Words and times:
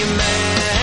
you 0.00 0.06
mad 0.16 0.79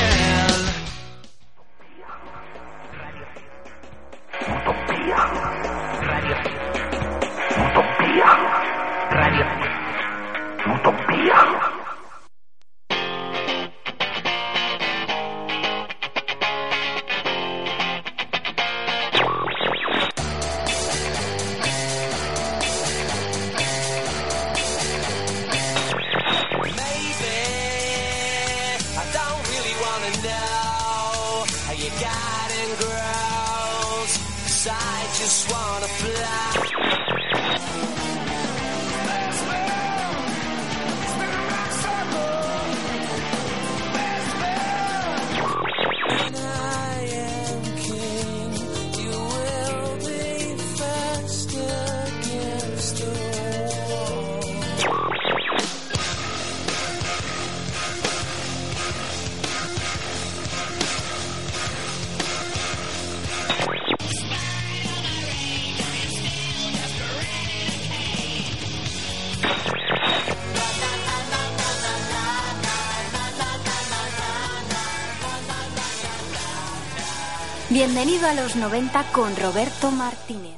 Bienvenido 78.20 78.42
a 78.42 78.46
los 78.46 78.56
90 78.56 79.04
con 79.12 79.36
Roberto 79.36 79.92
Martínez. 79.92 80.58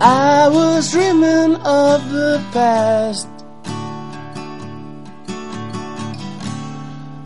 I 0.00 0.48
was 0.48 0.92
dreaming 0.92 1.56
of 1.64 2.08
the 2.12 2.40
past. 2.52 3.28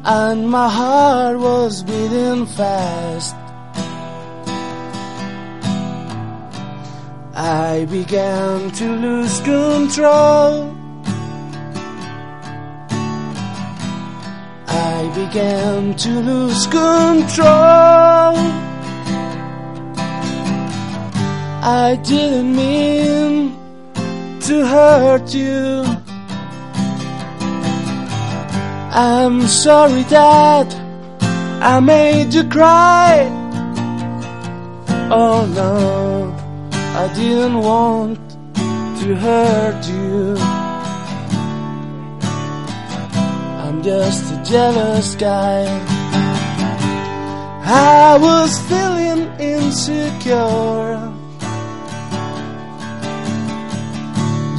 And 0.05 0.49
my 0.49 0.71
heart 0.71 1.39
was 1.39 1.83
beating 1.83 2.47
fast. 2.47 2.98
I 7.71 7.85
began 7.85 8.71
to 8.81 8.97
lose 8.97 9.41
control. 9.41 10.75
I 14.67 15.13
began 15.15 15.95
to 15.95 16.11
lose 16.29 16.67
control. 16.67 18.35
I 21.85 22.01
didn't 22.03 22.57
mean 22.57 23.53
to 24.47 24.67
hurt 24.67 25.35
you. 25.35 25.85
I'm 28.95 29.43
sorry 29.43 30.05
that 30.05 30.75
I 31.61 31.81
made 31.81 32.33
you 32.33 32.45
cry. 32.49 33.29
Oh 35.11 35.47
no, 35.55 36.08
I 37.09 37.15
didn't 37.15 37.61
want 37.61 38.19
to 39.01 39.15
hurt 39.17 39.83
you. 39.89 40.37
I'm 43.65 43.83
just 43.83 44.35
a 44.35 44.43
jealous 44.45 45.15
guy. 45.15 45.65
I 47.65 48.19
was 48.21 48.51
feeling 48.69 49.23
insecure. 49.41 51.01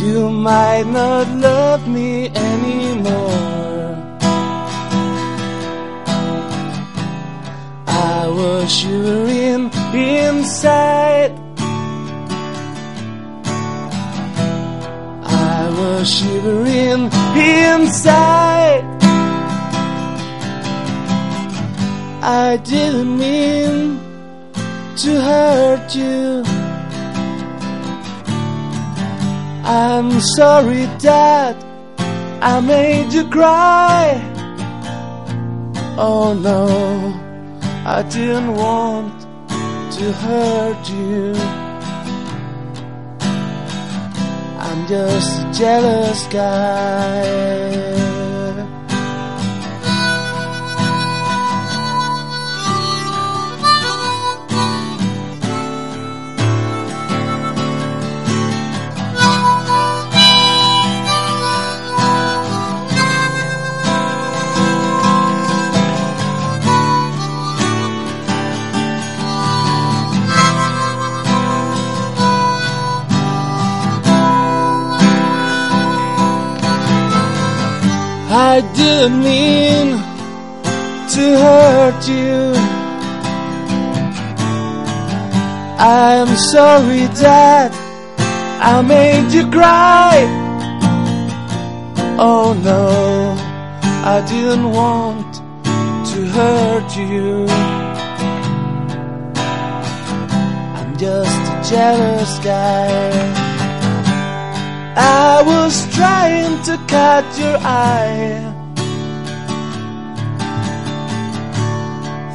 You 0.03 0.31
might 0.31 0.87
not 0.87 1.27
love 1.47 1.87
me 1.87 2.29
anymore. 2.29 3.95
I 7.85 8.27
was 8.27 8.71
shivering 8.75 9.69
inside. 9.93 10.78
Shivering 16.05 17.11
inside. 17.35 18.85
I 22.23 22.57
didn't 22.63 23.17
mean 23.17 23.99
to 24.95 25.21
hurt 25.21 25.93
you. 25.93 26.43
I'm 29.65 30.21
sorry 30.21 30.85
that 31.03 31.57
I 32.41 32.61
made 32.61 33.11
you 33.11 33.27
cry. 33.29 34.21
Oh 35.97 36.33
no, 36.33 36.65
I 37.85 38.03
didn't 38.03 38.55
want 38.55 39.19
to 39.97 40.13
hurt 40.13 40.89
you. 40.89 41.68
I'm 44.79 44.87
just 44.87 45.41
a 45.41 45.51
jealous 45.51 46.27
guy. 46.27 47.88
I 78.31 78.61
didn't 78.75 79.23
mean 79.23 79.97
to 81.13 81.37
hurt 81.43 82.07
you. 82.07 82.53
I'm 85.79 86.27
sorry 86.37 87.07
that 87.23 87.71
I 88.61 88.83
made 88.83 89.31
you 89.33 89.49
cry. 89.49 90.27
Oh 92.19 92.53
no, 92.53 93.35
I 94.05 94.23
didn't 94.29 94.71
want 94.73 95.35
to 96.11 96.25
hurt 96.27 96.95
you. 96.97 97.47
I'm 100.77 100.95
just 100.97 101.41
a 101.53 101.69
jealous 101.73 102.37
guy. 102.39 103.69
I 104.95 105.41
was 105.41 105.87
trying 105.95 106.61
to 106.63 106.77
catch 106.89 107.37
your 107.37 107.57
eye. 107.57 108.41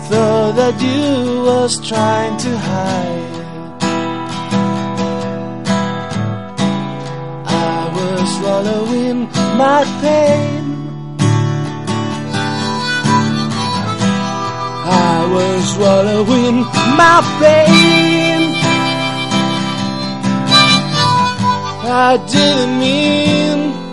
Thought 0.08 0.52
that 0.60 0.76
you 0.86 1.42
was 1.48 1.72
trying 1.88 2.36
to 2.44 2.52
hide. 2.70 3.34
I 7.74 7.80
was 7.96 8.22
swallowing 8.38 9.18
my 9.62 9.80
pain. 10.02 10.64
I 15.12 15.16
was 15.34 15.60
swallowing 15.74 16.56
my 17.00 17.18
pain. 17.40 18.40
I 22.06 22.16
didn't 22.32 22.78
mean 22.78 23.83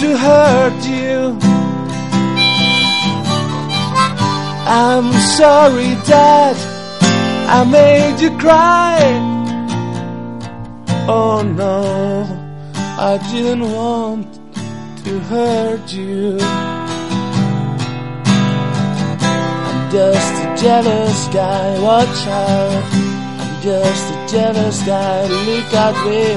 to 0.00 0.14
hurt 0.14 0.84
you. 0.84 1.38
I'm 4.68 5.10
sorry, 5.38 5.94
Dad, 6.04 6.56
I 7.48 7.64
made 7.64 8.20
you 8.20 8.36
cry. 8.36 8.98
Oh 11.08 11.40
no, 11.42 11.80
I 12.98 13.16
didn't 13.32 13.72
want 13.72 14.28
to 15.04 15.18
hurt 15.30 15.90
you. 15.90 16.36
I'm 19.66 19.90
just 19.90 20.34
a 20.44 20.56
jealous 20.62 21.28
guy, 21.28 21.78
watch 21.80 22.26
out. 22.26 22.84
I'm 23.40 23.62
just 23.62 24.04
a 24.12 24.26
jealous 24.28 24.82
guy, 24.82 25.26
look 25.26 25.72
at 25.72 25.96
me. 26.04 26.34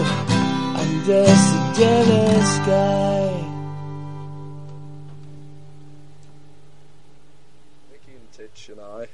I'm 0.80 1.04
just 1.04 1.56
a 1.56 1.74
jealous 1.76 2.58
guy. 2.66 3.19
And 8.80 9.02
I 9.02 9.08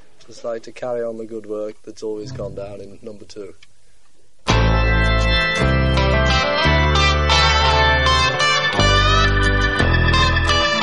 like 0.44 0.64
to 0.64 0.72
carry 0.72 1.04
on 1.04 1.18
the 1.18 1.26
good 1.26 1.46
work 1.46 1.76
that's 1.84 2.04
always 2.04 2.32
gone 2.32 2.56
down 2.56 2.82
in 2.82 3.00
number 3.02 3.26
two. 3.26 3.54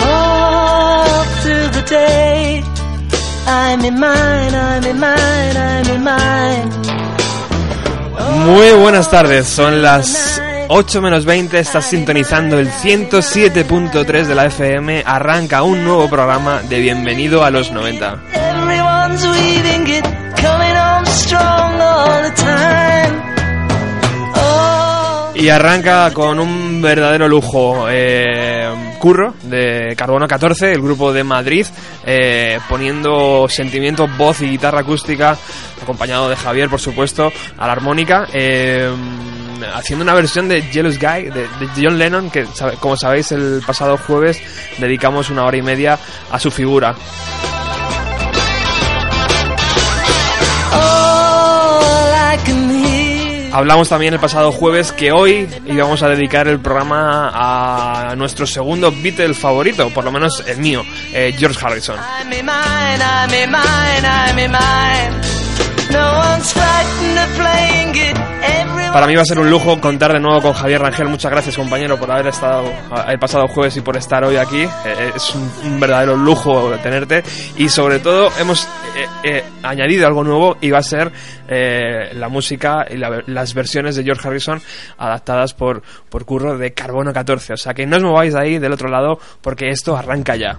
All 0.05 1.25
through 1.43 1.69
the 1.79 1.85
day, 1.89 2.63
I'm 3.47 3.85
in 3.85 3.99
mine, 3.99 4.55
I'm 4.55 4.85
in 4.85 4.99
mine, 4.99 5.57
I'm 5.57 5.87
in 5.97 6.03
mine. 6.05 6.71
Muy 8.47 8.73
buenas 8.81 9.11
tardes, 9.11 9.47
son 9.47 9.83
las 9.83 10.41
8 10.69 11.03
menos 11.03 11.25
20, 11.25 11.59
estás 11.59 11.85
sintonizando 11.87 12.59
el 12.59 12.69
107.3 12.71 14.27
de 14.27 14.35
la 14.35 14.47
FM, 14.47 15.03
arranca 15.07 15.63
un 15.63 15.85
nuevo 15.85 16.09
programa 16.09 16.63
de 16.63 16.81
Bienvenido 16.81 17.45
a 17.45 17.51
los 17.51 17.71
90. 17.71 18.52
Oh, 24.35 25.33
Y 25.35 25.49
arranca 25.49 26.11
con 26.13 26.39
un 26.39 26.81
verdadero 26.83 27.29
lujo. 27.29 27.87
eh, 27.91 28.69
Curro, 28.99 29.35
de 29.43 29.95
Carbono 29.97 30.29
14, 30.29 30.73
el 30.73 30.81
grupo 30.81 31.13
de 31.13 31.25
Madrid, 31.25 31.67
eh, 32.07 32.61
poniendo 32.69 33.49
sentimiento, 33.49 34.07
voz 34.17 34.41
y 34.43 34.51
guitarra 34.51 34.81
acústica, 34.81 35.37
acompañado 35.83 36.29
de 36.29 36.37
Javier, 36.37 36.69
por 36.71 36.81
supuesto, 36.81 37.33
a 37.59 37.67
la 37.67 37.73
armónica. 37.73 38.27
eh, 38.33 38.89
haciendo 39.75 40.03
una 40.03 40.15
versión 40.15 40.49
de 40.49 40.63
Jealous 40.63 40.99
Guy 40.99 41.31
de, 41.31 41.43
de 41.43 41.69
John 41.81 41.97
Lennon 41.97 42.31
que 42.31 42.45
como 42.81 42.97
sabéis 42.97 43.31
el 43.31 43.63
pasado 43.65 43.97
jueves 43.97 44.43
dedicamos 44.79 45.31
una 45.31 45.45
hora 45.45 45.57
y 45.57 45.63
media 45.63 45.97
a 46.33 46.39
su 46.41 46.51
figura 46.51 46.97
Hablamos 53.53 53.89
también 53.91 54.15
el 54.15 54.21
pasado 54.21 54.51
jueves 54.51 54.93
que 54.93 55.13
hoy 55.13 55.47
íbamos 55.67 56.03
a 56.03 56.09
dedicar 56.09 56.49
el 56.49 56.59
programa 56.59 57.31
a 57.35 58.17
nuestro 58.17 58.47
segundo 58.47 58.91
Beatle 58.91 59.35
favorito, 59.35 59.91
por 59.91 60.05
lo 60.05 60.11
menos 60.11 60.43
el 60.47 60.57
mío, 60.57 60.83
eh, 61.13 61.35
George 61.37 61.59
Harrison. 61.63 61.97
Para 68.93 69.07
mí 69.07 69.15
va 69.17 69.23
a 69.23 69.25
ser 69.25 69.39
un 69.39 69.49
lujo 69.49 69.81
contar 69.81 70.13
de 70.13 70.21
nuevo 70.21 70.43
con 70.43 70.53
Javier 70.53 70.81
Rangel. 70.83 71.09
Muchas 71.09 71.31
gracias, 71.31 71.57
compañero, 71.57 71.99
por 71.99 72.11
haber 72.11 72.27
estado 72.27 72.65
el 73.09 73.19
pasado 73.19 73.49
jueves 73.49 73.75
y 73.79 73.81
por 73.81 73.97
estar 73.97 74.23
hoy 74.25 74.37
aquí. 74.37 74.63
Eh, 74.63 75.13
es 75.17 75.35
un, 75.35 75.51
un 75.65 75.81
verdadero 75.81 76.15
lujo 76.17 76.71
tenerte. 76.83 77.23
Y 77.57 77.69
sobre 77.71 78.01
todo, 78.01 78.31
hemos 78.39 78.65
eh, 78.65 79.07
eh, 79.25 79.45
añadido 79.63 80.07
algo 80.07 80.23
nuevo 80.25 80.57
y 80.61 80.71
va 80.71 80.79
a 80.79 80.83
ser 80.83 81.11
eh, 81.49 82.11
la 82.15 82.29
música 82.29 82.85
y 82.91 82.97
la- 82.99 83.23
las 83.27 83.55
versiones 83.55 83.97
de 83.97 84.05
George 84.05 84.29
Harrison 84.29 84.61
adaptadas 84.99 85.55
por, 85.55 85.83
por 86.11 86.27
Curro 86.27 86.59
de 86.59 86.75
Carbono 86.75 87.13
14. 87.15 87.55
O 87.55 87.57
sea 87.57 87.73
que 87.73 87.87
no 87.87 87.97
os 87.97 88.03
mováis 88.03 88.35
de 88.35 88.41
ahí 88.41 88.59
del 88.59 88.73
otro 88.73 88.89
lado 88.91 89.19
porque 89.41 89.69
esto 89.69 89.97
arranca 89.97 90.37
ya. 90.37 90.59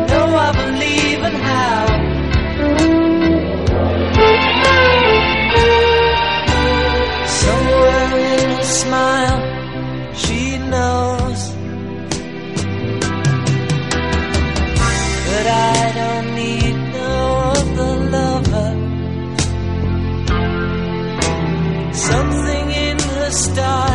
Something 22.11 22.71
in 22.71 22.99
her 22.99 23.31
style 23.31 23.90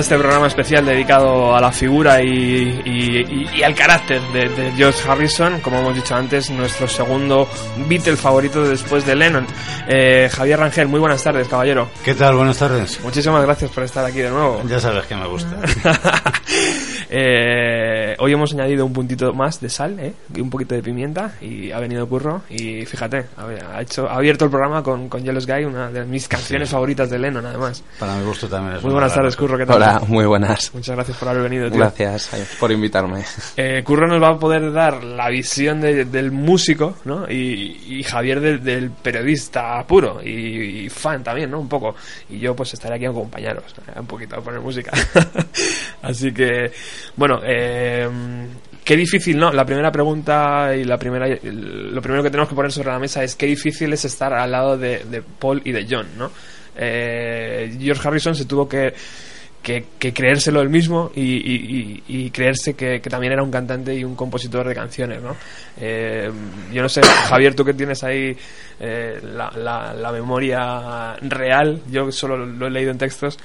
este 0.00 0.16
programa 0.18 0.46
especial 0.48 0.84
dedicado 0.84 1.54
a 1.54 1.60
la 1.60 1.70
figura 1.72 2.22
y, 2.22 2.80
y- 2.84 3.18
y- 3.20 3.58
y 3.58 3.62
al 3.62 3.74
carácter 3.74 4.20
de, 4.32 4.48
de 4.48 4.72
George 4.72 5.08
Harrison, 5.08 5.60
como 5.60 5.78
hemos 5.80 5.94
dicho 5.94 6.14
antes, 6.14 6.50
nuestro 6.50 6.88
segundo 6.88 7.48
Beatle 7.88 8.16
favorito 8.16 8.62
después 8.64 9.06
de 9.06 9.14
Lennon. 9.14 9.46
Eh, 9.88 10.28
Javier 10.32 10.58
Rangel, 10.60 10.88
muy 10.88 11.00
buenas 11.00 11.22
tardes, 11.22 11.46
caballero. 11.48 11.88
¿Qué 12.04 12.14
tal? 12.14 12.34
Buenas 12.36 12.58
tardes. 12.58 13.00
Muchísimas 13.02 13.42
gracias 13.44 13.70
por 13.70 13.84
estar 13.84 14.04
aquí 14.04 14.18
de 14.18 14.30
nuevo. 14.30 14.62
Ya 14.66 14.80
sabes 14.80 15.04
que 15.06 15.14
me 15.14 15.26
gusta. 15.26 15.56
Eh, 17.12 17.69
hoy 18.20 18.32
hemos 18.32 18.52
añadido 18.54 18.84
un 18.86 18.92
puntito 18.92 19.32
más 19.32 19.60
de 19.60 19.68
sal 19.68 19.98
¿eh? 19.98 20.12
y 20.34 20.40
un 20.40 20.50
poquito 20.50 20.74
de 20.74 20.82
pimienta 20.82 21.32
y 21.40 21.72
ha 21.72 21.78
venido 21.80 22.06
Curro 22.08 22.42
y 22.50 22.84
fíjate, 22.86 23.26
ha, 23.36 23.80
hecho, 23.82 24.08
ha 24.08 24.16
abierto 24.16 24.44
el 24.44 24.50
programa 24.50 24.82
con, 24.82 25.08
con 25.08 25.22
Jealous 25.24 25.46
Guy, 25.46 25.64
una 25.64 25.90
de 25.90 26.04
mis 26.04 26.28
canciones 26.28 26.68
favoritas 26.70 27.10
de 27.10 27.18
Lennon 27.18 27.44
además. 27.46 27.82
Para 27.98 28.14
mi 28.16 28.24
gusto 28.24 28.48
también 28.48 28.76
es 28.76 28.82
Muy 28.82 28.92
buenas 28.92 29.14
tardes, 29.14 29.36
Curro, 29.36 29.58
¿qué 29.58 29.66
tal? 29.66 29.76
Hola, 29.76 30.00
muy 30.06 30.24
buenas. 30.26 30.72
Muchas 30.74 30.94
gracias 30.96 31.16
por 31.16 31.28
haber 31.28 31.42
venido. 31.44 31.68
tío. 31.70 31.78
Gracias 31.78 32.30
por 32.60 32.70
invitarme. 32.70 33.24
Eh, 33.56 33.82
Curro 33.84 34.06
nos 34.06 34.22
va 34.22 34.28
a 34.34 34.38
poder 34.38 34.72
dar 34.72 35.02
la 35.02 35.28
visión 35.30 35.80
de- 35.80 36.04
del 36.04 36.30
músico, 36.30 36.96
¿no? 37.04 37.30
Y, 37.30 37.80
y 37.98 38.02
Javier 38.02 38.40
del, 38.40 38.62
del 38.62 38.90
periodista 38.90 39.82
puro 39.86 40.20
y, 40.22 40.84
y 40.84 40.88
fan 40.90 41.22
también, 41.22 41.50
¿no? 41.50 41.60
Un 41.60 41.68
poco. 41.68 41.94
Y 42.28 42.38
yo 42.38 42.54
pues 42.54 42.74
estaré 42.74 42.96
aquí 42.96 43.06
a 43.06 43.10
acompañaros, 43.10 43.64
¿eh? 43.88 43.98
un 43.98 44.06
poquito 44.06 44.36
a 44.36 44.40
poner 44.40 44.60
música. 44.60 44.92
Así 46.02 46.32
que, 46.32 46.72
bueno, 47.16 47.40
eh, 47.44 48.08
qué 48.84 48.96
difícil, 48.96 49.38
¿no? 49.38 49.52
La 49.52 49.64
primera 49.64 49.92
pregunta 49.92 50.74
y 50.74 50.84
la 50.84 50.98
primera, 50.98 51.26
lo 51.28 52.02
primero 52.02 52.22
que 52.22 52.30
tenemos 52.30 52.48
que 52.48 52.54
poner 52.54 52.72
sobre 52.72 52.90
la 52.90 52.98
mesa 52.98 53.22
es 53.22 53.36
qué 53.36 53.46
difícil 53.46 53.92
es 53.92 54.04
estar 54.04 54.32
al 54.32 54.50
lado 54.50 54.76
de, 54.76 55.22
Paul 55.38 55.62
y 55.64 55.72
de 55.72 55.86
John, 55.88 56.06
¿no? 56.16 56.30
Eh, 56.76 57.76
George 57.80 58.08
Harrison 58.08 58.34
se 58.34 58.46
tuvo 58.46 58.68
que 58.68 58.94
creérselo 59.62 60.62
él 60.62 60.70
mismo 60.70 61.12
y, 61.14 62.30
creerse 62.30 62.74
que, 62.74 63.00
también 63.00 63.34
era 63.34 63.42
un 63.42 63.50
cantante 63.50 63.94
y 63.94 64.02
un 64.02 64.14
compositor 64.14 64.66
de 64.66 64.74
canciones, 64.74 65.20
¿no? 65.22 65.36
Eh, 65.78 66.30
yo 66.72 66.82
no 66.82 66.88
sé, 66.88 67.02
Javier, 67.02 67.54
tú 67.54 67.64
que 67.64 67.74
tienes 67.74 68.02
ahí 68.02 68.36
eh, 68.80 69.20
la, 69.22 69.50
la- 69.94 70.12
memoria 70.12 71.16
real, 71.22 71.82
yo 71.90 72.10
solo 72.10 72.38
lo 72.44 72.66
he 72.66 72.70
leído 72.70 72.90
en 72.90 72.98
textos, 72.98 73.38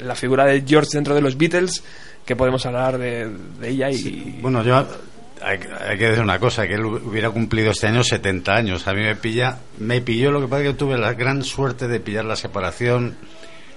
la 0.00 0.14
figura 0.14 0.44
de 0.44 0.62
George 0.66 0.90
dentro 0.92 1.14
de 1.14 1.20
los 1.20 1.36
Beatles, 1.36 1.82
que 2.24 2.36
podemos 2.36 2.64
hablar 2.66 2.98
de, 2.98 3.30
ella 3.62 3.90
y... 3.90 4.38
Bueno, 4.40 4.62
yo 4.62 4.76
hay, 4.76 5.58
hay 5.88 5.98
que 5.98 6.08
decir 6.08 6.22
una 6.22 6.38
cosa, 6.38 6.66
que 6.66 6.74
él 6.74 6.84
hubiera 6.84 7.30
cumplido 7.30 7.70
este 7.70 7.86
año 7.86 8.02
70 8.02 8.52
años. 8.52 8.86
A 8.88 8.92
mí 8.92 9.02
me 9.02 9.16
pilla, 9.16 9.58
me 9.78 10.00
pilló 10.00 10.30
lo 10.30 10.40
que 10.40 10.48
pasa 10.48 10.62
que 10.62 10.74
tuve 10.74 10.96
la 10.96 11.12
gran 11.12 11.42
suerte 11.42 11.88
de 11.88 12.00
pillar 12.00 12.24
la 12.24 12.36
separación 12.36 13.16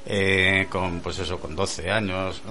eh, 0.05 0.67
con, 0.69 1.01
pues 1.01 1.19
eso, 1.19 1.39
con 1.39 1.55
12 1.55 1.91
años. 1.91 2.41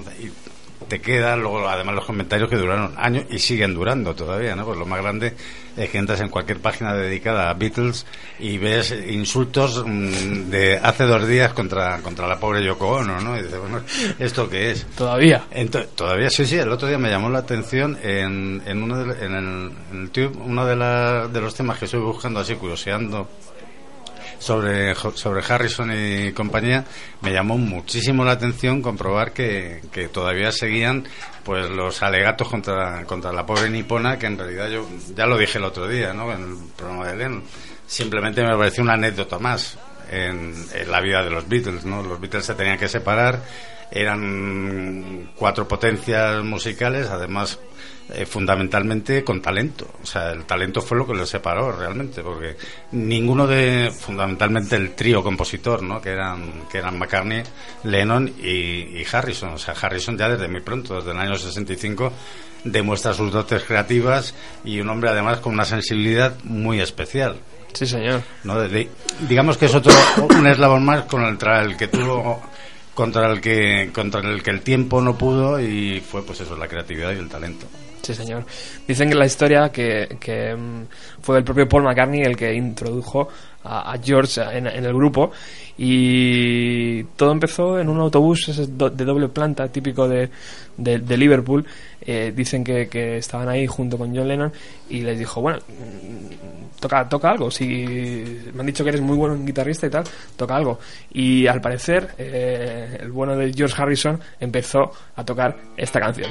Te 0.89 1.01
quedan 1.01 1.41
luego 1.41 1.69
además 1.69 1.95
los 1.97 2.05
comentarios 2.05 2.49
que 2.49 2.57
duraron 2.57 2.93
años 2.97 3.25
y 3.31 3.39
siguen 3.39 3.75
durando 3.75 4.15
todavía, 4.15 4.55
¿no? 4.55 4.65
Pues 4.65 4.79
lo 4.79 4.87
más 4.87 5.01
grande 5.03 5.35
es 5.77 5.91
que 5.91 5.99
entras 5.99 6.21
en 6.21 6.29
cualquier 6.29 6.59
página 6.61 6.95
dedicada 6.95 7.51
a 7.51 7.55
Beatles 7.55 8.07
y 8.39 8.57
ves 8.59 8.95
insultos 9.09 9.85
mm, 9.87 10.51
de 10.51 10.77
hace 10.79 11.05
dos 11.05 11.27
días 11.27 11.53
contra, 11.53 11.99
contra 12.03 12.27
la 12.29 12.39
pobre 12.39 12.65
Yoko 12.65 12.89
Ono, 12.89 13.21
¿no? 13.21 13.37
Y 13.39 13.43
dices, 13.43 13.59
bueno, 13.59 13.81
¿esto 14.19 14.49
qué 14.49 14.71
es? 14.71 14.87
Todavía. 14.97 15.45
Ento- 15.53 15.87
todavía 15.95 16.31
sí, 16.31 16.47
sí. 16.47 16.57
El 16.57 16.71
otro 16.71 16.89
día 16.89 16.99
me 16.99 17.11
llamó 17.11 17.29
la 17.31 17.41
atención 17.41 17.99
en, 18.03 18.63
en, 18.67 18.83
uno 18.83 19.05
de, 19.05 19.25
en 19.27 19.35
el, 19.35 19.71
en 19.93 20.01
el 20.03 20.11
tube, 20.11 20.33
uno 20.45 20.65
de, 20.65 20.77
la- 20.77 21.27
de 21.29 21.41
los 21.41 21.55
temas 21.55 21.79
que 21.79 21.87
estoy 21.87 22.01
buscando 22.01 22.41
así, 22.41 22.55
curioseando 22.55 23.29
sobre, 24.39 24.95
sobre 24.95 25.43
Harrison 25.47 25.91
y 25.93 26.33
compañía, 26.33 26.85
me 27.23 27.33
llamó 27.33 27.59
muchísimo 27.59 28.25
la 28.25 28.33
atención 28.33 28.83
comprobar 28.83 29.33
que, 29.33 29.81
que 29.93 30.09
todavía 30.09 30.53
seguían 30.53 31.05
pues 31.45 31.71
los 31.71 32.03
alegatos 32.03 32.49
contra, 32.49 33.05
contra 33.05 33.33
la 33.33 33.47
pobre 33.47 33.71
nipona, 33.71 34.19
que 34.19 34.27
en 34.27 34.39
realidad 34.39 34.69
yo 34.69 34.89
ya 35.15 35.27
lo 35.27 35.39
dije 35.39 35.59
el 35.59 35.65
otro 35.65 35.87
día, 35.89 36.13
¿no? 36.13 36.33
En 36.33 36.43
el 36.43 36.57
programa 36.77 37.07
de 37.07 37.17
Lennon. 37.17 37.45
Simplemente 37.87 38.43
me 38.43 38.57
pareció 38.57 38.83
una 38.83 38.95
anécdota 38.95 39.39
más 39.39 39.79
en, 40.11 40.55
en 40.75 40.91
la 40.91 41.01
vida 41.01 41.23
de 41.23 41.31
los 41.31 41.49
Beatles, 41.49 41.85
¿no? 41.85 42.03
Los 42.03 42.21
Beatles 42.21 42.45
se 42.45 42.55
tenían 42.55 42.79
que 42.79 42.89
separar, 42.89 43.43
eran 43.91 45.31
cuatro 45.37 45.69
potencias 45.69 46.43
musicales, 46.43 47.09
además 47.09 47.59
eh, 48.13 48.25
fundamentalmente 48.27 49.25
con 49.25 49.41
talento. 49.43 49.87
O 50.03 50.07
sea, 50.07 50.33
el 50.33 50.45
talento 50.45 50.81
fue 50.81 50.97
lo 50.99 51.07
que 51.07 51.15
los 51.15 51.29
separó 51.29 51.73
realmente, 51.73 52.23
porque 52.23 52.57
ninguno 52.93 53.47
de, 53.47 53.91
fundamentalmente 53.97 54.77
el 54.77 54.95
trío 54.95 55.23
compositor, 55.23 55.83
¿no? 55.83 56.01
Que 56.01 56.11
eran, 56.11 56.63
que 56.71 56.79
eran 56.79 56.99
McCartney, 56.99 57.43
Lennon 57.85 58.33
y, 58.43 59.01
y 59.01 59.05
Harrison. 59.11 59.51
O 59.55 59.59
sea, 59.59 59.75
Harrison 59.81 60.17
ya 60.17 60.29
desde 60.29 60.49
muy 60.49 60.61
pronto, 60.61 60.97
desde 60.97 61.11
el 61.11 61.19
año 61.19 61.37
65, 61.37 62.13
demuestra 62.65 63.13
sus 63.15 63.31
dotes 63.33 63.63
creativas 63.65 64.35
y 64.65 64.81
un 64.81 64.89
hombre 64.89 65.11
además 65.11 65.39
con 65.39 65.55
una 65.55 65.65
sensibilidad 65.65 66.35
muy 66.45 66.81
especial. 66.81 67.37
Sí, 67.73 67.87
señor. 67.87 68.23
¿no? 68.45 68.59
De- 68.61 68.69
de- 68.69 68.89
digamos 69.29 69.59
que 69.59 69.67
es 69.67 69.75
otro 69.75 69.93
un 70.31 70.47
eslabón 70.47 70.85
más 70.85 71.03
contra 71.05 71.61
el 71.63 71.77
que 71.77 71.89
tuvo 71.89 72.41
contra 72.95 73.31
el 73.31 73.41
que 73.43 73.91
contra 73.93 74.21
el 74.23 74.43
que 74.43 74.51
el 74.51 74.63
tiempo 74.63 75.03
no 75.03 75.19
pudo 75.19 75.61
y 75.61 76.01
fue 76.01 76.25
pues 76.25 76.41
eso 76.41 76.57
la 76.57 76.67
creatividad 76.67 77.13
y 77.13 77.19
el 77.19 77.29
talento 77.29 77.67
Sí, 78.07 78.15
señor. 78.15 78.45
Dicen 78.87 79.09
que 79.09 79.17
la 79.17 79.27
historia 79.27 79.69
que, 79.71 80.17
que, 80.21 80.55
mm, 80.55 80.85
fue 81.21 81.39
el 81.39 81.43
propio 81.45 81.69
Paul 81.69 81.83
McCartney 81.83 82.23
el 82.23 82.37
que 82.37 82.55
introdujo 82.55 83.27
a, 83.65 83.97
George 84.01 84.41
en, 84.57 84.69
en 84.69 84.85
el 84.85 84.95
grupo 84.95 85.33
y 85.77 87.03
todo 87.17 87.33
empezó 87.33 87.81
en 87.81 87.89
un 87.89 87.99
autobús 87.99 88.47
de 88.57 89.05
doble 89.05 89.27
planta 89.27 89.67
típico 89.67 90.07
de, 90.09 90.31
de- 90.77 91.17
Liverpool. 91.17 91.67
Eh, 92.01 92.33
dicen 92.33 92.63
que, 92.63 92.87
que 92.89 93.17
estaban 93.17 93.49
ahí 93.49 93.67
junto 93.67 93.99
con 93.99 94.15
John 94.15 94.29
Lennon 94.29 94.53
y 94.89 95.01
les 95.01 95.19
dijo, 95.19 95.41
bueno, 95.41 95.59
mm, 95.59 96.79
toca, 96.79 97.09
toca 97.09 97.31
algo. 97.33 97.51
Si 97.51 97.67
me 98.55 98.61
han 98.61 98.67
dicho 98.67 98.85
que 98.85 98.91
eres 98.91 99.01
muy 99.01 99.17
bueno 99.17 99.37
guitarrista 99.45 99.89
y 99.89 99.91
tal, 99.91 100.05
toca 100.37 100.55
algo. 100.55 100.79
Y 101.13 101.49
al 101.49 101.61
parecer, 101.61 102.11
eh, 102.19 102.99
el 103.01 103.11
bueno 103.11 103.37
de 103.37 103.53
George 103.53 103.75
Harrison 103.83 104.21
empezó 104.39 104.93
a 105.17 105.25
tocar 105.25 105.57
esta 105.77 105.99
canción. 105.99 106.31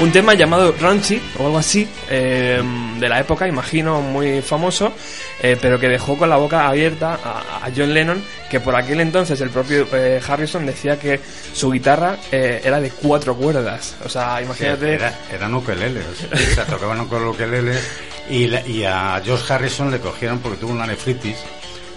Un 0.00 0.12
tema 0.12 0.34
llamado 0.34 0.74
Raunchy 0.80 1.20
o 1.38 1.46
algo 1.46 1.58
así 1.58 1.88
eh, 2.08 2.62
de 2.98 3.08
la 3.08 3.18
época, 3.20 3.48
imagino 3.48 4.00
muy 4.00 4.42
famoso, 4.42 4.92
eh, 5.42 5.56
pero 5.60 5.78
que 5.78 5.88
dejó 5.88 6.16
con 6.16 6.28
la 6.30 6.36
boca 6.36 6.68
abierta 6.68 7.18
a, 7.24 7.66
a 7.66 7.70
John 7.76 7.92
Lennon, 7.92 8.22
que 8.50 8.60
por 8.60 8.76
aquel 8.76 9.00
entonces 9.00 9.40
el 9.40 9.50
propio 9.50 9.86
eh, 9.92 10.20
Harrison 10.26 10.64
decía 10.66 10.98
que 10.98 11.20
su 11.52 11.70
guitarra 11.70 12.16
era 12.30 12.80
de 12.80 12.90
cuatro 12.90 13.34
cuerdas. 13.34 13.96
O 14.04 14.08
sea, 14.08 14.40
imagínate. 14.42 14.94
Era, 14.94 15.12
eran 15.32 15.54
ukeleles, 15.54 16.04
o 16.32 16.54
sea, 16.54 16.64
tocaban 16.64 17.06
con 17.08 17.26
ukeleles 17.26 17.82
y, 18.30 18.46
la- 18.46 18.66
y 18.66 18.84
a 18.84 19.20
George 19.24 19.52
Harrison 19.52 19.90
le 19.90 19.98
cogieron 19.98 20.38
porque 20.38 20.58
tuvo 20.58 20.72
una 20.72 20.86
nefritis. 20.86 21.36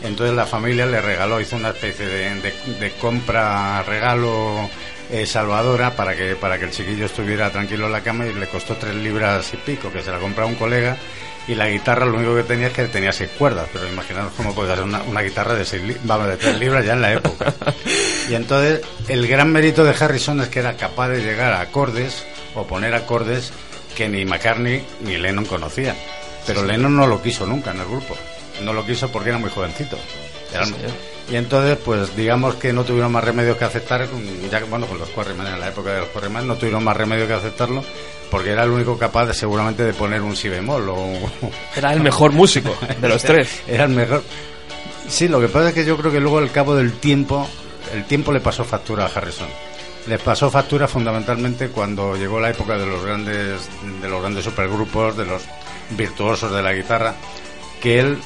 Entonces 0.04 0.36
la 0.36 0.48
familia 0.48 0.88
le 0.88 1.00
regaló, 1.00 1.40
hizo 1.40 1.56
una 1.56 1.70
especie 1.70 2.08
de, 2.08 2.30
de- 2.42 2.54
de 2.80 2.92
compra 3.00 3.84
regalo 3.84 4.68
eh, 5.12 5.26
salvadora 5.26 5.92
para 5.96 6.16
que 6.16 6.36
para 6.36 6.58
que 6.58 6.66
el 6.66 6.72
chiquillo 6.72 7.06
estuviera 7.06 7.50
tranquilo 7.52 7.86
en 7.88 7.92
la 7.92 8.02
cama 8.02 8.26
y 8.26 8.34
le 8.34 8.48
costó 8.48 8.76
tres 8.78 8.96
libras 8.96 9.54
y 9.54 9.58
pico, 9.58 9.92
que 9.92 10.02
se 10.02 10.12
la 10.12 10.20
compró 10.20 10.48
un 10.48 10.56
colega 10.56 10.98
y 11.48 11.56
la 11.56 11.68
guitarra 11.68 12.06
lo 12.06 12.18
único 12.18 12.36
que 12.36 12.44
tenía 12.44 12.68
es 12.68 12.74
que 12.74 12.86
tenía 12.86 13.12
seis 13.12 13.30
cuerdas, 13.38 13.68
pero 13.74 13.88
imaginaros 13.88 14.32
cómo 14.38 14.54
puede 14.54 14.74
ser 14.76 14.84
una, 14.84 15.02
una 15.04 15.22
guitarra 15.22 15.56
de 15.56 15.66
seis 15.66 15.82
vamos, 16.04 16.28
de 16.28 16.38
tres 16.38 16.58
libras 16.60 16.86
ya 16.86 16.94
en 16.94 17.02
la 17.02 17.14
época. 17.14 17.54
Y 18.30 18.36
entonces 18.36 18.82
el 19.08 19.28
gran 19.28 19.52
mérito 19.52 19.84
de 19.84 19.96
Harrison 20.00 20.40
es 20.42 20.50
que 20.50 20.60
era 20.60 20.78
capaz 20.78 21.10
de 21.10 21.22
llegar 21.22 21.52
a 21.54 21.62
acordes 21.62 22.26
o 22.56 22.66
poner 22.68 22.94
acordes 22.94 23.52
que 23.96 24.08
ni 24.08 24.24
McCartney 24.24 24.86
ni 25.02 25.18
Lennon 25.18 25.46
conocían. 25.46 25.96
Pero 26.48 26.64
Lennon 26.64 26.96
no 26.96 27.08
lo 27.08 27.22
quiso 27.22 27.46
nunca 27.46 27.72
en 27.72 27.80
el 27.80 27.86
grupo. 27.88 28.16
No 28.64 28.72
lo 28.74 28.86
quiso 28.86 29.12
porque 29.12 29.30
era 29.30 29.38
muy 29.40 29.50
jovencito. 29.50 29.98
Era- 30.54 30.66
Sí. 30.66 30.74
Y 31.32 31.38
entonces, 31.38 31.78
pues 31.78 32.14
digamos 32.14 32.56
que 32.56 32.74
no 32.74 32.84
tuvieron 32.84 33.10
más 33.10 33.24
remedio 33.24 33.58
que 33.58 33.64
aceptar, 33.64 34.06
ya 34.52 34.60
que, 34.60 34.66
bueno, 34.66 34.86
con 34.86 35.00
los 35.00 35.10
Quarrymen, 35.12 35.48
en 35.48 35.62
la 35.62 35.70
época 35.70 35.94
de 35.94 36.02
los 36.02 36.10
Quarrymen, 36.10 36.46
no 36.46 36.58
tuvieron 36.58 36.84
más 36.84 36.98
remedio 36.98 37.26
que 37.26 37.34
aceptarlo, 37.34 37.86
porque 38.30 38.50
era 38.50 38.64
el 38.64 38.70
único 38.70 38.98
capaz 38.98 39.28
de, 39.28 39.34
seguramente 39.34 39.84
de 39.86 39.94
poner 39.94 40.22
un 40.22 40.36
si 40.36 40.50
bemol 40.50 40.90
o, 40.90 41.14
Era 41.76 41.94
el 41.94 42.02
mejor 42.02 42.34
músico 42.34 42.76
de 43.00 43.08
los 43.08 43.24
tres. 43.24 43.62
era 43.68 43.86
el 43.86 43.92
mejor. 43.92 44.24
Sí, 45.08 45.30
lo 45.30 45.40
que 45.40 45.48
pasa 45.48 45.70
es 45.70 45.74
que 45.74 45.86
yo 45.86 45.98
creo 45.98 46.12
que 46.12 46.20
luego 46.20 46.38
al 46.38 46.52
cabo 46.52 46.76
del 46.76 46.92
tiempo, 47.00 47.48
el 47.94 48.04
tiempo 48.04 48.34
le 48.34 48.42
pasó 48.42 48.66
factura 48.66 49.06
a 49.06 49.08
Harrison. 49.08 49.48
Les 50.08 50.20
pasó 50.20 50.52
factura 50.52 50.86
fundamentalmente 50.90 51.70
cuando 51.70 52.18
llegó 52.18 52.42
la 52.42 52.50
época 52.50 52.78
de 52.78 52.88
los 52.88 53.06
grandes, 53.06 53.70
de 54.02 54.10
los 54.10 54.20
grandes 54.20 54.44
supergrupos, 54.44 55.16
de 55.16 55.26
los 55.26 55.44
virtuosos 55.92 56.52
de 56.52 56.62
la 56.62 56.74
guitarra, 56.74 57.16
que 57.82 58.00
él, 58.00 58.18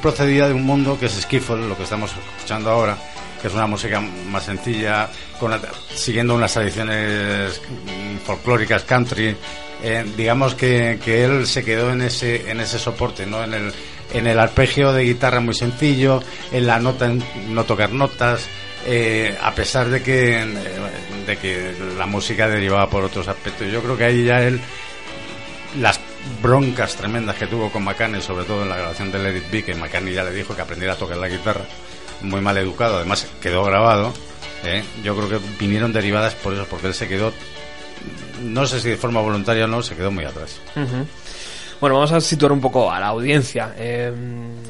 procedía 0.00 0.46
de 0.48 0.54
un 0.54 0.64
mundo 0.64 0.98
que 0.98 1.06
es 1.06 1.12
skiffle, 1.12 1.68
lo 1.68 1.76
que 1.76 1.82
estamos 1.82 2.12
escuchando 2.36 2.70
ahora, 2.70 2.96
que 3.40 3.48
es 3.48 3.54
una 3.54 3.66
música 3.66 4.00
más 4.00 4.44
sencilla, 4.44 5.08
con, 5.38 5.52
siguiendo 5.94 6.34
unas 6.34 6.52
tradiciones 6.52 7.60
mm, 7.60 8.18
folclóricas 8.24 8.84
country. 8.84 9.36
Eh, 9.82 10.04
digamos 10.16 10.54
que, 10.54 10.98
que 11.02 11.24
él 11.24 11.46
se 11.46 11.64
quedó 11.64 11.90
en 11.90 12.02
ese, 12.02 12.50
en 12.50 12.60
ese 12.60 12.78
soporte, 12.78 13.26
¿no? 13.26 13.42
En 13.42 13.54
el, 13.54 13.72
en 14.12 14.26
el 14.26 14.38
arpegio 14.38 14.92
de 14.92 15.04
guitarra 15.04 15.40
muy 15.40 15.54
sencillo, 15.54 16.22
en 16.52 16.66
la 16.66 16.78
nota, 16.78 17.06
en 17.06 17.22
no 17.48 17.64
tocar 17.64 17.92
notas, 17.92 18.46
eh, 18.86 19.36
a 19.40 19.54
pesar 19.54 19.88
de 19.88 20.02
que, 20.02 20.44
de 21.26 21.36
que 21.36 21.74
la 21.98 22.06
música 22.06 22.48
derivaba 22.48 22.88
por 22.88 23.04
otros 23.04 23.28
aspectos. 23.28 23.70
Yo 23.72 23.82
creo 23.82 23.96
que 23.96 24.04
ahí 24.04 24.24
ya 24.24 24.42
él 24.42 24.60
las 25.78 25.98
broncas 26.42 26.94
tremendas 26.96 27.36
que 27.36 27.46
tuvo 27.46 27.70
con 27.70 27.84
McCartney, 27.84 28.22
sobre 28.22 28.44
todo 28.44 28.62
en 28.62 28.68
la 28.68 28.76
grabación 28.76 29.10
de 29.12 29.18
Let 29.18 29.42
Be, 29.50 29.64
que 29.64 29.74
McCartney 29.74 30.14
ya 30.14 30.24
le 30.24 30.32
dijo 30.32 30.54
que 30.54 30.62
aprendiera 30.62 30.94
a 30.94 30.96
tocar 30.96 31.16
la 31.16 31.28
guitarra, 31.28 31.64
muy 32.22 32.40
mal 32.40 32.56
educado, 32.58 32.96
además 32.96 33.26
quedó 33.40 33.64
grabado. 33.64 34.12
¿eh? 34.64 34.82
Yo 35.02 35.16
creo 35.16 35.28
que 35.28 35.40
vinieron 35.58 35.92
derivadas 35.92 36.34
por 36.34 36.54
eso, 36.54 36.66
porque 36.68 36.88
él 36.88 36.94
se 36.94 37.08
quedó, 37.08 37.32
no 38.42 38.66
sé 38.66 38.80
si 38.80 38.90
de 38.90 38.96
forma 38.96 39.20
voluntaria 39.20 39.64
o 39.64 39.68
no, 39.68 39.82
se 39.82 39.96
quedó 39.96 40.10
muy 40.10 40.24
atrás. 40.24 40.60
Bueno, 41.80 41.94
vamos 41.94 42.12
a 42.12 42.20
situar 42.20 42.52
un 42.52 42.60
poco 42.60 42.90
a 42.90 43.00
la 43.00 43.06
audiencia. 43.06 43.74
Eh, 43.78 44.12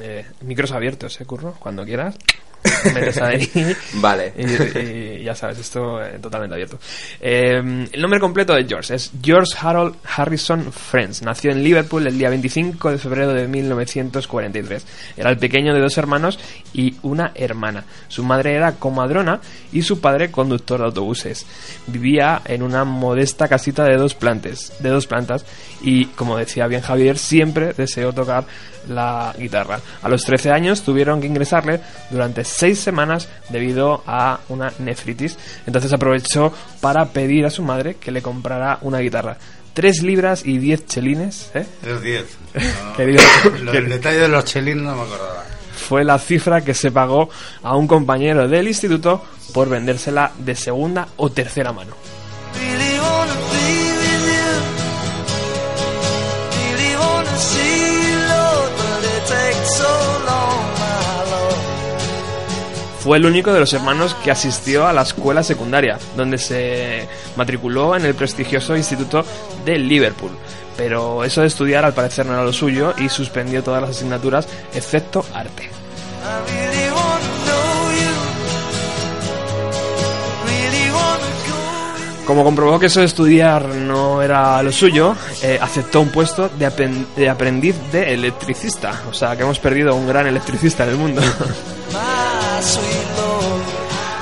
eh, 0.01 0.27
micros 0.43 0.71
abiertos, 0.71 1.21
¿eh, 1.21 1.25
Curro? 1.25 1.57
Cuando 1.59 1.85
quieras. 1.85 2.17
Metes 2.95 3.19
ahí. 3.19 3.51
Vale. 3.95 4.33
Y, 4.37 5.21
y 5.21 5.25
ya 5.25 5.35
sabes, 5.35 5.59
esto 5.59 6.03
eh, 6.03 6.19
totalmente 6.21 6.55
abierto. 6.55 6.79
Eh, 7.21 7.89
el 7.93 8.01
nombre 8.01 8.21
completo 8.21 8.55
de 8.55 8.65
George 8.67 8.95
es 8.95 9.11
George 9.23 9.55
Harold 9.61 9.97
Harrison 10.05 10.73
Friends. 10.73 11.23
Nació 11.23 11.53
en 11.53 11.63
Liverpool 11.63 12.07
el 12.07 12.19
día 12.19 12.31
25 12.31 12.91
de 12.91 12.99
febrero 12.99 13.33
de 13.33 13.49
1943. 13.49 14.87
Era 15.17 15.31
el 15.31 15.39
pequeño 15.39 15.75
de 15.75 15.81
dos 15.81 15.97
hermanos 15.99 16.39
y 16.73 16.97
una 17.03 17.33
hermana. 17.35 17.85
Su 18.09 18.25
madre 18.25 18.55
era 18.55 18.73
comadrona 18.73 19.41
y 19.73 19.83
su 19.83 20.01
padre 20.01 20.31
conductor 20.31 20.81
de 20.81 20.87
autobuses. 20.87 21.47
Vivía 21.87 22.43
en 22.45 22.63
una 22.63 22.85
modesta 22.85 23.49
casita 23.49 23.85
de 23.85 23.97
dos 23.97 24.15
plantas, 24.15 24.73
de 24.81 24.89
dos 24.91 25.07
plantas 25.07 25.45
y, 25.83 26.07
como 26.07 26.37
decía 26.37 26.67
bien 26.67 26.83
Javier, 26.83 27.19
siempre 27.19 27.73
deseó 27.73 28.13
tocar 28.13 28.45
la 28.89 29.35
guitarra. 29.39 29.81
A 30.03 30.09
los 30.09 30.23
13 30.25 30.51
años 30.51 30.83
tuvieron 30.83 31.21
que 31.21 31.27
ingresarle 31.27 31.81
durante 32.11 32.45
6 32.45 32.79
semanas 32.79 33.29
debido 33.49 34.03
a 34.07 34.41
una 34.49 34.73
nefritis. 34.79 35.39
Entonces 35.67 35.93
aprovechó 35.93 36.53
para 36.81 37.07
pedir 37.07 37.45
a 37.47 37.51
su 37.51 37.63
madre 37.63 37.97
que 37.97 38.11
le 38.11 38.23
comprara 38.23 38.79
una 38.83 38.99
guitarra. 38.99 39.37
3 39.75 40.03
libras 40.03 40.45
y 40.45 40.59
10 40.59 40.87
chelines, 40.87 41.51
¿eh? 41.55 41.65
Es 41.87 42.03
10. 42.03 42.25
Querido- 42.97 43.23
el 43.73 43.89
detalle 43.89 44.19
de 44.19 44.29
los 44.29 44.45
chelines 44.45 44.83
no 44.83 44.97
me 44.97 45.03
acordaba. 45.03 45.45
fue 45.77 46.05
la 46.05 46.19
cifra 46.19 46.61
que 46.63 46.75
se 46.75 46.91
pagó 46.91 47.31
a 47.63 47.77
un 47.77 47.87
compañero 47.87 48.47
del 48.49 48.69
instituto 48.69 49.25
por 49.55 49.69
vendérsela 49.69 50.33
de 50.39 50.55
segunda 50.55 51.09
o 51.17 51.31
tercera 51.31 51.73
mano. 51.73 51.95
Fue 63.01 63.17
el 63.17 63.25
único 63.25 63.53
de 63.53 63.61
los 63.61 63.73
hermanos 63.73 64.15
que 64.23 64.31
asistió 64.31 64.87
a 64.87 64.93
la 64.93 65.03
escuela 65.03 65.43
secundaria, 65.43 65.99
donde 66.17 66.37
se 66.37 67.09
matriculó 67.35 67.97
en 67.97 68.05
el 68.05 68.15
prestigioso 68.15 68.77
instituto 68.77 69.25
de 69.65 69.79
Liverpool. 69.79 70.33
Pero 70.77 71.25
eso 71.25 71.41
de 71.41 71.47
estudiar 71.47 71.85
al 71.85 71.95
parecer 71.95 72.27
no 72.27 72.35
era 72.35 72.45
lo 72.45 72.53
suyo 72.53 72.93
y 72.99 73.09
suspendió 73.09 73.63
todas 73.63 73.81
las 73.81 73.91
asignaturas 73.93 74.47
excepto 74.75 75.25
arte. 75.33 75.71
Como 82.31 82.45
comprobó 82.45 82.79
que 82.79 82.87
eso 82.87 83.01
de 83.01 83.07
estudiar 83.07 83.67
no 83.67 84.23
era 84.23 84.63
lo 84.63 84.71
suyo, 84.71 85.17
eh, 85.43 85.59
aceptó 85.61 86.01
un 86.01 86.11
puesto 86.11 86.49
de, 86.49 86.65
aprendiz 87.29 87.75
de 87.91 88.15
electricista. 88.15 89.03
O 89.11 89.13
sea 89.13 89.35
que 89.35 89.43
hemos 89.43 89.59
perdido 89.59 89.97
un 89.97 90.07
gran 90.07 90.29
electricista 90.29 90.85
en 90.85 90.91
el 90.91 90.97
mundo. 90.97 91.21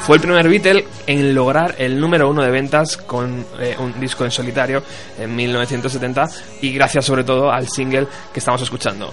Fue 0.07 0.17
el 0.17 0.23
primer 0.23 0.49
Beatle 0.49 0.87
en 1.07 1.35
lograr 1.35 1.75
el 1.77 2.01
número 2.01 2.31
uno 2.31 2.43
de 2.43 2.51
ventas 2.51 2.97
con 2.97 3.45
eh, 3.61 3.77
un 3.79 4.01
disco 4.01 4.25
en 4.25 4.31
solitario 4.31 4.83
en 5.19 5.37
1970 5.37 6.31
y 6.63 6.73
gracias 6.73 7.05
sobre 7.05 7.25
todo 7.25 7.53
al 7.53 7.69
single 7.69 8.09
que 8.33 8.39
estamos 8.39 8.63
escuchando, 8.63 9.13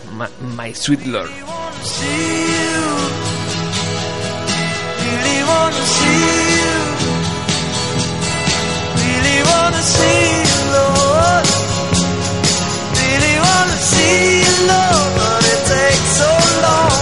My 0.58 0.74
Sweet 0.74 1.08
Lord. 1.08 1.32
Lord. 9.74 11.46
Really 13.02 13.36
wanna 13.46 13.78
see 13.78 14.46
you, 14.46 14.56
Lord. 14.70 15.10
But 15.18 15.42
it 15.54 15.62
takes 15.74 16.10
so 16.22 16.32
long, 16.66 16.94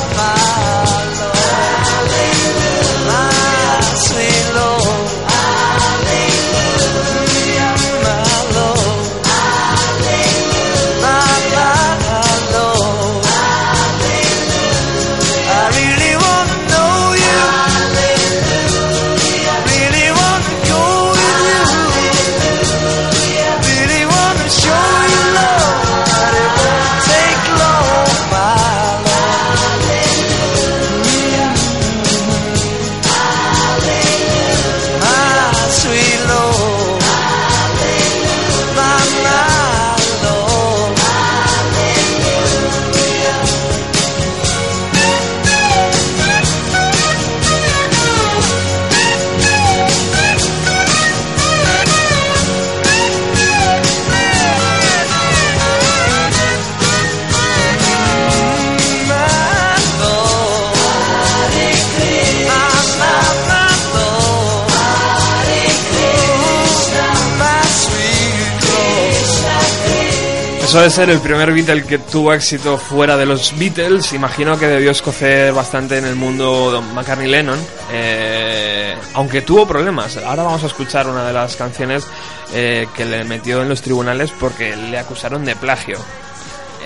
De 70.74 70.90
ser 70.90 71.12
el 71.12 71.20
primer 71.20 71.54
Beatle 71.54 71.84
que 71.84 72.00
tuvo 72.00 72.34
éxito 72.34 72.80
fuera 72.80 73.16
de 73.16 73.28
los 73.28 73.58
Beatles, 73.58 74.12
imagino 74.12 74.58
que 74.58 74.66
debió 74.66 74.90
escocer 74.90 75.54
bastante 75.54 76.00
en 76.00 76.06
el 76.06 76.16
mundo 76.16 76.72
Don 76.72 76.96
McCartney 76.96 77.30
Lennon, 77.30 77.60
eh, 77.92 78.96
aunque 79.14 79.44
tuvo 79.44 79.68
problemas. 79.68 80.18
Ahora 80.18 80.42
vamos 80.42 80.64
a 80.64 80.68
escuchar 80.68 81.08
una 81.08 81.26
de 81.26 81.32
las 81.32 81.56
canciones 81.56 82.08
eh, 82.54 82.88
que 82.96 83.06
le 83.06 83.24
metió 83.24 83.62
en 83.62 83.70
los 83.70 83.84
tribunales 83.84 84.32
porque 84.32 84.76
le 84.76 84.98
acusaron 84.98 85.46
de 85.46 85.56
plagio. 85.56 86.00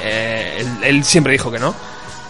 Eh, 0.04 0.58
él, 0.60 0.68
él 0.84 1.04
siempre 1.06 1.32
dijo 1.32 1.50
que 1.50 1.58
no, 1.58 1.74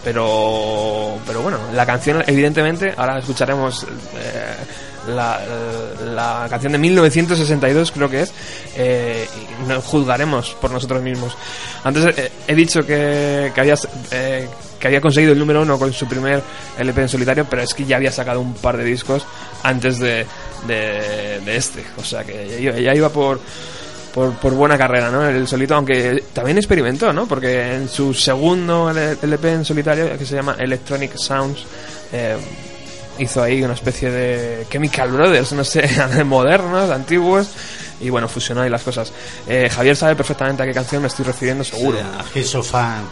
pero, 0.04 1.18
pero 1.26 1.42
bueno, 1.42 1.58
la 1.74 1.86
canción 1.86 2.24
evidentemente, 2.28 2.94
ahora 2.96 3.18
escucharemos 3.18 3.84
eh, 4.16 4.56
la, 5.08 6.48
canción 6.50 6.72
de 6.74 6.78
1962 6.78 7.92
creo 7.92 8.10
que 8.10 8.22
es, 8.22 8.34
eh, 8.76 9.28
nos 9.68 9.84
juzgaremos 9.84 10.56
por 10.62 10.72
nosotros 10.72 11.02
mismos. 11.02 11.38
Antes 11.84 12.18
eh, 12.18 12.32
he 12.48 12.56
dicho 12.56 12.86
que, 12.86 13.52
que, 13.54 13.62
había, 13.62 13.76
eh, 14.12 14.48
que 14.80 14.88
había 14.88 15.02
conseguido 15.02 15.34
el 15.34 15.40
número 15.40 15.62
uno 15.62 15.78
con 15.80 15.92
su 15.94 16.08
primer 16.08 16.42
LP 16.78 17.02
en 17.02 17.10
solitario, 17.10 17.46
pero 17.50 17.62
es 17.62 17.74
que 17.74 17.86
ya 17.86 17.98
había 17.98 18.12
sacado 18.12 18.42
un 18.42 18.54
par 18.54 18.78
de 18.78 18.84
discos 18.84 19.26
antes 19.64 20.00
de, 20.00 20.26
de, 20.68 21.56
este, 21.56 21.84
o 21.98 22.04
sea 22.04 22.24
que 22.24 22.62
ya 22.62 22.94
iba 22.94 23.10
por 23.10 23.40
por, 24.18 24.34
por 24.34 24.56
buena 24.56 24.80
carrera, 24.80 25.12
¿no? 25.12 25.24
El 25.28 25.48
solito, 25.48 25.76
aunque 25.76 26.24
también 26.34 26.58
experimentó, 26.58 27.14
¿no? 27.14 27.28
Porque 27.28 27.76
en 27.76 27.88
su 27.88 28.16
segundo 28.16 28.90
LP 28.90 29.52
en 29.52 29.64
solitario, 29.64 30.18
que 30.18 30.26
se 30.26 30.34
llama 30.34 30.56
Electronic 30.58 31.16
Sounds, 31.16 31.64
eh, 32.12 32.36
hizo 33.20 33.42
ahí 33.44 33.64
una 33.64 33.74
especie 33.74 34.10
de 34.12 34.66
Chemical 34.70 35.12
Brothers, 35.12 35.52
no 35.54 35.64
sé, 35.64 35.90
modernos, 36.26 36.90
antiguos, 36.92 37.50
y 38.00 38.10
bueno, 38.10 38.28
fusionó 38.28 38.62
ahí 38.62 38.70
las 38.70 38.84
cosas. 38.84 39.12
Eh, 39.48 39.70
Javier 39.74 39.96
sabe 39.96 40.16
perfectamente 40.16 40.64
a 40.64 40.66
qué 40.66 40.74
canción 40.74 41.02
me 41.02 41.08
estoy 41.08 41.26
refiriendo, 41.26 41.64
seguro. 41.64 41.98
He's 42.34 42.50
So 42.50 42.62
Fine. 42.64 43.06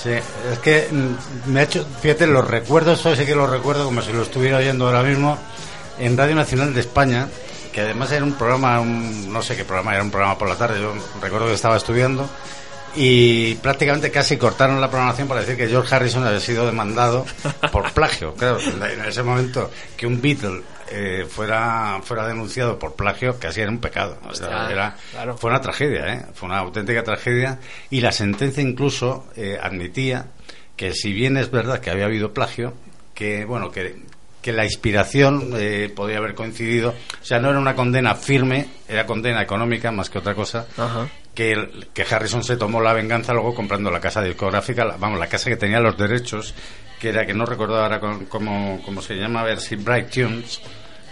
Sí, 0.00 0.10
es 0.10 0.58
que 0.60 0.88
mm, 0.92 1.50
me 1.50 1.60
ha 1.60 1.62
hecho, 1.64 1.84
fíjate, 2.00 2.26
los 2.28 2.46
recuerdos, 2.46 3.00
eso 3.00 3.16
sí 3.16 3.26
que 3.26 3.34
los 3.34 3.50
recuerdo 3.50 3.84
como 3.84 4.00
si 4.02 4.12
lo 4.12 4.22
estuviera 4.22 4.58
oyendo 4.58 4.86
ahora 4.86 5.02
mismo 5.02 5.36
en 5.98 6.16
Radio 6.16 6.36
Nacional 6.36 6.72
de 6.72 6.80
España, 6.80 7.26
que 7.72 7.80
además 7.80 8.12
era 8.12 8.22
un 8.24 8.34
programa, 8.34 8.80
un- 8.80 9.32
no 9.32 9.42
sé 9.42 9.56
qué 9.56 9.64
programa, 9.64 9.94
era 9.94 10.02
un 10.04 10.10
programa 10.12 10.38
por 10.38 10.48
la 10.48 10.54
tarde, 10.54 10.80
yo 10.80 10.94
recuerdo 11.20 11.48
que 11.48 11.54
estaba 11.54 11.76
estudiando 11.76 12.28
y 12.96 13.54
prácticamente 13.56 14.10
casi 14.10 14.36
cortaron 14.36 14.80
la 14.80 14.90
programación 14.90 15.28
para 15.28 15.40
decir 15.40 15.56
que 15.56 15.68
George 15.68 15.94
Harrison 15.94 16.26
había 16.26 16.40
sido 16.40 16.66
demandado 16.66 17.24
por 17.72 17.92
plagio. 17.94 18.34
Claro, 18.34 18.58
en 18.60 19.04
ese 19.04 19.22
momento 19.22 19.70
que 19.96 20.06
un 20.06 20.20
Beatle 20.20 20.62
eh, 20.90 21.26
fuera 21.28 22.00
fuera 22.02 22.26
denunciado 22.26 22.78
por 22.78 22.94
plagio 22.94 23.38
casi 23.38 23.60
era 23.60 23.70
un 23.70 23.78
pecado. 23.78 24.18
O 24.28 24.34
sea, 24.34 24.48
Hostia, 24.48 24.70
era- 24.72 24.96
claro. 25.10 25.36
Fue 25.36 25.50
una 25.50 25.60
tragedia, 25.60 26.12
¿eh? 26.14 26.26
fue 26.34 26.48
una 26.48 26.58
auténtica 26.58 27.02
tragedia 27.02 27.58
y 27.90 28.00
la 28.00 28.10
sentencia 28.12 28.62
incluso 28.62 29.26
eh, 29.36 29.58
admitía 29.62 30.26
que 30.76 30.94
si 30.94 31.12
bien 31.12 31.36
es 31.36 31.50
verdad 31.50 31.80
que 31.80 31.90
había 31.90 32.06
habido 32.06 32.32
plagio, 32.32 32.74
que 33.14 33.44
bueno 33.44 33.70
que 33.70 34.06
que 34.40 34.52
la 34.52 34.64
inspiración 34.64 35.50
eh, 35.56 35.92
podía 35.94 36.18
haber 36.18 36.34
coincidido, 36.36 36.90
o 37.20 37.24
sea, 37.24 37.40
no 37.40 37.50
era 37.50 37.58
una 37.58 37.74
condena 37.74 38.14
firme, 38.14 38.68
era 38.88 39.04
condena 39.04 39.42
económica 39.42 39.90
más 39.90 40.08
que 40.08 40.18
otra 40.18 40.34
cosa, 40.36 40.64
Ajá. 40.78 41.08
Que, 41.38 41.52
el- 41.52 41.86
que 41.94 42.02
Harrison 42.02 42.42
se 42.42 42.56
tomó 42.56 42.80
la 42.80 42.92
venganza 42.92 43.32
luego 43.32 43.54
comprando 43.54 43.92
la 43.92 44.00
casa 44.00 44.20
discográfica, 44.22 44.84
la- 44.84 44.96
vamos, 44.96 45.20
la 45.20 45.28
casa 45.28 45.48
que 45.48 45.56
tenía 45.56 45.78
los 45.78 45.96
derechos, 45.96 46.52
que 46.98 47.10
era, 47.10 47.24
que 47.24 47.32
no 47.32 47.46
recuerdo 47.46 47.80
ahora 47.80 48.00
cómo, 48.28 48.80
cómo 48.84 49.00
se 49.00 49.14
llama, 49.14 49.42
a 49.42 49.44
ver 49.44 49.60
si 49.60 49.76
Bright 49.76 50.10
Tunes, 50.10 50.60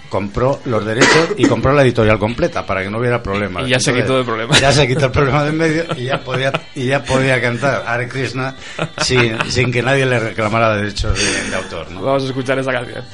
compró 0.08 0.60
los 0.64 0.84
derechos 0.84 1.28
y 1.36 1.46
compró 1.46 1.72
la 1.72 1.82
editorial 1.82 2.18
completa 2.18 2.66
para 2.66 2.82
que 2.82 2.90
no 2.90 2.98
hubiera 2.98 3.22
problemas. 3.22 3.68
Y 3.68 3.70
ya 3.70 3.78
se 3.78 3.94
quitó 3.94 4.18
de 4.18 4.24
problema. 4.24 4.58
Ya 4.58 4.72
se 4.72 4.88
quitó 4.88 5.06
el 5.06 5.12
problema 5.12 5.44
de 5.44 5.50
en 5.50 5.56
medio 5.58 5.84
y 5.96 6.06
ya 6.06 6.18
podía, 6.24 6.50
y 6.74 6.86
ya 6.86 7.04
podía 7.04 7.40
cantar 7.40 7.84
Hare 7.86 8.08
Krishna 8.08 8.56
sin, 9.02 9.38
sin 9.48 9.70
que 9.70 9.80
nadie 9.80 10.06
le 10.06 10.18
reclamara 10.18 10.74
derechos 10.76 11.16
de, 11.16 11.50
de 11.50 11.54
autor. 11.56 11.88
¿no? 11.92 12.02
Vamos 12.02 12.24
a 12.24 12.26
escuchar 12.26 12.58
esa 12.58 12.72
canción. 12.72 13.04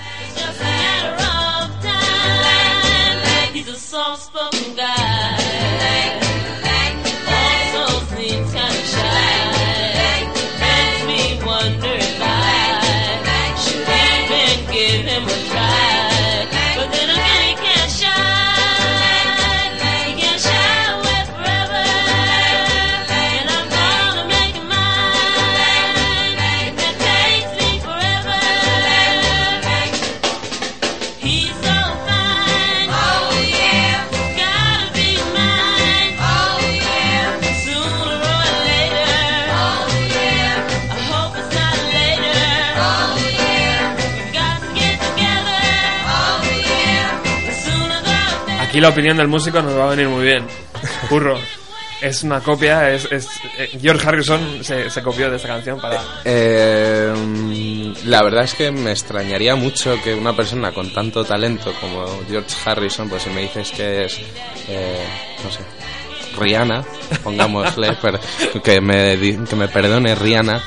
He's 3.55 3.69
a 3.69 3.75
soft-spoken 3.77 4.77
guy. 4.77 5.12
Aquí 48.73 48.81
la 48.81 48.89
opinión 48.89 49.19
del 49.19 49.29
músico 49.29 49.61
nos 49.61 49.77
va 49.77 49.85
a 49.85 49.91
venir 49.91 50.09
muy 50.09 50.25
bien. 50.25 50.47
Curro. 51.11 51.39
Es 52.01 52.23
una 52.23 52.41
copia, 52.41 52.91
eh, 52.91 52.99
George 53.79 54.09
Harrison 54.09 54.65
se, 54.65 54.89
se 54.89 55.03
copió 55.03 55.29
de 55.29 55.37
esta 55.37 55.49
canción 55.49 55.79
para... 55.79 56.03
Eh, 56.25 57.93
la 58.07 58.23
verdad 58.23 58.45
es 58.45 58.55
que 58.55 58.73
me 58.73 58.93
extrañaría 58.93 59.57
mucho 59.57 60.01
que 60.03 60.15
una 60.15 60.35
persona 60.35 60.73
con 60.73 60.91
tanto 60.91 61.23
talento 61.23 61.75
como 61.83 62.07
George 62.27 62.57
Harrison, 62.65 63.11
pues 63.11 63.25
si 63.25 63.29
me 63.29 63.43
dices 63.43 63.73
que 63.73 64.07
es, 64.07 64.19
eh, 64.69 65.05
no 65.45 65.51
sé, 65.53 65.61
Rihanna, 66.41 66.83
pongámosle, 67.23 67.99
pero 68.01 68.19
que 68.65 68.81
me, 68.81 69.19
que 69.45 69.55
me 69.55 69.69
perdone 69.69 70.15
Rihanna, 70.15 70.63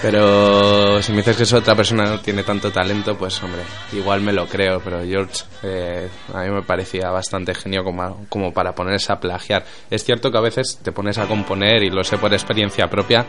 pero 0.00 1.02
si 1.02 1.12
me 1.12 1.18
dices 1.18 1.36
que 1.36 1.42
es 1.42 1.52
otra 1.52 1.74
persona 1.74 2.04
que 2.04 2.10
no 2.10 2.20
tiene 2.20 2.42
tanto 2.42 2.70
talento, 2.70 3.16
pues 3.16 3.42
hombre, 3.42 3.62
igual 3.92 4.20
me 4.20 4.32
lo 4.32 4.46
creo, 4.46 4.80
pero 4.80 5.04
George 5.04 5.44
eh, 5.62 6.08
a 6.32 6.42
mí 6.42 6.50
me 6.50 6.62
parecía 6.62 7.10
bastante 7.10 7.54
genio 7.54 7.82
como, 7.84 8.26
como 8.28 8.52
para 8.52 8.74
ponerse 8.74 9.12
a 9.12 9.20
plagiar. 9.20 9.64
Es 9.90 10.04
cierto 10.04 10.30
que 10.30 10.38
a 10.38 10.42
veces 10.42 10.78
te 10.82 10.92
pones 10.92 11.18
a 11.18 11.26
componer, 11.26 11.82
y 11.82 11.90
lo 11.90 12.04
sé 12.04 12.18
por 12.18 12.32
experiencia 12.32 12.88
propia, 12.88 13.26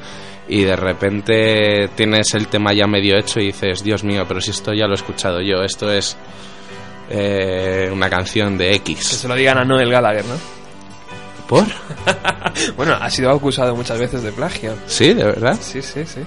y 0.47 0.63
de 0.63 0.75
repente 0.75 1.89
tienes 1.95 2.33
el 2.33 2.47
tema 2.47 2.73
ya 2.73 2.87
medio 2.87 3.17
hecho 3.17 3.39
y 3.39 3.47
dices, 3.47 3.83
Dios 3.83 4.03
mío, 4.03 4.25
pero 4.27 4.41
si 4.41 4.51
esto 4.51 4.73
ya 4.73 4.85
lo 4.85 4.93
he 4.93 4.95
escuchado 4.95 5.41
yo, 5.41 5.63
esto 5.63 5.91
es 5.91 6.17
eh, 7.09 7.89
una 7.91 8.09
canción 8.09 8.57
de 8.57 8.69
Que 8.69 8.75
X. 8.75 8.99
se 8.99 9.27
lo 9.27 9.35
digan 9.35 9.57
a 9.57 9.65
Noel 9.65 9.89
Gallagher, 9.89 10.25
¿no? 10.25 10.35
¿Por? 11.47 11.65
bueno, 12.77 12.93
ha 12.93 13.09
sido 13.09 13.31
acusado 13.31 13.75
muchas 13.75 13.97
veces 13.97 14.21
de 14.21 14.31
plagio. 14.31 14.75
¿Sí? 14.85 15.13
¿De 15.15 15.23
verdad? 15.23 15.57
Sí, 15.59 15.81
sí, 15.81 16.05
sí. 16.05 16.21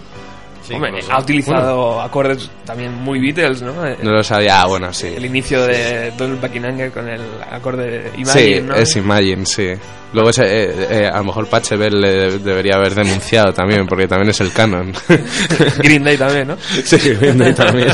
Sí, 0.63 0.75
Hombre, 0.75 0.93
ha 1.11 1.21
utilizado 1.21 2.01
acordes 2.01 2.49
también 2.65 2.95
muy 2.95 3.19
Beatles, 3.21 3.63
¿no? 3.63 3.85
Eh, 3.87 3.97
No 4.03 4.13
lo 4.13 4.23
sabía. 4.23 4.65
Bueno, 4.67 4.93
sí. 4.93 5.09
El 5.17 5.25
inicio 5.27 5.67
de 5.67 6.13
Donald 6.17 6.41
Buckingham 6.41 6.91
con 6.91 7.09
el 7.09 7.21
acorde 7.51 8.13
Imagine, 8.17 8.55
sí, 8.61 8.63
¿no? 8.63 8.75
es 8.75 8.97
Imagine, 8.97 9.45
sí. 9.47 9.69
Luego 10.13 10.31
ese, 10.31 10.43
eh, 10.45 10.87
eh, 10.91 11.11
a 11.13 11.17
lo 11.19 11.25
mejor 11.25 11.49
Pachebel 11.49 12.01
le 12.01 12.39
debería 12.39 12.75
haber 12.77 12.95
denunciado 12.95 13.53
también, 13.53 13.87
porque 13.87 14.07
también 14.07 14.31
es 14.31 14.41
el 14.41 14.53
canon. 14.53 14.93
Green 15.79 16.05
Day 16.05 16.17
también, 16.17 16.49
¿no? 16.49 16.57
Sí, 16.85 16.99
Green 16.99 17.39
Day 17.39 17.55
también. 17.55 17.89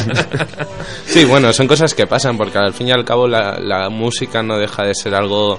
Sí, 1.06 1.24
bueno, 1.24 1.52
son 1.52 1.68
cosas 1.68 1.94
que 1.94 2.06
pasan, 2.06 2.36
porque 2.36 2.58
al 2.58 2.74
fin 2.74 2.88
y 2.88 2.90
al 2.92 3.04
cabo 3.04 3.26
la, 3.28 3.58
la 3.60 3.88
música 3.88 4.42
no 4.42 4.58
deja 4.58 4.82
de 4.82 4.94
ser 4.94 5.14
algo 5.14 5.58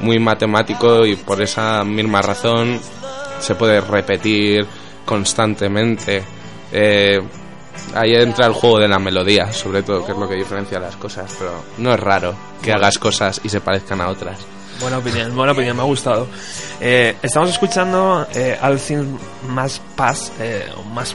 muy 0.00 0.18
matemático 0.18 1.06
y 1.06 1.14
por 1.16 1.40
esa 1.40 1.84
misma 1.84 2.20
razón 2.20 2.80
se 3.38 3.54
puede 3.54 3.80
repetir 3.80 4.66
constantemente. 5.04 6.22
Eh, 6.72 7.20
ahí 7.94 8.14
entra 8.14 8.46
el 8.46 8.52
juego 8.52 8.78
de 8.78 8.88
la 8.88 8.98
melodía, 8.98 9.52
sobre 9.52 9.82
todo, 9.82 10.04
que 10.04 10.12
es 10.12 10.18
lo 10.18 10.28
que 10.28 10.34
diferencia 10.34 10.78
las 10.78 10.96
cosas, 10.96 11.34
pero 11.38 11.62
no 11.78 11.92
es 11.92 12.00
raro 12.00 12.34
que 12.62 12.72
hagas 12.72 12.98
cosas 12.98 13.40
y 13.44 13.48
se 13.48 13.60
parezcan 13.60 14.00
a 14.00 14.08
otras. 14.08 14.38
Buena 14.80 14.98
opinión, 14.98 15.34
buena 15.36 15.52
opinión, 15.52 15.76
me 15.76 15.82
ha 15.82 15.86
gustado. 15.86 16.26
Eh, 16.80 17.14
estamos 17.22 17.50
escuchando 17.50 18.26
eh, 18.34 18.58
All 18.60 18.78
Things 18.78 19.06
Must 19.48 19.82
Pass, 19.94 20.32
eh, 20.40 20.66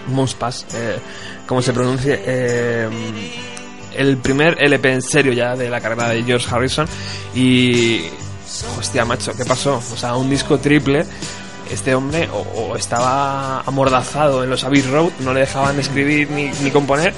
Must 0.07 0.37
Pass, 0.37 0.65
eh, 0.73 0.97
como 1.45 1.61
se 1.61 1.73
pronuncie, 1.73 2.21
eh, 2.25 2.89
el 3.95 4.17
primer 4.17 4.61
LP 4.63 4.93
en 4.93 5.01
serio 5.01 5.33
ya 5.33 5.55
de 5.55 5.69
la 5.69 5.81
carrera 5.81 6.09
de 6.09 6.23
George 6.23 6.47
Harrison. 6.49 6.87
Y, 7.35 8.03
hostia, 8.77 9.03
macho, 9.03 9.33
¿qué 9.35 9.43
pasó? 9.43 9.77
O 9.77 9.97
sea, 9.97 10.15
un 10.15 10.29
disco 10.29 10.59
triple. 10.59 11.05
Este 11.71 11.93
hombre 11.95 12.29
o, 12.31 12.39
o 12.39 12.75
estaba 12.75 13.61
amordazado 13.61 14.43
en 14.43 14.49
los 14.49 14.63
Abbey 14.63 14.81
Road, 14.81 15.11
no 15.19 15.33
le 15.33 15.41
dejaban 15.41 15.79
escribir 15.79 16.29
ni, 16.31 16.49
ni 16.63 16.71
componer, 16.71 17.13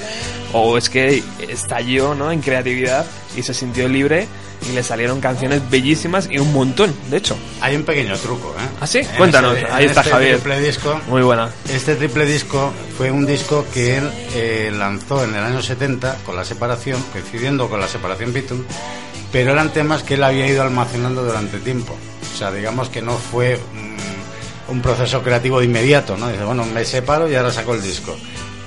o 0.54 0.78
es 0.78 0.90
que 0.90 1.24
estalló 1.48 2.16
¿no? 2.16 2.32
en 2.32 2.42
creatividad 2.42 3.06
y 3.36 3.44
se 3.44 3.54
sintió 3.54 3.88
libre 3.88 4.28
y 4.70 4.74
le 4.74 4.84
salieron 4.84 5.22
canciones 5.22 5.62
bellísimas 5.70 6.28
y 6.30 6.38
un 6.38 6.52
montón, 6.52 6.94
de 7.10 7.18
hecho. 7.18 7.38
Hay 7.62 7.76
un 7.78 7.84
pequeño 7.84 8.18
truco, 8.18 8.54
¿eh? 8.60 8.68
¿Ah, 8.82 8.88
sí? 8.88 8.98
En 9.00 9.06
Cuéntanos, 9.18 9.56
este- 9.58 9.72
ahí 9.72 9.86
está 9.86 10.02
este 10.02 10.12
Javier. 10.12 10.36
triple 10.36 10.60
disco, 10.62 11.00
Muy 11.08 11.22
buena. 11.22 11.50
Este 11.70 11.96
triple 11.96 12.26
disco 12.26 12.74
fue 12.98 13.10
un 13.12 13.26
disco 13.26 13.66
que 13.74 13.98
él 13.98 14.12
eh, 14.36 14.72
lanzó 14.76 15.24
en 15.24 15.34
el 15.36 15.44
año 15.44 15.62
70 15.62 16.18
con 16.26 16.36
la 16.36 16.44
separación, 16.44 17.02
coincidiendo 17.14 17.70
con 17.70 17.80
la 17.80 17.88
separación 17.88 18.34
Beatles, 18.34 18.62
pero 19.32 19.52
eran 19.54 19.72
temas 19.72 20.04
que 20.04 20.16
él 20.16 20.24
había 20.24 20.46
ido 20.48 20.62
almacenando 20.62 21.24
durante 21.24 21.60
tiempo. 21.60 21.96
O 22.34 22.38
sea, 22.38 22.52
digamos 22.52 22.90
que 22.90 23.02
no 23.02 23.14
fue 23.18 23.56
mm, 23.58 24.19
un 24.70 24.82
proceso 24.82 25.22
creativo 25.22 25.60
de 25.60 25.66
inmediato, 25.66 26.18
¿no? 26.18 26.30
Dice, 26.30 26.44
bueno, 26.44 26.66
me 26.66 26.86
separo 26.86 27.30
y 27.30 27.36
ahora 27.36 27.52
saco 27.52 27.74
el 27.74 27.82
disco. 27.82 28.16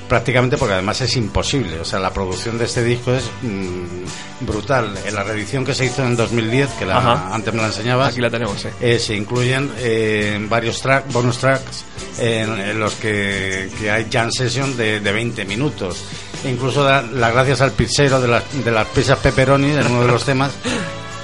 Prácticamente 0.08 0.58
porque 0.58 0.74
además 0.74 1.00
es 1.00 1.16
imposible. 1.16 1.80
O 1.80 1.84
sea, 1.84 1.98
la 1.98 2.12
producción 2.12 2.58
de 2.58 2.66
este 2.66 2.84
disco 2.84 3.14
es 3.14 3.24
mm, 3.42 4.44
brutal. 4.44 4.94
En 5.06 5.14
la 5.14 5.22
reedición 5.22 5.64
que 5.64 5.74
se 5.74 5.86
hizo 5.86 6.04
en 6.04 6.16
2010, 6.16 6.68
que 6.78 6.84
la, 6.84 6.98
Ajá. 6.98 7.34
antes 7.34 7.54
me 7.54 7.60
la 7.62 7.68
enseñabas, 7.68 8.10
Aquí 8.10 8.20
la 8.20 8.28
tenemos, 8.28 8.62
eh. 8.64 8.72
eh, 8.80 8.98
se 8.98 9.14
incluyen 9.16 9.70
eh, 9.78 10.38
varios 10.50 10.82
track, 10.82 11.10
bonus 11.12 11.38
tracks 11.38 11.84
en, 12.18 12.60
en 12.60 12.78
los 12.78 12.94
que, 12.94 13.70
que 13.80 13.90
hay 13.90 14.06
jam 14.12 14.30
session 14.30 14.76
de, 14.76 15.00
de 15.00 15.12
20 15.12 15.46
minutos. 15.46 16.04
E 16.44 16.50
incluso 16.50 16.84
las 16.86 17.32
gracias 17.32 17.60
al 17.62 17.72
pizzero 17.72 18.20
de 18.20 18.28
las, 18.28 18.64
de 18.64 18.70
las 18.70 18.86
pizzas 18.88 19.18
pepperoni 19.18 19.70
en 19.70 19.86
uno 19.86 20.02
de 20.02 20.08
los 20.08 20.24
temas. 20.24 20.50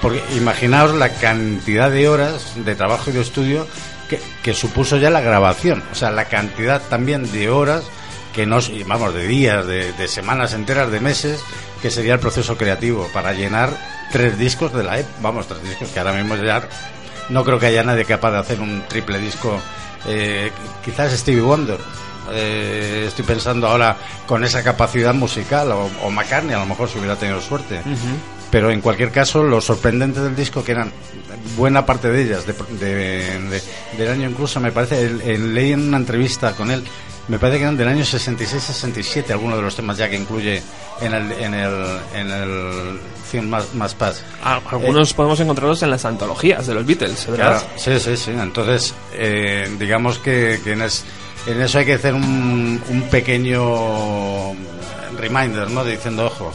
Porque 0.00 0.22
imaginaos 0.36 0.94
la 0.94 1.10
cantidad 1.14 1.90
de 1.90 2.08
horas 2.08 2.52
de 2.64 2.74
trabajo 2.76 3.10
y 3.10 3.14
de 3.14 3.20
estudio 3.20 3.66
que, 4.08 4.54
supuso 4.54 4.96
ya 4.96 5.10
la 5.10 5.20
grabación. 5.20 5.82
O 5.92 5.94
sea, 5.94 6.10
la 6.10 6.26
cantidad 6.26 6.80
también 6.88 7.30
de 7.30 7.50
horas 7.50 7.84
que 8.34 8.46
nos, 8.46 8.70
vamos, 8.86 9.14
de 9.14 9.26
días, 9.26 9.66
de, 9.66 9.92
de 9.92 10.08
semanas 10.08 10.54
enteras, 10.54 10.90
de 10.90 11.00
meses, 11.00 11.40
que 11.82 11.90
sería 11.90 12.14
el 12.14 12.20
proceso 12.20 12.56
creativo 12.56 13.08
para 13.12 13.32
llenar 13.32 13.70
tres 14.12 14.38
discos 14.38 14.72
de 14.72 14.84
la 14.84 14.98
EP. 14.98 15.06
Vamos, 15.20 15.46
tres 15.46 15.62
discos 15.62 15.88
que 15.88 15.98
ahora 15.98 16.12
mismo 16.12 16.36
ya 16.36 16.62
no 17.28 17.44
creo 17.44 17.58
que 17.58 17.66
haya 17.66 17.82
nadie 17.84 18.04
capaz 18.04 18.32
de 18.32 18.38
hacer 18.38 18.60
un 18.60 18.82
triple 18.88 19.18
disco. 19.18 19.58
Eh, 20.06 20.50
quizás 20.84 21.12
Stevie 21.12 21.42
Wonder, 21.42 21.78
eh, 22.32 23.04
estoy 23.06 23.24
pensando 23.24 23.68
ahora 23.68 23.96
con 24.26 24.44
esa 24.44 24.62
capacidad 24.62 25.14
musical, 25.14 25.72
o 25.72 26.10
McCartney 26.10 26.54
a 26.54 26.60
lo 26.60 26.66
mejor 26.66 26.88
si 26.88 26.98
hubiera 26.98 27.16
tenido 27.16 27.40
suerte. 27.40 27.80
Pero 28.50 28.70
en 28.70 28.80
cualquier 28.80 29.10
caso, 29.10 29.42
lo 29.42 29.60
sorprendente 29.60 30.20
del 30.20 30.34
disco, 30.34 30.64
que 30.64 30.72
eran 30.72 30.90
buena 31.56 31.84
parte 31.84 32.08
de 32.10 32.22
ellas, 32.22 32.46
de, 32.46 32.54
de- 32.80 33.38
de- 33.50 33.62
del 33.98 34.08
año 34.10 34.30
incluso, 34.30 34.58
me 34.60 34.72
parece, 34.72 35.02
el- 35.04 35.20
el- 35.20 35.54
leí 35.54 35.72
en 35.72 35.82
una 35.88 35.98
entrevista 35.98 36.52
con 36.52 36.70
él, 36.70 36.82
me 37.28 37.38
parece 37.38 37.58
que 37.58 37.64
eran 37.64 37.76
del 37.76 37.88
año 37.88 38.04
66-67, 38.04 39.30
algunos 39.32 39.58
de 39.58 39.62
los 39.62 39.76
temas 39.76 39.98
ya 39.98 40.08
que 40.08 40.16
incluye 40.16 40.62
en 41.02 41.12
el, 41.12 41.30
en 41.32 41.52
el, 41.52 41.98
en 42.14 42.30
el 42.30 43.00
film 43.30 43.48
más, 43.50 43.74
más 43.74 43.94
Paz. 43.94 44.22
Ah, 44.42 44.62
Algunos 44.70 45.12
podemos 45.12 45.38
encontrarlos 45.40 45.82
en 45.82 45.90
las 45.90 46.06
antologías 46.06 46.66
de 46.66 46.72
los 46.74 46.86
Beatles, 46.86 47.26
¿verdad? 47.26 47.60
Claro, 47.60 47.66
sí, 47.76 48.00
sí, 48.00 48.16
sí. 48.16 48.30
Entonces, 48.30 48.94
eh, 49.12 49.68
digamos 49.78 50.18
que, 50.18 50.58
que 50.64 50.72
en, 50.72 50.80
es- 50.82 51.04
en 51.46 51.60
eso 51.60 51.78
hay 51.78 51.84
que 51.84 51.94
hacer 51.94 52.14
un, 52.14 52.82
un 52.88 53.02
pequeño 53.10 54.54
reminder, 55.18 55.70
¿no? 55.70 55.84
Diciendo, 55.84 56.26
ojo, 56.26 56.52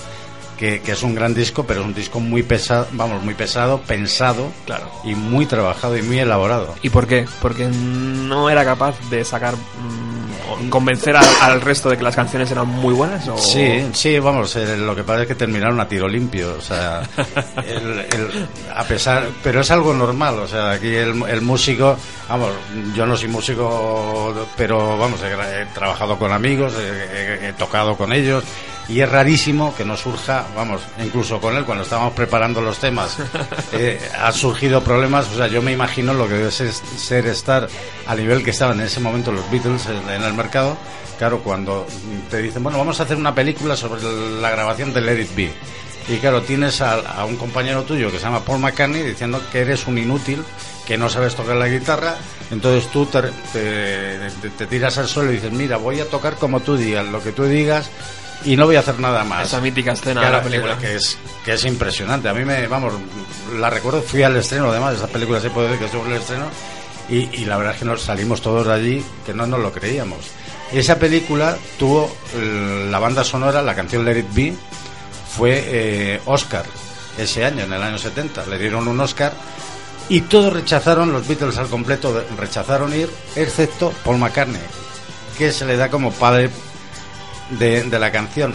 que, 0.58 0.82
que 0.82 0.92
es 0.94 1.04
un 1.04 1.16
gran 1.16 1.34
disco, 1.34 1.66
pero 1.66 1.82
es 1.82 1.86
un 1.88 1.94
disco 1.94 2.20
muy 2.20 2.44
pesado, 2.44 2.88
vamos, 2.94 3.24
muy 3.24 3.34
pesado, 3.34 3.80
pensado 3.82 4.48
Claro. 4.66 4.90
y 5.04 5.16
muy 5.16 5.46
trabajado 5.46 5.98
y 5.98 6.02
muy 6.02 6.20
elaborado. 6.20 6.76
¿Y 6.82 6.90
por 6.90 7.08
qué? 7.08 7.26
Porque 7.42 7.66
no 7.68 8.50
era 8.50 8.64
capaz 8.64 8.96
de 9.10 9.24
sacar, 9.26 9.56
mm, 9.56 10.70
convencer 10.70 11.16
al, 11.16 11.26
al 11.42 11.62
resto 11.62 11.90
de 11.90 11.98
que 11.98 12.04
las 12.04 12.16
canciones 12.16 12.50
eran 12.52 12.68
muy 12.68 12.94
buenas. 12.94 13.28
O... 13.28 13.38
Sí, 13.38 13.86
sí, 13.94 14.20
vamos, 14.20 14.56
eh, 14.56 14.78
lo 14.78 14.96
que 14.96 15.04
pasa 15.04 15.24
es 15.24 15.28
que 15.28 15.36
terminaron 15.36 15.80
a 15.80 15.88
tiro 15.88 16.08
limpio, 16.08 16.56
o 16.58 16.62
sea, 16.62 17.02
el- 17.68 18.00
el- 18.00 18.48
a 18.76 18.84
pesar, 18.84 19.28
pero 19.44 19.62
es 19.62 19.72
algo 19.72 19.94
normal, 19.94 20.40
o 20.40 20.48
sea, 20.48 20.72
aquí 20.72 20.94
el, 20.96 21.22
el 21.28 21.42
músico, 21.42 21.98
vamos, 22.30 22.52
yo 22.96 23.06
no 23.06 23.16
soy 23.18 23.28
músico, 23.30 24.48
pero 24.58 24.98
vamos, 24.98 25.20
he, 25.24 25.62
he 25.62 25.66
trabajado 25.74 26.18
con 26.18 26.32
amigos, 26.32 26.74
he, 26.78 27.46
he- 27.46 27.50
he 27.50 27.54
tocado 27.54 27.96
con 27.98 28.14
ellos, 28.14 28.44
y 28.90 29.00
es 29.00 29.10
rarísimo 29.10 29.74
que 29.76 29.86
no 29.86 29.96
surja, 29.96 30.46
vamos, 30.56 30.82
incluso 31.04 31.40
con 31.40 31.56
él, 31.56 31.64
cuando 31.66 31.84
estábamos 31.84 32.14
preparando 32.14 32.62
los 32.62 32.80
temas, 32.80 33.18
eh, 33.72 34.00
ha 34.20 34.32
surgido 34.32 34.84
problemas, 34.84 35.28
o 35.32 35.38
sea, 35.38 35.48
yo 35.48 35.62
me 35.62 35.72
imagino 35.72 36.14
lo 36.14 36.28
que 36.28 36.34
debe 36.36 36.52
ser, 36.52 36.72
ser 36.74 37.28
estar 37.28 37.68
a 38.08 38.16
nivel 38.16 38.44
que 38.44 38.50
estaban 38.52 38.80
en 38.80 38.88
ese 38.88 39.00
momento 39.00 39.32
los 39.32 39.50
Beatles 39.50 39.86
en, 39.88 40.10
en 40.10 40.24
el 40.24 40.34
mercado, 40.34 40.76
claro, 41.18 41.40
cuando 41.40 41.88
te 42.30 42.42
dicen, 42.42 42.62
bueno, 42.64 42.78
vamos 42.78 43.00
a 43.00 43.04
hacer 43.04 43.18
una 43.18 43.34
película 43.34 43.76
sobre 43.78 44.02
la 44.42 44.50
grabación 44.52 44.94
de 44.94 45.02
Let 45.02 45.22
It 45.22 45.36
Be. 45.36 45.52
Y 46.10 46.18
claro, 46.18 46.42
tienes 46.42 46.82
a, 46.82 46.96
a 46.96 47.24
un 47.24 47.38
compañero 47.38 47.84
tuyo 47.84 48.12
que 48.12 48.18
se 48.18 48.26
llama 48.26 48.44
Paul 48.44 48.60
McCartney 48.60 49.02
diciendo 49.04 49.42
que 49.54 49.60
eres 49.62 49.88
un 49.88 49.98
inútil, 49.98 50.44
que 50.86 50.98
no 50.98 51.08
sabes 51.08 51.34
tocar 51.34 51.56
la 51.56 51.70
guitarra, 51.70 52.18
entonces 52.52 52.92
tú 52.92 53.06
te- 53.06 53.32
te 54.58 54.68
tiras 54.68 54.98
al 54.98 55.08
suelo 55.08 55.32
y 55.32 55.36
dices, 55.36 55.54
mira, 55.54 55.78
voy 55.78 56.02
a 56.02 56.10
tocar 56.10 56.36
como 56.36 56.60
tú 56.60 56.76
digas, 56.76 57.06
lo 57.08 57.24
que 57.24 57.32
tú 57.32 57.46
digas, 57.46 57.90
y 58.46 58.56
no 58.56 58.66
voy 58.66 58.76
a 58.76 58.80
hacer 58.80 59.00
nada 59.00 59.24
más. 59.24 59.48
Esa 59.48 59.62
mítica 59.62 59.94
escena 59.94 60.22
Claro, 60.22 60.38
de 60.38 60.44
la 60.44 60.44
película. 60.44 60.78
Que 60.78 60.96
es, 60.96 61.18
que 61.44 61.54
es 61.54 61.66
impresionante. 61.66 62.30
A 62.30 62.34
mí 62.34 62.46
me, 62.46 62.68
vamos, 62.68 62.94
la 63.58 63.70
recuerdo, 63.70 64.02
fui 64.02 64.24
al 64.24 64.36
estreno, 64.36 64.70
además, 64.70 64.96
esa 64.96 65.08
película 65.08 65.40
se 65.40 65.50
puede 65.50 65.68
decir 65.68 65.80
que 65.80 65.86
estuvo 65.86 66.06
en 66.06 66.12
el 66.12 66.22
estreno, 66.22 66.46
y, 67.10 67.42
y 67.42 67.46
la 67.46 67.58
verdad 67.58 67.74
es 67.74 67.80
que 67.80 67.86
nos 67.86 68.02
salimos 68.02 68.42
todos 68.42 68.68
de 68.68 68.74
allí 68.74 69.06
que 69.26 69.34
no 69.34 69.46
nos 69.46 69.60
lo 69.60 69.72
creíamos. 69.72 70.20
Esa 70.72 70.98
película 70.98 71.56
tuvo 71.78 72.12
eh, 72.36 72.88
la 72.90 72.98
banda 72.98 73.24
sonora, 73.24 73.62
la 73.62 73.76
canción 73.76 74.04
Let 74.04 74.20
It 74.20 74.34
Be, 74.34 74.54
fue 75.38 75.64
eh, 75.66 76.22
Oscar 76.26 76.66
ese 77.18 77.46
año, 77.46 77.64
en 77.64 77.74
el 77.74 77.84
año 77.84 77.98
70. 77.98 78.48
Le 78.48 78.58
dieron 78.58 78.88
un 78.88 79.00
Oscar 79.00 79.34
y 80.10 80.22
todos 80.22 80.52
rechazaron, 80.52 81.14
los 81.14 81.28
Beatles 81.28 81.58
al 81.58 81.68
completo 81.68 82.24
rechazaron 82.38 82.94
ir, 82.96 83.08
excepto 83.36 83.94
Paul 84.04 84.18
McCartney, 84.18 84.62
que 85.38 85.52
se 85.52 85.66
le 85.66 85.78
da 85.78 85.90
como 85.90 86.12
padre 86.12 86.50
de, 87.60 88.00
la 88.00 88.12
canción. 88.12 88.54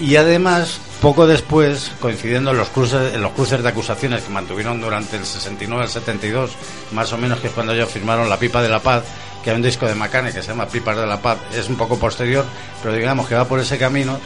Y 0.00 0.16
además, 0.16 0.80
poco 1.00 1.26
después, 1.26 1.92
coincidiendo 2.00 2.50
en 2.50 2.58
los 2.58 2.68
cruces, 2.68 3.14
en 3.14 3.22
los 3.22 3.32
cruces 3.32 3.62
de 3.62 3.68
acusaciones 3.68 4.22
que 4.22 4.30
mantuvieron 4.30 4.80
durante 4.80 5.16
el 5.16 5.24
69 5.24 5.84
al 5.84 5.88
72, 5.88 6.52
más 6.92 7.12
o 7.12 7.18
menos 7.18 7.40
que 7.40 7.48
es 7.48 7.52
cuando 7.52 7.72
ellos 7.72 7.90
firmaron 7.90 8.28
La 8.28 8.38
Pipa 8.38 8.62
de 8.62 8.68
la 8.68 8.80
Paz, 8.80 9.04
que 9.42 9.50
hay 9.50 9.56
un 9.56 9.62
disco 9.62 9.86
de 9.86 9.94
McCartney 9.94 10.32
que 10.32 10.42
se 10.42 10.48
llama 10.48 10.66
Pipas 10.66 10.96
de 10.96 11.06
la 11.06 11.20
Paz, 11.20 11.38
es 11.54 11.68
un 11.68 11.76
poco 11.76 11.98
posterior, 11.98 12.44
pero 12.82 12.94
digamos 12.94 13.28
que 13.28 13.34
va 13.34 13.44
por 13.44 13.60
ese 13.60 13.78
camino, 13.78 14.18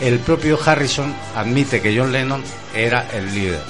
el 0.00 0.18
propio 0.18 0.58
Harrison 0.64 1.14
admite 1.36 1.80
que 1.80 1.96
John 1.96 2.10
Lennon 2.10 2.42
era 2.74 3.08
el 3.12 3.32
líder. 3.32 3.62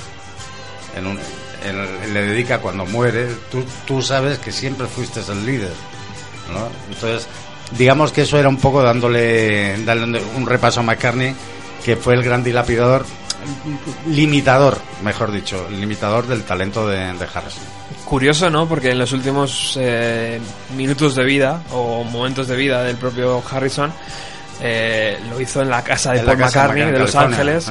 Le 2.12 2.22
dedica 2.22 2.60
cuando 2.60 2.86
muere, 2.86 3.28
tú, 3.50 3.64
tú 3.86 4.02
sabes 4.02 4.38
que 4.38 4.52
siempre 4.52 4.86
fuiste 4.86 5.20
el 5.20 5.44
líder. 5.44 5.72
Entonces, 6.88 7.26
digamos 7.76 8.12
que 8.12 8.22
eso 8.22 8.38
era 8.38 8.48
un 8.48 8.56
poco 8.56 8.82
dándole, 8.82 9.84
dándole 9.84 10.22
un 10.36 10.46
repaso 10.46 10.80
a 10.80 10.82
McCartney, 10.82 11.34
que 11.84 11.96
fue 11.96 12.14
el 12.14 12.22
gran 12.22 12.42
dilapidador, 12.42 13.04
limitador, 14.08 14.78
mejor 15.02 15.32
dicho, 15.32 15.68
limitador 15.70 16.26
del 16.26 16.44
talento 16.44 16.88
de, 16.88 16.98
de 16.98 17.26
Harrison. 17.32 17.62
Curioso, 18.04 18.50
¿no? 18.50 18.66
Porque 18.68 18.90
en 18.90 18.98
los 18.98 19.12
últimos 19.12 19.78
eh, 19.80 20.40
minutos 20.76 21.14
de 21.14 21.24
vida 21.24 21.62
o 21.72 22.04
momentos 22.04 22.48
de 22.48 22.56
vida 22.56 22.82
del 22.82 22.96
propio 22.96 23.42
Harrison 23.50 23.92
eh, 24.60 25.18
lo 25.28 25.40
hizo 25.40 25.62
en 25.62 25.70
la 25.70 25.82
casa 25.82 26.12
de 26.12 26.20
En 26.20 26.26
Paul 26.26 26.38
McCartney 26.38 26.90
de 26.90 26.98
Los 26.98 27.14
Ángeles. 27.14 27.70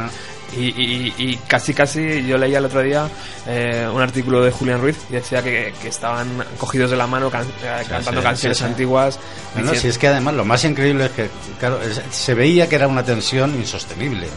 Y, 0.57 0.65
y- 0.67 1.13
y 1.17 1.37
casi, 1.47 1.73
casi, 1.73 2.25
yo 2.25 2.37
leía 2.37 2.59
el 2.59 2.65
otro 2.65 2.81
día 2.81 3.07
eh, 3.47 3.87
un 3.91 4.01
artículo 4.01 4.43
de 4.43 4.51
Julián 4.51 4.81
Ruiz 4.81 4.97
y 5.09 5.13
decía 5.13 5.41
que, 5.43 5.73
que 5.81 5.87
estaban 5.87 6.27
cogidos 6.57 6.91
de 6.91 6.97
la 6.97 7.07
mano 7.07 7.29
can- 7.29 7.47
eh, 7.63 7.83
cantando 7.89 8.21
sí, 8.21 8.25
canciones 8.27 8.57
sí, 8.57 8.63
sí. 8.63 8.69
antiguas. 8.69 9.19
No, 9.55 9.61
no, 9.63 9.75
si 9.75 9.87
es 9.87 9.97
que 9.97 10.07
además 10.07 10.33
lo 10.35 10.45
más 10.45 10.63
increíble 10.63 11.05
es 11.05 11.11
que, 11.11 11.29
claro, 11.59 11.79
se 12.11 12.33
veía 12.33 12.67
que 12.69 12.75
era 12.75 12.87
una 12.87 13.03
tensión 13.03 13.55
insostenible 13.55 14.27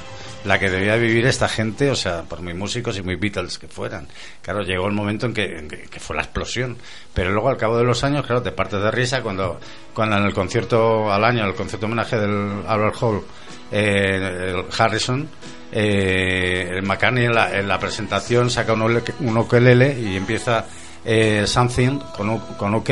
la 0.47 0.59
que 0.59 0.71
debía 0.71 0.97
vivir 0.97 1.27
esta 1.27 1.49
gente, 1.49 1.91
o 1.91 1.97
sea, 1.97 2.23
por 2.23 2.41
muy 2.41 2.55
músicos 2.55 2.97
y 2.97 3.03
muy 3.03 3.17
Beatles 3.17 3.59
que 3.59 3.69
fueran. 3.69 4.07
Claro, 4.43 4.63
llegó 4.63 4.87
el 4.87 4.95
momento 4.95 5.27
en 5.27 5.35
que, 5.35 6.01
fue 6.01 6.17
la 6.17 6.23
explosión. 6.23 6.77
Pero 7.13 7.31
luego, 7.31 7.49
al 7.49 7.57
cabo 7.57 7.77
de 7.77 7.85
los 7.85 8.05
años, 8.05 8.25
claro, 8.25 8.43
te 8.43 8.53
partes 8.53 8.81
de 8.81 8.91
risa 8.91 9.23
cuando, 9.23 9.59
cuando 9.93 10.17
en 10.17 10.25
el 10.25 10.33
concierto 10.33 11.13
al 11.13 11.25
año, 11.25 11.45
el 11.45 11.55
concierto 11.55 11.87
homenaje 11.87 12.17
del 12.19 12.63
Albert 12.67 12.97
Hall, 13.01 13.23
eh, 13.73 14.65
Harrison, 14.79 15.29
eh, 15.73 16.71
el 16.71 16.83
McCartney 16.83 17.25
en 17.25 17.35
la, 17.35 17.59
en 17.59 17.67
la 17.67 17.79
presentación 17.79 18.49
saca 18.49 18.73
un, 18.73 18.83
un 18.83 19.47
y 20.01 20.17
empieza 20.17 20.65
eh, 21.05 21.45
Something 21.47 21.99
con, 22.17 22.39
con 22.39 22.85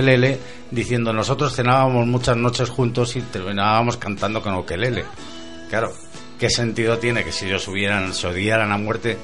diciendo 0.71 1.13
nosotros 1.13 1.55
cenábamos 1.55 2.07
muchas 2.07 2.37
noches 2.37 2.69
juntos 2.69 3.15
y 3.15 3.21
terminábamos 3.23 3.97
cantando 3.97 4.43
con 4.43 4.55
ukelele. 4.55 5.05
Claro, 5.69 5.93
¿qué 6.39 6.51
sentido 6.51 6.99
tiene 6.99 7.25
que 7.25 7.33
si 7.33 7.47
ellos 7.47 7.67
hubieran, 7.69 8.15
se 8.15 8.27
odiaran 8.27 8.73
a 8.73 8.79
muerte? 8.79 9.17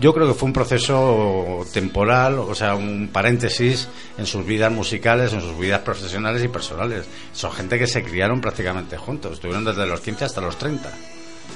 Yo 0.00 0.14
creo 0.14 0.26
que 0.26 0.34
fue 0.34 0.46
un 0.46 0.52
proceso 0.52 1.66
temporal, 1.72 2.38
o 2.38 2.54
sea, 2.54 2.74
un 2.74 3.10
paréntesis 3.12 3.88
en 4.16 4.26
sus 4.26 4.44
vidas 4.44 4.72
musicales, 4.72 5.32
en 5.32 5.42
sus 5.42 5.58
vidas 5.58 5.80
profesionales 5.80 6.42
y 6.42 6.48
personales. 6.48 7.06
Son 7.32 7.52
gente 7.52 7.78
que 7.78 7.86
se 7.86 8.02
criaron 8.02 8.40
prácticamente 8.40 8.96
juntos, 8.96 9.34
estuvieron 9.34 9.64
desde 9.64 9.86
los 9.86 10.00
15 10.00 10.24
hasta 10.24 10.40
los 10.40 10.56
30. 10.56 10.90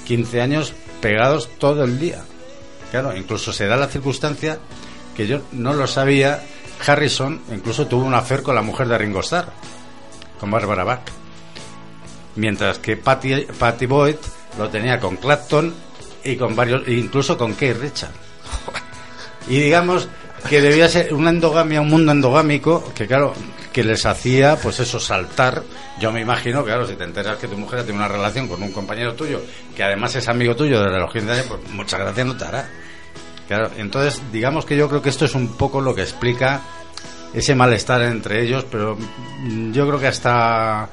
15 0.04 0.40
años 0.42 0.74
pegados 1.00 1.48
todo 1.58 1.84
el 1.84 1.98
día. 1.98 2.22
Claro, 2.90 3.16
incluso 3.16 3.52
se 3.52 3.66
da 3.66 3.76
la 3.76 3.88
circunstancia 3.88 4.58
que 5.16 5.26
yo 5.26 5.40
no 5.52 5.72
lo 5.72 5.86
sabía, 5.86 6.42
Harrison 6.86 7.40
incluso 7.50 7.86
tuvo 7.86 8.04
un 8.04 8.14
affair 8.14 8.42
con 8.42 8.54
la 8.54 8.62
mujer 8.62 8.86
de 8.86 8.98
Ringo 8.98 9.20
Starr, 9.20 9.50
con 10.38 10.50
Barbara 10.50 10.84
Bach. 10.84 11.02
Mientras 12.36 12.78
que 12.78 12.98
Patty, 12.98 13.46
Patty 13.58 13.86
Boyd 13.86 14.16
lo 14.58 14.68
tenía 14.68 14.98
con 14.98 15.16
Clapton 15.16 15.74
y 16.24 16.36
con 16.36 16.56
varios, 16.56 16.86
e 16.86 16.92
incluso 16.94 17.36
con 17.36 17.54
Keith 17.54 17.78
Richard. 17.78 18.12
Y 19.48 19.60
digamos 19.60 20.08
que 20.48 20.60
debía 20.60 20.88
ser 20.88 21.14
una 21.14 21.30
endogamia, 21.30 21.80
un 21.80 21.88
mundo 21.88 22.12
endogámico 22.12 22.92
que 22.94 23.06
claro, 23.06 23.32
que 23.72 23.84
les 23.84 24.06
hacía 24.06 24.56
pues 24.56 24.80
eso 24.80 24.98
saltar. 24.98 25.62
Yo 26.00 26.12
me 26.12 26.20
imagino, 26.20 26.64
claro, 26.64 26.86
si 26.86 26.94
te 26.94 27.04
enteras 27.04 27.38
que 27.38 27.48
tu 27.48 27.56
mujer 27.56 27.84
tiene 27.84 27.98
una 27.98 28.08
relación 28.08 28.48
con 28.48 28.62
un 28.62 28.72
compañero 28.72 29.14
tuyo, 29.14 29.40
que 29.74 29.82
además 29.82 30.14
es 30.16 30.28
amigo 30.28 30.56
tuyo 30.56 30.82
desde 30.82 30.98
los 30.98 31.12
15 31.12 31.30
años, 31.30 31.46
pues 31.48 31.60
muchas 31.70 32.00
gracias 32.00 32.26
no 32.26 32.36
te 32.36 32.44
hará. 32.44 32.68
Claro, 33.46 33.70
entonces 33.76 34.20
digamos 34.32 34.64
que 34.64 34.76
yo 34.76 34.88
creo 34.88 35.02
que 35.02 35.08
esto 35.08 35.24
es 35.24 35.34
un 35.34 35.56
poco 35.56 35.80
lo 35.80 35.94
que 35.94 36.02
explica 36.02 36.62
ese 37.32 37.54
malestar 37.54 38.02
entre 38.02 38.42
ellos, 38.42 38.64
pero 38.70 38.96
yo 39.72 39.86
creo 39.86 40.00
que 40.00 40.08
hasta 40.08 40.88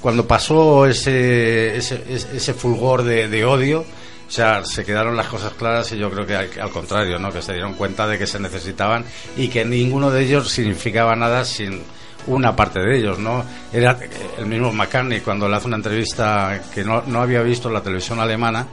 cuando 0.00 0.26
pasó 0.26 0.86
ese, 0.86 1.76
ese, 1.76 2.02
ese- 2.34 2.54
fulgor 2.54 3.02
de, 3.02 3.44
odio, 3.44 3.80
o 3.80 4.30
sea, 4.30 4.64
se 4.64 4.84
quedaron 4.84 5.16
las 5.16 5.26
cosas 5.26 5.52
claras 5.54 5.90
y 5.92 5.98
yo 5.98 6.10
creo 6.10 6.26
que 6.26 6.34
al, 6.34 6.50
al 6.60 6.70
contrario, 6.70 7.18
¿no? 7.18 7.30
Que 7.30 7.42
se 7.42 7.52
dieron 7.52 7.74
cuenta 7.74 8.06
de 8.06 8.18
que 8.18 8.26
se 8.26 8.38
necesitaban 8.40 9.04
y 9.36 9.48
que 9.48 9.64
ninguno 9.64 10.10
de 10.10 10.22
ellos 10.24 10.48
significaba 10.50 11.14
nada 11.14 11.44
sin 11.44 11.82
una 12.26 12.56
parte 12.56 12.80
de 12.80 12.98
ellos, 12.98 13.18
¿no? 13.18 13.44
Era 13.72 13.98
el 14.38 14.46
mismo 14.46 14.72
McCartney 14.72 15.20
cuando 15.20 15.48
le 15.48 15.56
hace 15.56 15.66
una 15.66 15.76
entrevista 15.76 16.62
que 16.74 16.82
no, 16.84 17.02
no 17.06 17.20
había 17.20 17.42
visto 17.42 17.68
en 17.68 17.74
la 17.74 17.82
televisión 17.82 18.18
alemana, 18.18 18.66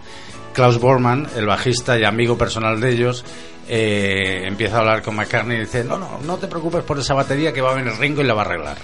Klaus 0.54 0.80
Bormann, 0.80 1.28
el 1.36 1.46
bajista 1.46 1.98
y 2.00 2.04
amigo 2.06 2.38
personal 2.38 2.80
de 2.80 2.90
ellos, 2.92 3.26
eh, 3.68 4.44
empieza 4.46 4.78
a 4.78 4.80
hablar 4.80 5.02
con 5.02 5.16
McCartney 5.16 5.58
y 5.58 5.62
dice, 5.62 5.84
no, 5.84 5.98
no, 5.98 6.20
no 6.26 6.38
te 6.38 6.48
preocupes 6.48 6.84
por 6.84 6.98
esa 7.00 7.14
batería 7.14 7.52
que 7.54 7.62
va 7.62 7.72
a 7.72 7.76
venir 7.76 7.94
Ringo 8.00 8.22
y 8.22 8.26
la 8.26 8.34
va 8.34 8.42
a 8.44 8.46
arreglar. 8.46 8.78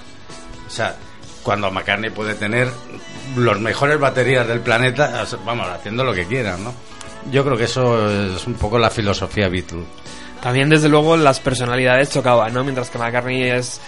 O 0.65 0.69
sea, 0.69 0.95
cuando 1.47 1.71
McCartney 1.71 2.09
puede 2.09 2.35
tener 2.35 2.67
los 3.37 3.57
mejores 3.61 3.97
baterías 3.97 4.45
del 4.45 4.59
planeta, 4.59 5.23
vamos, 5.45 5.65
haciendo 5.69 6.03
lo 6.03 6.13
que 6.13 6.25
quieran, 6.25 6.61
¿no? 6.61 6.73
Yo 7.31 7.45
creo 7.45 7.55
que 7.55 7.63
eso 7.63 8.35
es 8.35 8.45
un 8.47 8.55
poco 8.55 8.77
la 8.77 8.89
filosofía 8.89 9.47
Beatles. 9.47 9.85
También, 10.41 10.67
desde 10.67 10.89
luego, 10.89 11.15
las 11.15 11.39
personalidades 11.39 12.09
chocaban, 12.11 12.53
¿no? 12.53 12.65
Mientras 12.65 12.89
que 12.89 12.97
McCartney 12.97 13.43
es, 13.49 13.79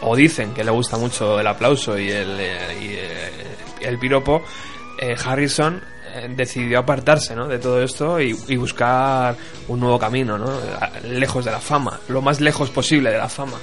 o 0.00 0.14
dicen 0.14 0.54
que 0.54 0.62
le 0.62 0.70
gusta 0.70 0.96
mucho 0.96 1.40
el 1.40 1.46
aplauso 1.48 1.98
y 1.98 2.08
el, 2.08 2.36
eh, 2.38 2.78
y, 2.80 2.86
eh, 2.92 3.88
el 3.88 3.98
piropo, 3.98 4.44
eh, 5.00 5.16
Harrison 5.24 5.82
decidió 6.36 6.78
apartarse, 6.78 7.34
¿no? 7.34 7.48
De 7.48 7.58
todo 7.58 7.82
esto 7.82 8.20
y, 8.20 8.36
y 8.46 8.56
buscar 8.56 9.34
un 9.66 9.80
nuevo 9.80 9.98
camino, 9.98 10.38
¿no? 10.38 10.46
A- 10.80 11.00
Lejos 11.04 11.44
de 11.44 11.50
la 11.50 11.60
fama, 11.60 11.98
lo 12.08 12.22
más 12.22 12.40
lejos 12.40 12.70
posible 12.70 13.10
de 13.10 13.18
la 13.18 13.28
fama. 13.28 13.56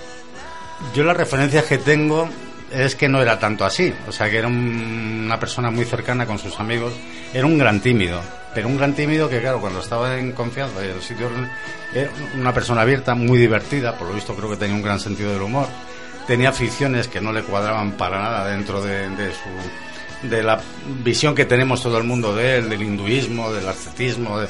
Yo 0.94 1.06
las 1.06 1.16
referencias 1.16 1.64
que 1.64 1.78
tengo 1.78 2.28
es 2.76 2.96
que 2.96 3.08
no 3.10 3.22
era 3.22 3.40
tanto 3.40 3.66
así, 3.66 3.94
o 4.08 4.12
sea 4.12 4.30
que 4.30 4.38
era 4.38 4.48
un- 4.48 5.24
una 5.26 5.40
persona 5.40 5.72
muy 5.72 5.86
cercana 5.86 6.26
con 6.26 6.38
sus 6.40 6.60
amigos, 6.60 6.94
era 7.34 7.46
un 7.46 7.58
gran 7.58 7.80
tímido, 7.80 8.22
pero 8.54 8.68
un 8.68 8.78
gran 8.78 8.94
tímido 8.94 9.30
que 9.30 9.40
claro, 9.42 9.60
cuando 9.62 9.80
estaba 9.80 10.18
en 10.18 10.32
confianza 10.34 10.84
y 10.86 10.90
el 10.90 11.02
sitio 11.02 11.30
era 11.94 12.10
una 12.36 12.54
persona 12.54 12.82
abierta, 12.82 13.16
muy 13.16 13.38
divertida, 13.40 13.98
por 13.98 14.08
lo 14.10 14.14
visto 14.14 14.36
creo 14.36 14.50
que 14.50 14.58
tenía 14.58 14.76
un 14.76 14.82
gran 14.82 15.00
sentido 15.00 15.32
del 15.32 15.42
humor, 15.42 15.68
tenía 16.28 16.50
aficiones 16.50 17.08
que 17.08 17.22
no 17.22 17.32
le 17.32 17.44
cuadraban 17.44 17.94
para 17.94 18.22
nada 18.22 18.48
dentro 18.50 18.82
de, 18.82 19.10
de 19.12 19.32
su 19.32 20.28
de 20.28 20.42
la 20.42 20.60
visión 21.04 21.36
que 21.36 21.46
tenemos 21.46 21.84
todo 21.84 21.98
el 22.00 22.04
mundo 22.04 22.34
de 22.36 22.58
él, 22.58 22.70
del 22.70 22.82
hinduismo, 22.82 23.52
del 23.54 23.68
ascetismo, 23.68 24.40
de- 24.40 24.48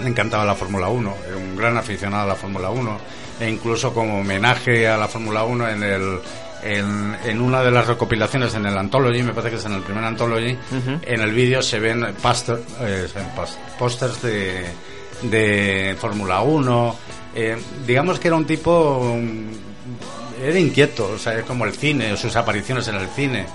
le 0.00 0.08
encantaba 0.08 0.44
la 0.44 0.54
Fórmula 0.54 0.88
1, 0.88 1.16
era 1.28 1.36
un 1.36 1.56
gran 1.56 1.76
aficionado 1.76 2.24
a 2.24 2.28
la 2.28 2.34
Fórmula 2.36 2.70
1 2.70 2.98
e 3.40 3.48
incluso 3.50 3.92
como 3.92 4.20
homenaje 4.20 4.86
a 4.88 4.96
la 4.96 5.08
Fórmula 5.08 5.44
1 5.44 5.68
en 5.68 5.82
el 5.82 6.18
en, 6.62 7.16
en 7.24 7.40
una 7.40 7.62
de 7.62 7.70
las 7.70 7.86
recopilaciones 7.86 8.54
en 8.54 8.66
el 8.66 8.76
Anthology, 8.78 9.22
me 9.22 9.32
parece 9.32 9.50
que 9.50 9.56
es 9.56 9.64
en 9.64 9.72
el 9.74 9.82
primer 9.82 10.04
Anthology, 10.04 10.56
en 11.02 11.20
el 11.20 11.32
vídeo 11.32 11.60
se 11.62 11.78
ven 11.80 12.04
eh, 12.04 12.14
pósters 13.78 14.22
de, 14.22 14.64
de 15.22 15.96
Fórmula 15.98 16.40
1. 16.42 16.96
eh, 17.34 17.56
digamos 17.86 18.18
que 18.18 18.28
era 18.28 18.36
un 18.36 18.44
tipo 18.46 19.16
era 20.42 20.58
inquieto, 20.58 21.12
o 21.14 21.18
sea, 21.18 21.34
es 21.38 21.44
como 21.44 21.64
el 21.64 21.72
cine, 21.72 22.16
sus 22.16 22.34
apariciones 22.36 22.88
en 22.88 22.96
el 22.96 23.08
cine. 23.08 23.46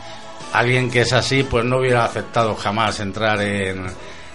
Alguien 0.54 0.90
que 0.90 1.02
es 1.02 1.12
así, 1.12 1.44
pues 1.44 1.66
no 1.66 1.78
hubiera 1.80 2.06
aceptado 2.06 2.56
jamás 2.56 3.00
entrar 3.02 3.42
en 3.42 3.86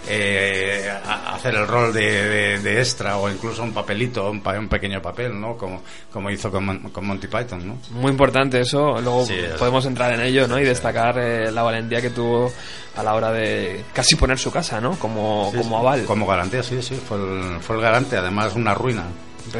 eh, 0.07 0.89
hacer 1.27 1.55
el 1.55 1.67
rol 1.67 1.93
de, 1.93 2.01
de- 2.29 2.59
de 2.59 2.79
extra 2.79 3.17
o 3.17 3.29
incluso 3.29 3.63
un 3.63 3.71
papelito, 3.73 4.29
un, 4.29 4.41
pa- 4.41 4.57
un 4.59 4.67
pequeño 4.67 5.01
papel, 5.01 5.39
¿no? 5.39 5.55
Como, 5.57 5.81
como 6.11 6.29
hizo 6.29 6.51
con, 6.51 6.65
Mon- 6.65 6.79
con 6.89 7.05
Monty 7.05 7.27
Python, 7.27 7.67
¿no? 7.67 7.77
Muy 7.91 8.11
importante 8.11 8.59
eso, 8.61 8.99
luego 9.01 9.25
Sí, 9.25 9.35
podemos 9.57 9.85
entrar 9.85 10.13
en 10.13 10.21
ello, 10.21 10.47
¿no? 10.47 10.59
Y 10.59 10.63
destacar 10.63 11.17
eh, 11.19 11.51
la 11.51 11.63
valentía 11.63 12.01
que 12.01 12.09
tuvo 12.09 12.51
a 12.95 13.03
la 13.03 13.13
hora 13.15 13.31
de 13.31 13.83
casi 13.93 14.15
poner 14.15 14.37
su 14.37 14.51
casa, 14.51 14.79
¿no? 14.81 14.91
Como, 14.99 15.49
Sí, 15.51 15.57
como 15.59 15.77
aval. 15.79 16.03
Como 16.05 16.25
garantía, 16.27 16.63
sí, 16.63 16.81
sí, 16.81 16.95
fue 16.95 17.17
el, 17.17 17.59
fue 17.61 17.75
el 17.77 17.81
garante, 17.81 18.17
además 18.17 18.53
una 18.55 18.73
ruina. 18.73 19.03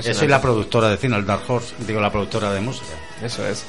Eso 0.01 0.23
y 0.23 0.27
la 0.29 0.41
productora 0.41 0.89
de 0.89 0.97
cine, 0.97 1.17
el 1.17 1.25
Dark 1.25 1.43
Horse, 1.47 1.73
digo, 1.79 1.99
la 1.99 2.09
productora 2.11 2.51
de 2.53 2.61
música. 2.61 2.93
Eso 3.21 3.45
es. 3.45 3.65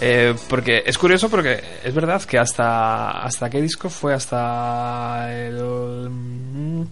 Eh, 0.00 0.34
porque 0.48 0.82
es 0.84 0.98
curioso 0.98 1.28
porque 1.28 1.62
es 1.84 1.94
verdad 1.94 2.20
que 2.24 2.38
hasta 2.38 3.10
hasta 3.22 3.48
qué 3.48 3.62
disco 3.62 3.88
fue 3.88 4.12
hasta 4.14 5.32
el 5.32 6.08
mm, 6.10 6.82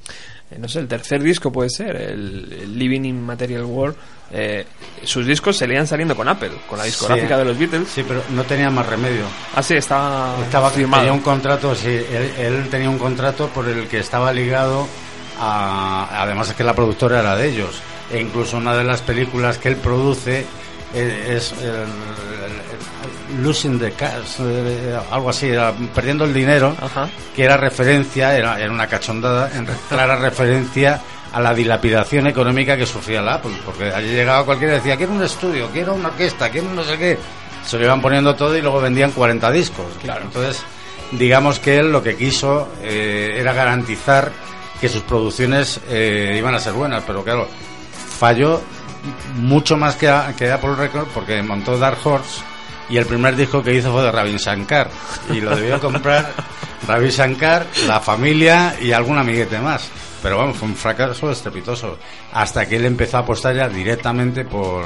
no 0.59 0.69
sé 0.69 0.79
el 0.79 0.87
tercer 0.89 1.21
disco 1.23 1.51
puede 1.51 1.69
ser 1.69 1.97
el, 1.97 2.59
el 2.63 2.79
Living 2.79 3.03
in 3.05 3.21
Material 3.21 3.65
World 3.65 3.97
eh, 4.31 4.65
sus 5.03 5.27
discos 5.27 5.57
se 5.57 5.67
le 5.67 5.75
iban 5.75 5.87
saliendo 5.87 6.15
con 6.15 6.29
Apple 6.29 6.53
con 6.69 6.79
la 6.79 6.85
discográfica 6.85 7.35
Sí. 7.35 7.39
de 7.41 7.45
los 7.45 7.59
Beatles 7.59 7.89
Sí, 7.89 8.05
pero 8.07 8.23
no 8.31 8.45
tenía 8.45 8.71
más 8.71 8.87
remedio. 8.87 9.25
ah 9.57 9.63
sí 9.63 9.75
estaba, 9.75 10.37
Estaba, 10.45 10.71
firmado 10.71 11.03
tenía 11.03 11.13
un 11.13 11.21
contrato, 11.25 11.75
sí, 11.75 11.89
él, 11.89 12.33
él 12.39 12.69
tenía 12.71 12.89
un 12.89 12.99
contrato 12.99 13.49
por 13.49 13.69
el 13.69 13.89
que 13.89 13.99
estaba 13.99 14.33
ligado 14.33 14.87
a... 15.41 16.23
Además 16.23 16.51
es 16.51 16.55
que 16.55 16.63
la 16.65 16.73
productora 16.75 17.19
era 17.21 17.35
de 17.37 17.49
ellos. 17.49 17.83
E 18.13 18.21
incluso 18.21 18.57
una 18.59 18.75
de 18.77 18.85
las 18.85 19.01
películas 19.03 19.59
que 19.59 19.69
él 19.71 19.77
produce 19.77 20.45
eh, 20.95 21.35
es 21.37 21.53
el 21.63 21.87
Losing 23.41 23.79
the 23.79 23.93
Cash, 23.93 24.41
eh, 24.41 24.99
algo 25.11 25.31
así, 25.31 25.51
perdiendo 25.95 26.25
el 26.25 26.35
dinero, 26.35 26.77
Ajá. 26.81 27.09
que 27.35 27.45
era 27.45 27.57
referencia, 27.57 28.37
era, 28.37 28.61
era 28.61 28.71
una 28.71 28.87
cachondada, 28.87 29.51
en 29.57 29.67
clara 29.89 30.17
referencia 30.17 31.01
a 31.33 31.41
la 31.41 31.55
dilapidación 31.55 32.27
económica 32.27 32.77
que 32.77 32.85
sufría 32.87 33.23
la 33.23 33.35
Apple, 33.35 33.53
porque 33.65 33.93
allí 33.93 34.09
llegaba 34.09 34.45
cualquiera 34.45 34.75
y 34.75 34.77
decía, 34.77 34.97
quiero 34.97 35.13
un 35.13 35.23
estudio, 35.23 35.69
quiero 35.73 35.95
una 35.95 36.09
orquesta, 36.09 36.51
quiero 36.51 36.69
no 36.71 36.85
sé 36.85 36.99
qué. 36.99 37.19
Se 37.65 37.79
lo 37.79 37.85
iban 37.85 38.03
poniendo 38.03 38.35
todo 38.35 38.57
y 38.57 38.61
luego 38.61 38.81
vendían 38.81 39.13
40 39.13 39.51
discos. 39.53 39.87
Claro. 40.03 40.25
Entonces, 40.25 40.63
digamos 41.13 41.59
que 41.59 41.77
él 41.79 41.91
lo 41.93 42.03
que 42.03 42.17
quiso 42.17 42.69
eh, 42.83 43.37
era 43.39 43.53
garantizar 43.55 44.31
que 44.81 44.89
sus 44.89 45.03
producciones 45.03 45.81
eh, 45.89 46.35
iban 46.37 46.55
a 46.55 46.59
ser 46.61 46.73
buenas, 46.73 47.03
pero 47.07 47.23
claro, 47.25 47.49
falló 48.19 48.61
mucho 49.37 49.77
más 49.77 49.97
que, 49.97 50.09
a- 50.09 50.35
que 50.37 50.51
Apple 50.51 50.75
Records 50.77 51.09
porque 51.15 51.43
montó 51.43 51.79
Dark 51.79 51.99
Horse 52.05 52.43
y 52.93 52.99
el 52.99 53.07
primer 53.07 53.35
disco 53.35 53.63
que 53.63 53.75
hizo 53.75 53.91
fue 53.93 54.03
de 54.03 54.13
Ravi 54.13 54.37
Shankar 54.37 54.89
y 55.33 55.41
lo 55.41 55.57
debió 55.57 55.81
comprar 55.81 56.33
Ravi 56.87 57.11
Shankar, 57.11 57.67
la 57.87 58.01
familia 58.01 58.77
y 58.81 58.93
algún 58.93 59.19
amiguete 59.19 59.59
más. 59.59 59.89
Pero 60.23 60.39
vamos, 60.39 60.57
fue 60.57 60.69
un 60.69 60.77
fracaso 60.77 61.33
estrepitoso. 61.33 61.99
Hasta 62.33 62.67
que 62.69 62.77
él 62.77 62.85
empezó 62.85 63.17
a 63.17 63.21
apostar 63.21 63.57
ya 63.57 63.69
directamente 63.69 64.45
por, 64.45 64.85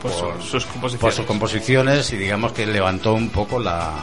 por, 0.00 0.12
su- 0.12 0.40
sus 0.48 0.64
composiciones 0.66 1.00
por 1.00 1.12
sus 1.12 1.26
composiciones 1.26 2.12
y 2.12 2.16
digamos 2.16 2.52
que 2.52 2.66
levantó 2.66 3.14
un 3.14 3.30
poco 3.30 3.58
la, 3.58 3.94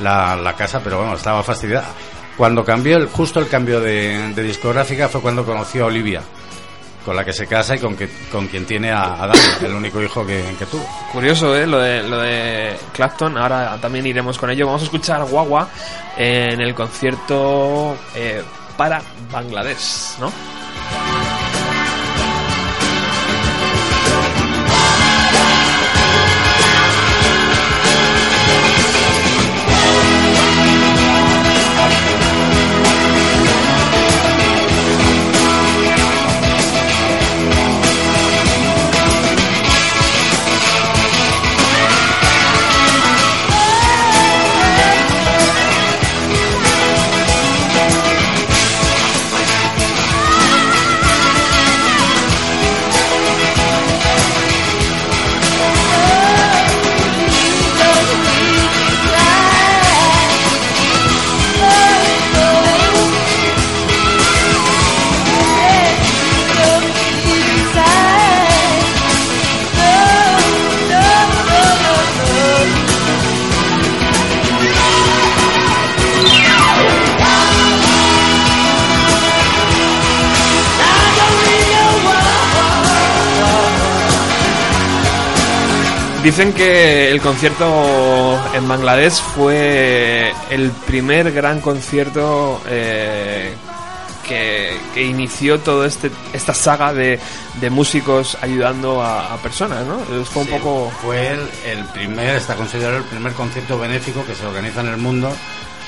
la, 0.00 0.36
la 0.36 0.54
casa, 0.54 0.80
pero 0.84 0.98
bueno, 0.98 1.14
estaba 1.14 1.42
fastidiada. 1.42 1.88
Cuando 2.36 2.64
cambió, 2.64 2.96
el, 2.98 3.08
justo 3.08 3.40
el 3.40 3.48
cambio 3.48 3.80
de, 3.80 4.32
de 4.32 4.42
discográfica 4.44 5.08
fue 5.08 5.20
cuando 5.20 5.44
conoció 5.44 5.84
a 5.84 5.86
Olivia, 5.88 6.22
con 7.10 7.16
la 7.16 7.24
que 7.24 7.32
se 7.32 7.48
casa 7.48 7.74
y 7.74 7.80
con, 7.80 7.96
con 8.30 8.46
quien 8.46 8.64
tiene 8.64 8.92
a, 8.92 9.20
a 9.20 9.26
Dani, 9.26 9.40
el 9.62 9.74
único 9.74 10.00
hijo 10.00 10.24
que, 10.24 10.54
que 10.56 10.64
tuvo. 10.66 10.86
Curioso, 11.10 11.56
¿eh? 11.56 11.66
Lo 11.66 11.80
de, 11.80 12.04
lo 12.04 12.20
de 12.20 12.76
Clapton. 12.92 13.36
Ahora 13.36 13.76
también 13.80 14.06
iremos 14.06 14.38
con 14.38 14.48
ello. 14.48 14.66
Vamos 14.66 14.82
a 14.82 14.84
escuchar 14.84 15.24
Guagua 15.24 15.68
en 16.16 16.60
el 16.60 16.72
concierto 16.72 17.96
eh, 18.14 18.44
para 18.76 19.02
Bangladesh, 19.32 20.20
¿no? 20.20 20.30
Dicen 86.40 86.54
que 86.54 87.10
el 87.10 87.20
concierto 87.20 88.40
en 88.54 88.66
Bangladesh 88.66 89.20
fue 89.20 90.32
el 90.48 90.70
primer 90.70 91.32
gran 91.32 91.60
concierto 91.60 92.62
eh, 92.66 93.52
que, 94.26 94.74
que 94.94 95.02
inició 95.02 95.60
toda 95.60 95.86
este, 95.86 96.10
esta 96.32 96.54
saga 96.54 96.94
de, 96.94 97.20
de 97.60 97.68
músicos 97.68 98.38
ayudando 98.40 99.02
a, 99.02 99.34
a 99.34 99.36
personas, 99.36 99.84
¿no? 99.84 99.98
Fue 100.24 100.40
un 100.40 100.48
Sí, 100.48 100.54
poco... 100.54 100.90
Fue 101.02 101.28
el, 101.28 101.40
el 101.66 101.84
primer, 101.92 102.36
está 102.36 102.54
considerado 102.54 102.96
el 102.96 103.04
primer 103.04 103.34
concierto 103.34 103.78
benéfico 103.78 104.24
que 104.24 104.34
se 104.34 104.46
organiza 104.46 104.80
en 104.80 104.86
el 104.88 104.96
mundo 104.96 105.30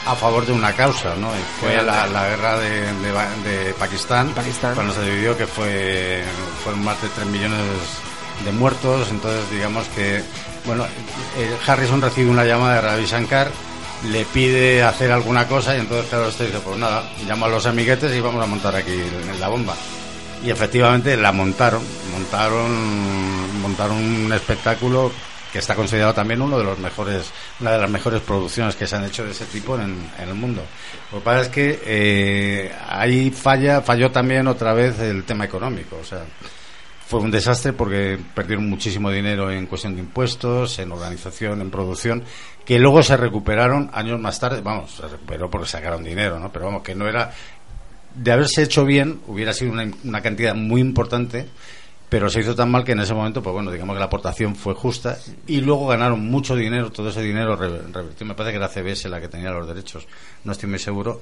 a 0.07 0.15
favor 0.15 0.45
de 0.45 0.53
una 0.53 0.75
causa, 0.75 1.15
¿no? 1.17 1.29
Y 1.35 1.61
fue 1.63 1.83
la, 1.83 2.07
la 2.09 2.29
guerra 2.29 2.59
de, 2.59 2.93
de 2.93 3.11
Ba- 3.11 3.31
de 3.43 3.73
Pakistán, 3.79 4.29
Pakistán. 4.35 4.75
cuando 4.75 4.93
se 4.93 5.01
dividió 5.03 5.35
que 5.35 5.47
fue 5.47 6.23
fueron 6.63 6.85
más 6.85 7.01
de 7.01 7.09
3 7.09 7.27
millones 7.29 7.57
de 7.59 8.12
muertos, 8.51 9.09
entonces 9.11 9.49
digamos 9.51 9.86
que 9.95 10.22
Bueno, 10.64 10.84
eh, 11.36 11.57
Harrison 11.66 12.01
recibe 12.01 12.30
una 12.30 12.45
llamada 12.45 12.76
de 12.76 12.80
Ravi 12.80 13.05
Shankar, 13.05 13.51
le 14.11 14.24
pide 14.24 14.82
hacer 14.82 15.11
alguna 15.12 15.47
cosa 15.47 15.76
y 15.76 15.80
entonces 15.80 16.09
claro, 16.09 16.28
este 16.28 16.47
dice, 16.47 16.59
pues 16.61 16.78
nada, 16.78 17.05
llamo 17.26 17.47
a 17.47 17.49
los 17.49 17.66
amiguetes 17.66 18.14
y 18.14 18.20
vamos 18.20 18.43
a 18.43 18.47
montar 18.47 18.74
aquí 18.74 18.93
la 19.38 19.49
bomba. 19.49 19.74
Y 20.45 20.51
efectivamente 20.51 21.16
la 21.16 21.30
montaron, 21.30 21.82
montaron, 22.11 23.61
montaron 23.61 23.97
un 23.97 24.32
espectáculo 24.32 25.12
que 25.53 25.59
está 25.59 25.74
considerado 25.74 26.14
también 26.14 26.40
uno 26.40 26.59
de 26.59 26.64
los 26.64 26.78
mejores, 26.78 27.30
una 27.61 27.72
de 27.72 27.78
las 27.78 27.90
mejores 27.90 28.22
producciones 28.22 28.74
que 28.74 28.86
se 28.86 28.97
han 28.97 29.05
hecho 29.05 29.24
de 29.24 29.32
ese 29.32 29.45
tipo 29.47 29.76
en, 29.76 30.11
en 30.18 30.28
el 30.28 30.34
mundo. 30.34 30.62
Lo 31.12 31.18
que 31.18 31.24
pasa 31.24 31.43
es 31.43 31.49
que 31.49 31.80
eh, 31.84 32.72
ahí 32.88 33.30
falla, 33.30 33.82
falló 33.82 34.11
también 34.11 34.47
otra 34.49 34.72
vez 34.72 34.99
el 35.01 35.24
tema 35.24 35.45
económico, 35.45 35.99
o 36.01 36.05
sea, 36.05 36.24
fue 37.13 37.21
un 37.21 37.31
desastre 37.31 37.75
porque 37.75 38.19
perdieron 38.35 38.71
muchísimo 38.71 39.11
dinero 39.11 39.51
en 39.51 39.67
cuestión 39.67 39.95
de 39.95 40.01
impuestos, 40.01 40.79
en 40.79 40.91
organización, 40.93 41.61
en 41.61 41.71
producción, 41.71 42.23
que 42.65 42.79
luego 42.79 43.03
se 43.03 43.19
recuperaron 43.19 43.91
años 43.93 44.19
más 44.19 44.41
tarde, 44.41 44.63
vamos, 44.63 44.93
se 44.93 45.07
recuperó 45.07 45.51
porque 45.51 45.69
sacaron 45.69 46.03
dinero, 46.03 46.41
¿no? 46.41 46.51
Pero 46.51 46.65
vamos, 46.65 46.83
que 46.83 46.95
no 46.95 47.07
era, 47.07 47.31
de 48.15 48.33
haberse 48.33 48.63
hecho 48.63 48.87
bien, 48.87 49.21
hubiera 49.27 49.53
sido 49.53 49.73
una, 49.73 49.91
una 50.05 50.23
cantidad 50.23 50.55
muy 50.55 50.81
importante, 50.81 51.47
pero 52.09 52.31
se 52.31 52.41
hizo 52.41 52.55
tan 52.55 52.71
mal 52.71 52.83
que 52.83 52.93
en 52.93 53.01
ese 53.01 53.13
momento, 53.13 53.43
pues 53.43 53.53
bueno, 53.53 53.71
digamos 53.71 53.95
que 53.95 54.01
la 54.01 54.07
aportación 54.07 54.57
fue 54.57 54.73
justa 54.75 55.19
y 55.47 55.61
luego 55.61 55.89
ganaron 55.89 56.25
mucho 56.31 56.57
dinero, 56.57 56.91
todo 56.93 57.11
ese 57.11 57.21
dinero 57.23 57.57
re- 57.57 57.83
revertido, 57.93 58.25
me 58.27 58.35
parece 58.35 58.53
que 58.53 58.57
era 58.65 58.69
CBS 58.69 59.07
la 59.11 59.21
que 59.21 59.29
tenía 59.29 59.51
los 59.51 59.69
derechos, 59.69 60.07
no 60.45 60.53
estoy 60.53 60.71
muy 60.71 60.79
seguro, 60.79 61.21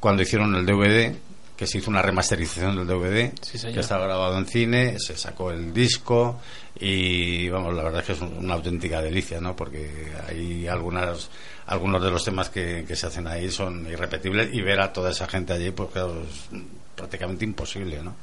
cuando 0.00 0.22
hicieron 0.22 0.54
el 0.54 0.64
DVD, 0.64 1.14
que 1.56 1.66
se 1.66 1.78
hizo 1.78 1.90
una 1.90 2.02
remasterización 2.02 2.76
del 2.76 2.86
DVD, 2.86 3.32
Sí, 3.40 3.58
que 3.72 3.80
estaba 3.80 4.04
grabado 4.04 4.36
en 4.38 4.46
cine, 4.46 4.98
se 4.98 5.16
sacó 5.16 5.50
el 5.50 5.72
disco 5.72 6.38
y 6.78 7.48
vamos, 7.48 7.74
la 7.74 7.82
verdad 7.82 8.00
es 8.00 8.06
que 8.06 8.12
es 8.12 8.20
un- 8.20 8.36
una 8.44 8.54
auténtica 8.54 9.00
delicia, 9.00 9.40
¿no? 9.40 9.56
Porque 9.56 10.12
hay 10.28 10.66
algunas 10.68 11.30
algunos 11.68 12.00
de 12.00 12.10
los 12.12 12.22
temas 12.24 12.48
que, 12.48 12.84
que 12.86 12.94
se 12.94 13.06
hacen 13.08 13.26
ahí 13.26 13.50
son 13.50 13.88
irrepetibles 13.90 14.54
y 14.54 14.60
ver 14.60 14.80
a 14.80 14.92
toda 14.92 15.10
esa 15.10 15.26
gente 15.26 15.52
allí, 15.52 15.72
pues 15.72 15.90
claro, 15.90 16.22
es 16.22 16.60
prácticamente 16.94 17.44
imposible, 17.44 18.00
¿no? 18.02 18.14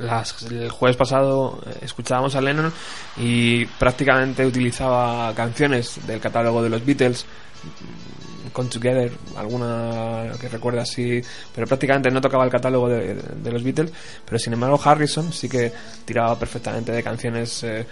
Las- 0.00 0.42
el 0.50 0.68
jueves 0.70 0.96
pasado 0.96 1.60
eh, 1.66 1.74
escuchábamos 1.82 2.34
a 2.34 2.40
Lennon 2.40 2.72
y 3.16 3.66
prácticamente 3.66 4.44
utilizaba 4.46 5.32
canciones 5.34 6.00
del 6.06 6.20
catálogo 6.20 6.62
de 6.62 6.70
los 6.70 6.84
Beatles, 6.84 7.24
Come 8.52 8.68
Together, 8.68 9.12
alguna 9.36 10.32
que 10.40 10.48
recuerda 10.48 10.82
así, 10.82 11.20
pero 11.54 11.66
prácticamente 11.66 12.10
no 12.10 12.20
tocaba 12.20 12.44
el 12.44 12.50
catálogo 12.50 12.88
de, 12.88 13.14
de 13.14 13.52
los 13.52 13.62
Beatles, 13.62 13.92
pero 14.24 14.38
sin 14.38 14.52
embargo 14.52 14.80
Harrison 14.82 15.32
sí 15.32 15.48
que 15.48 15.72
tiraba 16.04 16.38
perfectamente 16.38 16.92
de 16.92 17.02
canciones 17.02 17.62
eh, 17.64 17.86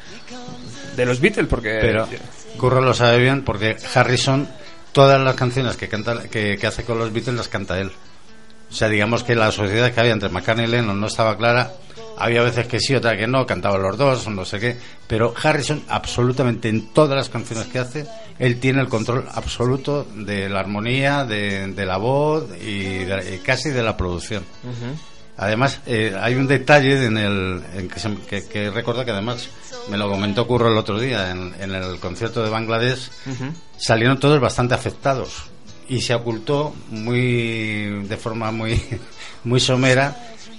de 0.96 1.07
los 1.07 1.20
Beatles, 1.20 1.46
porque 1.48 1.78
Pero 1.80 2.09
Curro 2.57 2.80
lo 2.80 2.94
sabe 2.94 3.18
bien 3.18 3.42
porque 3.42 3.76
Harrison, 3.94 4.48
todas 4.92 5.20
las 5.20 5.34
canciones 5.34 5.76
que, 5.76 5.88
canta, 5.88 6.24
que, 6.28 6.57
que 6.59 6.66
hace 6.66 6.84
con 6.84 6.98
los 6.98 7.12
Beatles 7.12 7.36
las 7.36 7.48
canta 7.48 7.78
él. 7.78 7.92
O 8.70 8.74
sea, 8.74 8.88
digamos 8.88 9.22
que 9.22 9.34
la 9.34 9.52
sociedad 9.52 9.92
que 9.92 10.00
había 10.00 10.12
entre 10.12 10.28
McCartney 10.28 10.66
y 10.66 10.70
Lennon 10.70 11.00
no 11.00 11.07
estaba 11.07 11.36
clara. 11.36 11.72
Había 12.19 12.43
veces 12.43 12.67
que 12.67 12.81
sí, 12.81 12.95
otra 12.95 13.17
que 13.17 13.27
no, 13.27 13.47
cantaban 13.47 13.83
los 13.83 13.97
dos, 13.99 14.27
no 14.29 14.45
sé 14.45 14.59
qué. 14.59 14.77
Pero 15.07 15.35
Harrison, 15.43 15.83
absolutamente 15.89 16.69
en 16.69 16.93
todas 16.93 17.17
las 17.17 17.29
canciones 17.29 17.67
que 17.67 17.79
hace, 17.79 18.07
él 18.39 18.59
tiene 18.59 18.81
el 18.81 18.89
control 18.89 19.27
absoluto 19.35 20.07
de 20.14 20.49
la 20.49 20.61
armonía, 20.61 21.25
de, 21.25 21.69
de 21.73 21.87
la 21.87 21.97
voz 21.99 22.45
y, 22.61 23.05
de- 23.05 23.37
y 23.37 23.39
casi 23.45 23.71
de 23.71 23.83
la 23.83 23.97
producción. 23.97 24.45
Además, 25.39 25.81
eh, 25.87 26.17
hay 26.19 26.35
un 26.35 26.47
detalle 26.47 27.05
en 27.05 27.19
el 27.19 27.62
en 27.75 27.89
que, 27.89 28.01
se- 28.01 28.14
que, 28.27 28.47
que 28.47 28.71
recuerdo 28.71 29.05
que 29.05 29.11
además 29.11 29.49
me 29.91 29.99
lo 29.99 30.09
comentó 30.11 30.47
Curro 30.47 30.73
el 30.73 30.79
otro 30.79 30.99
día 30.99 31.31
en, 31.31 31.55
en 31.61 31.75
el 31.75 31.99
concierto 31.99 32.43
de 32.43 32.49
Bangladesh. 32.49 33.11
Salieron 33.77 34.19
todos 34.19 34.41
bastante 34.41 34.75
afectados 34.75 35.45
y 35.89 36.01
se 36.01 36.14
ocultó 36.14 36.75
muy 36.89 38.03
de 38.09 38.17
forma 38.17 38.51
muy 38.51 38.81
muy 39.45 39.61
somera 39.61 40.17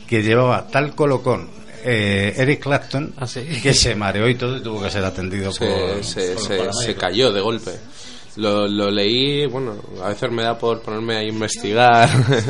que 0.07 0.21
llevaba 0.23 0.67
tal 0.67 0.95
colocón 0.95 1.49
eh, 1.83 2.33
Eric 2.37 2.61
Clapton 2.63 3.13
Ah, 3.17 3.27
sí. 3.27 3.41
que 3.61 3.73
se 3.73 3.95
mareó 3.95 4.27
y 4.27 4.35
todo 4.35 4.57
y 4.57 4.61
tuvo 4.63 4.81
que 4.81 4.89
ser 4.89 5.03
atendido 5.05 5.51
se, 5.51 5.65
por, 5.67 6.03
se, 6.03 6.33
por 6.57 6.73
se- 6.73 6.95
cayó 6.95 7.31
de 7.31 7.41
golpe. 7.41 7.71
Lo, 8.37 8.67
lo 8.67 8.91
leí, 8.91 9.45
bueno, 9.47 9.75
a 10.03 10.09
veces 10.09 10.29
me 10.31 10.43
da 10.43 10.57
por 10.57 10.81
ponerme 10.81 11.17
a 11.17 11.23
investigar 11.23 12.07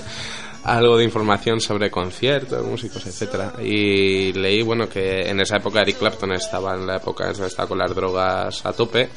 algo 0.64 0.98
de 0.98 1.06
información 1.06 1.62
sobre 1.62 1.90
conciertos, 1.90 2.66
músicos, 2.66 3.06
etcétera 3.08 3.54
Y 3.64 4.34
leí, 4.34 4.62
bueno, 4.64 4.90
que 4.90 5.22
en 5.30 5.40
esa 5.40 5.58
época 5.58 5.82
Eric 5.82 5.98
Clapton 6.00 6.34
estaba 6.34 6.76
en 6.76 6.86
la 6.88 6.98
época 6.98 7.32
estaba 7.32 7.68
con 7.70 7.78
las 7.78 7.94
drogas 7.96 8.66
a 8.66 8.74
tope 8.74 9.08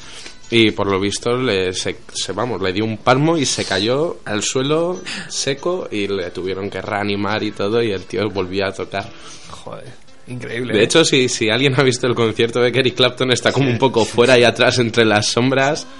y 0.51 0.71
por 0.71 0.87
lo 0.87 0.99
visto 0.99 1.35
le, 1.37 1.73
se, 1.73 1.97
se- 2.13 2.33
vamos, 2.33 2.61
le 2.61 2.73
dio 2.73 2.83
un 2.85 2.97
palmo 2.97 3.37
y 3.37 3.45
se 3.45 3.65
cayó 3.65 4.17
al 4.25 4.43
suelo 4.43 5.01
seco 5.29 5.87
y 5.89 6.07
le 6.07 6.29
tuvieron 6.31 6.69
que 6.69 6.81
reanimar 6.81 7.41
y 7.43 7.51
todo 7.51 7.81
y 7.81 7.91
el 7.91 8.03
tío 8.05 8.29
volvió 8.29 8.67
a 8.67 8.71
tocar. 8.73 9.09
joder, 9.49 10.00
increíble. 10.27 10.73
De 10.73 10.79
¿eh? 10.81 10.83
hecho, 10.83 11.03
si, 11.03 11.27
si 11.29 11.49
alguien 11.49 11.73
ha 11.79 11.83
visto 11.83 12.07
el 12.07 12.15
concierto 12.15 12.59
de 12.61 12.69
Eric 12.69 12.95
Clapton, 12.95 13.31
está 13.31 13.51
como 13.51 13.69
un 13.69 13.77
poco 13.77 14.05
fuera 14.05 14.37
y 14.37 14.43
atrás 14.43 14.79
entre 14.79 15.05
las 15.05 15.27
sombras. 15.27 15.85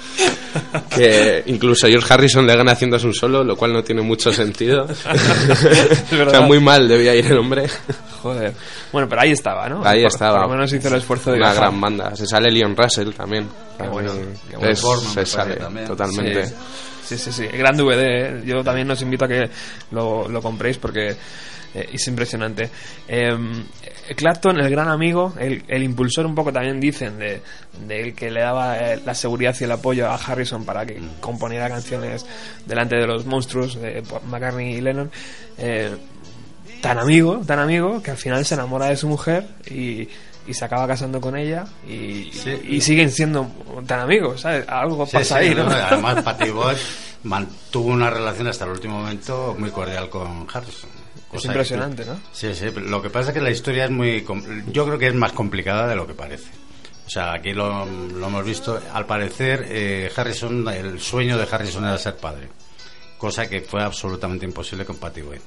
Que 0.94 1.44
incluso 1.46 1.88
George 1.88 2.14
Harrison 2.14 2.46
le 2.46 2.54
gana 2.58 2.74
haciendo 2.74 2.98
un 3.02 3.14
solo, 3.14 3.42
lo 3.42 3.56
cual 3.56 3.72
no 3.72 3.82
tiene 3.86 4.02
mucho 4.02 4.34
sentido. 4.34 4.84
o 4.86 6.30
sea, 6.30 6.42
muy 6.42 6.60
mal 6.60 6.90
debía 6.90 7.16
ir 7.16 7.26
el 7.28 7.38
hombre. 7.38 7.68
Joder. 8.22 8.54
Bueno, 8.92 9.08
pero 9.08 9.22
ahí 9.22 9.32
estaba, 9.32 9.70
¿no? 9.70 9.82
Ahí 9.86 10.02
Por- 10.02 10.12
estaba. 10.12 10.40
Por 10.40 10.48
lo 10.50 10.56
menos 10.56 10.74
hizo 10.74 10.90
el 10.90 10.96
esfuerzo 10.96 11.32
de 11.32 11.38
Una 11.38 11.48
viajar. 11.52 11.70
gran 11.70 11.80
banda. 11.82 12.16
Se 12.18 12.26
sale 12.28 12.52
Leon 12.52 12.76
Russell 12.76 13.12
también. 13.14 13.48
Qué 13.78 13.88
bueno, 13.88 14.10
También 14.12 14.34
qué 14.50 14.58
bueno. 14.58 14.72
es- 14.74 14.82
se 15.14 15.26
sale 15.26 15.56
también. 15.56 15.88
totalmente. 15.88 16.46
Sí, 16.48 16.54
sí, 17.18 17.32
sí, 17.32 17.32
sí. 17.32 17.58
Gran 17.58 17.78
DVD. 17.78 18.02
¿eh? 18.02 18.44
Yo 18.46 18.64
también 18.64 18.90
os 18.92 19.02
invito 19.02 19.26
a 19.26 19.28
que 19.28 19.50
lo, 19.92 20.28
lo 20.28 20.42
compréis 20.42 20.78
porque 20.78 21.16
eh, 21.74 21.90
es 21.94 22.08
impresionante. 22.08 22.70
Eh, 23.08 23.38
Clapton, 24.16 24.60
el 24.60 24.70
gran 24.70 24.90
amigo, 24.90 25.34
el, 25.40 25.64
el 25.68 25.84
impulsor 25.84 26.26
un 26.26 26.36
poco 26.36 26.52
también 26.52 26.80
dicen 26.80 27.18
de, 27.18 27.42
de 27.88 28.02
el 28.02 28.14
que 28.14 28.30
le 28.30 28.42
daba 28.42 28.78
eh, 28.78 29.00
la 29.06 29.14
seguridad 29.14 29.56
y 29.60 29.64
el 29.64 29.72
apoyo 29.72 30.10
a 30.10 30.16
Harrison 30.16 30.66
para 30.66 30.86
que 30.86 31.00
componiera 31.20 31.70
canciones 31.70 32.26
delante 32.66 32.96
de 32.96 33.08
los 33.08 33.26
monstruos 33.26 33.76
de 33.76 34.04
McCartney 34.28 34.76
y 34.76 34.82
Lennon. 34.82 35.12
Eh, 35.58 35.96
tan 36.82 36.98
amigo, 36.98 37.42
tan 37.46 37.60
amigo, 37.60 38.02
que 38.02 38.12
al 38.12 38.18
final 38.18 38.44
se 38.44 38.56
enamora 38.56 38.88
de 38.88 38.98
su 38.98 39.08
mujer 39.08 39.46
y, 39.70 40.10
y 40.52 40.54
se 40.54 40.66
acaba 40.66 40.88
casando 40.88 41.20
con 41.20 41.36
ella 41.36 41.66
y, 41.88 42.30
Sí. 42.32 42.60
y 42.68 42.82
siguen 42.82 43.10
siendo 43.10 43.48
tan 43.88 44.02
amigos, 44.02 44.42
¿sabes? 44.42 44.68
Algo 44.68 45.06
Sí, 45.06 45.14
pasa 45.14 45.40
sí, 45.40 45.46
ahí, 45.50 45.56
¿no? 45.56 45.64
no, 45.64 45.72
Además, 45.72 46.22
Patty 46.24 46.50
Boyd 46.52 46.78
mantuvo 47.24 47.90
una 47.92 48.10
relación 48.10 48.48
hasta 48.48 48.66
el 48.66 48.72
último 48.72 49.00
momento 49.00 49.56
muy 49.58 49.70
cordial 49.72 50.10
con 50.10 50.48
Harrison. 50.54 50.90
Es 51.34 51.42
que- 51.42 51.48
impresionante, 51.48 52.06
¿no? 52.06 52.20
Sí, 52.34 52.54
sí. 52.54 52.66
Lo 52.76 53.02
que 53.02 53.10
pasa 53.10 53.30
es 53.30 53.34
que 53.34 53.42
la 53.42 53.52
historia 53.52 53.86
es 53.86 53.92
muy. 53.92 54.26
Yo 54.72 54.86
creo 54.86 54.98
que 55.00 55.08
es 55.08 55.16
más 55.16 55.32
complicada 55.32 55.88
de 55.88 55.96
lo 55.96 56.06
que 56.06 56.14
parece. 56.14 56.50
O 57.06 57.10
sea, 57.10 57.34
aquí 57.34 57.54
lo, 57.54 57.86
lo 57.86 58.28
hemos 58.28 58.46
visto. 58.46 58.80
Al 58.94 59.06
parecer, 59.06 59.66
eh, 59.70 60.12
Harrison, 60.16 60.68
el 60.70 61.00
sueño 61.00 61.38
de 61.38 61.48
Harrison 61.50 61.86
era 61.86 61.98
ser 61.98 62.18
padre. 62.18 62.50
Cosa 63.18 63.48
que 63.48 63.62
fue 63.62 63.82
absolutamente 63.84 64.46
imposible 64.46 64.84
con 64.86 64.98
Patty 64.98 65.22
Boyd. 65.22 65.40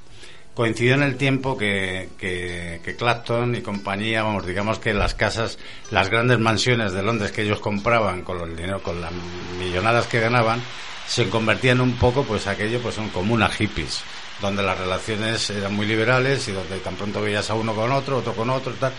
Coincidió 0.55 0.95
en 0.95 1.03
el 1.03 1.17
tiempo 1.17 1.57
que, 1.57 2.11
que, 2.17 2.95
Clapton 2.97 3.57
y 3.57 3.61
compañía, 3.61 4.23
vamos, 4.23 4.47
digamos 4.47 4.79
que 4.79 4.95
las 4.95 5.15
casas, 5.15 5.59
las 5.91 6.11
grandes 6.11 6.39
mansiones 6.39 6.93
de 6.93 7.03
Londres 7.03 7.33
que 7.33 7.43
ellos 7.43 7.59
compraban 7.59 8.23
con 8.23 8.41
el 8.41 8.57
dinero, 8.57 8.81
con 8.81 9.01
las 9.01 9.11
millonadas 9.59 10.07
que 10.07 10.21
ganaban, 10.21 10.63
se 11.09 11.29
convertían 11.29 11.81
un 11.81 11.97
poco, 11.97 12.23
pues 12.23 12.47
aquello, 12.47 12.81
pues 12.81 12.99
en 12.99 13.09
como 13.09 13.35
una 13.35 13.49
hippies, 13.49 14.03
donde 14.41 14.63
las 14.63 14.79
relaciones 14.79 15.51
eran 15.51 15.75
muy 15.75 15.87
liberales 15.87 16.47
y 16.47 16.53
donde 16.53 16.79
tan 16.79 16.95
pronto 16.95 17.21
veías 17.21 17.51
a 17.51 17.55
uno 17.55 17.75
con 17.75 17.91
otro, 17.91 18.19
otro 18.19 18.33
con 18.35 18.49
otro, 18.51 18.73
tal. 18.75 18.93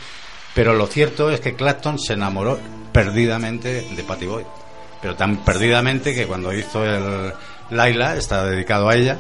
Pero 0.54 0.74
lo 0.74 0.88
cierto 0.88 1.30
es 1.32 1.40
que 1.40 1.56
Clapton 1.56 2.00
se 2.00 2.14
enamoró 2.14 2.60
perdidamente 2.92 3.82
de 3.82 4.04
Patty 4.04 4.26
Boyd. 4.26 4.46
Pero 5.02 5.16
tan 5.16 5.44
perdidamente 5.44 6.14
que 6.14 6.26
cuando 6.26 6.54
hizo 6.54 6.84
el 6.86 7.34
Laila, 7.70 8.16
está 8.16 8.46
dedicado 8.46 8.90
a 8.90 8.96
ella, 8.96 9.18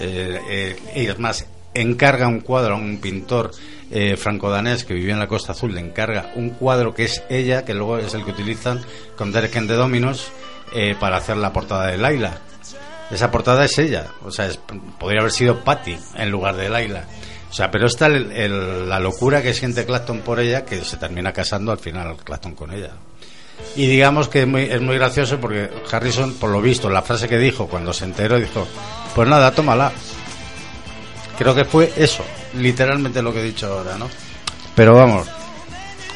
eh, 0.00 0.40
eh, 0.48 0.76
y 0.94 1.06
es 1.06 1.18
más, 1.18 1.46
encarga 1.80 2.28
un 2.28 2.40
cuadro 2.40 2.74
a 2.74 2.78
un 2.78 2.98
pintor 2.98 3.50
eh, 3.90 4.16
franco-danés 4.16 4.84
que 4.84 4.94
vivía 4.94 5.12
en 5.14 5.20
la 5.20 5.28
Costa 5.28 5.52
Azul, 5.52 5.74
le 5.74 5.80
encarga 5.80 6.32
un 6.34 6.50
cuadro 6.50 6.92
que 6.94 7.04
es 7.04 7.22
ella, 7.28 7.64
que 7.64 7.74
luego 7.74 7.98
es 7.98 8.14
el 8.14 8.24
que 8.24 8.30
utilizan 8.32 8.80
con 9.16 9.32
Derek 9.32 9.56
and 9.56 9.68
the 9.68 9.74
Dominos 9.74 10.28
eh, 10.74 10.96
para 10.98 11.18
hacer 11.18 11.36
la 11.36 11.52
portada 11.52 11.86
de 11.86 11.96
Laila. 11.98 12.38
Esa 13.10 13.30
portada 13.30 13.64
es 13.64 13.78
ella, 13.78 14.08
o 14.24 14.32
sea, 14.32 14.46
es- 14.46 14.58
podría 14.98 15.20
haber 15.20 15.30
sido 15.32 15.60
Patty 15.62 15.96
en 16.16 16.30
lugar 16.30 16.56
de 16.56 16.68
Laila. 16.68 17.04
O 17.48 17.52
sea, 17.52 17.70
pero 17.70 17.86
está 17.86 18.06
el- 18.08 18.88
la 18.88 18.98
locura 18.98 19.40
que 19.42 19.54
siente 19.54 19.86
Clapton 19.86 20.20
por 20.20 20.40
ella, 20.40 20.64
que 20.64 20.84
se 20.84 20.96
termina 20.96 21.32
casando 21.32 21.70
al 21.70 21.78
final 21.78 22.16
Clapton 22.16 22.54
con 22.56 22.72
ella. 22.72 22.90
Y 23.76 23.86
digamos 23.86 24.28
que 24.28 24.42
es 24.42 24.46
muy, 24.48 24.62
es 24.64 24.80
muy 24.82 24.96
gracioso 24.98 25.38
porque 25.40 25.70
Harrison, 25.90 26.34
por 26.34 26.50
lo 26.50 26.60
visto, 26.60 26.90
la 26.90 27.00
frase 27.02 27.28
que 27.28 27.38
dijo 27.38 27.68
cuando 27.68 27.92
se 27.92 28.04
enteró, 28.04 28.36
dijo, 28.38 28.66
pues 29.14 29.28
nada, 29.28 29.52
tómala. 29.52 29.92
Creo 31.38 31.54
que 31.54 31.64
fue 31.64 31.92
eso, 31.96 32.24
literalmente 32.54 33.22
lo 33.22 33.32
que 33.32 33.40
he 33.40 33.44
dicho 33.44 33.66
ahora, 33.66 33.96
¿no? 33.98 34.08
Pero 34.74 34.94
vamos, 34.94 35.26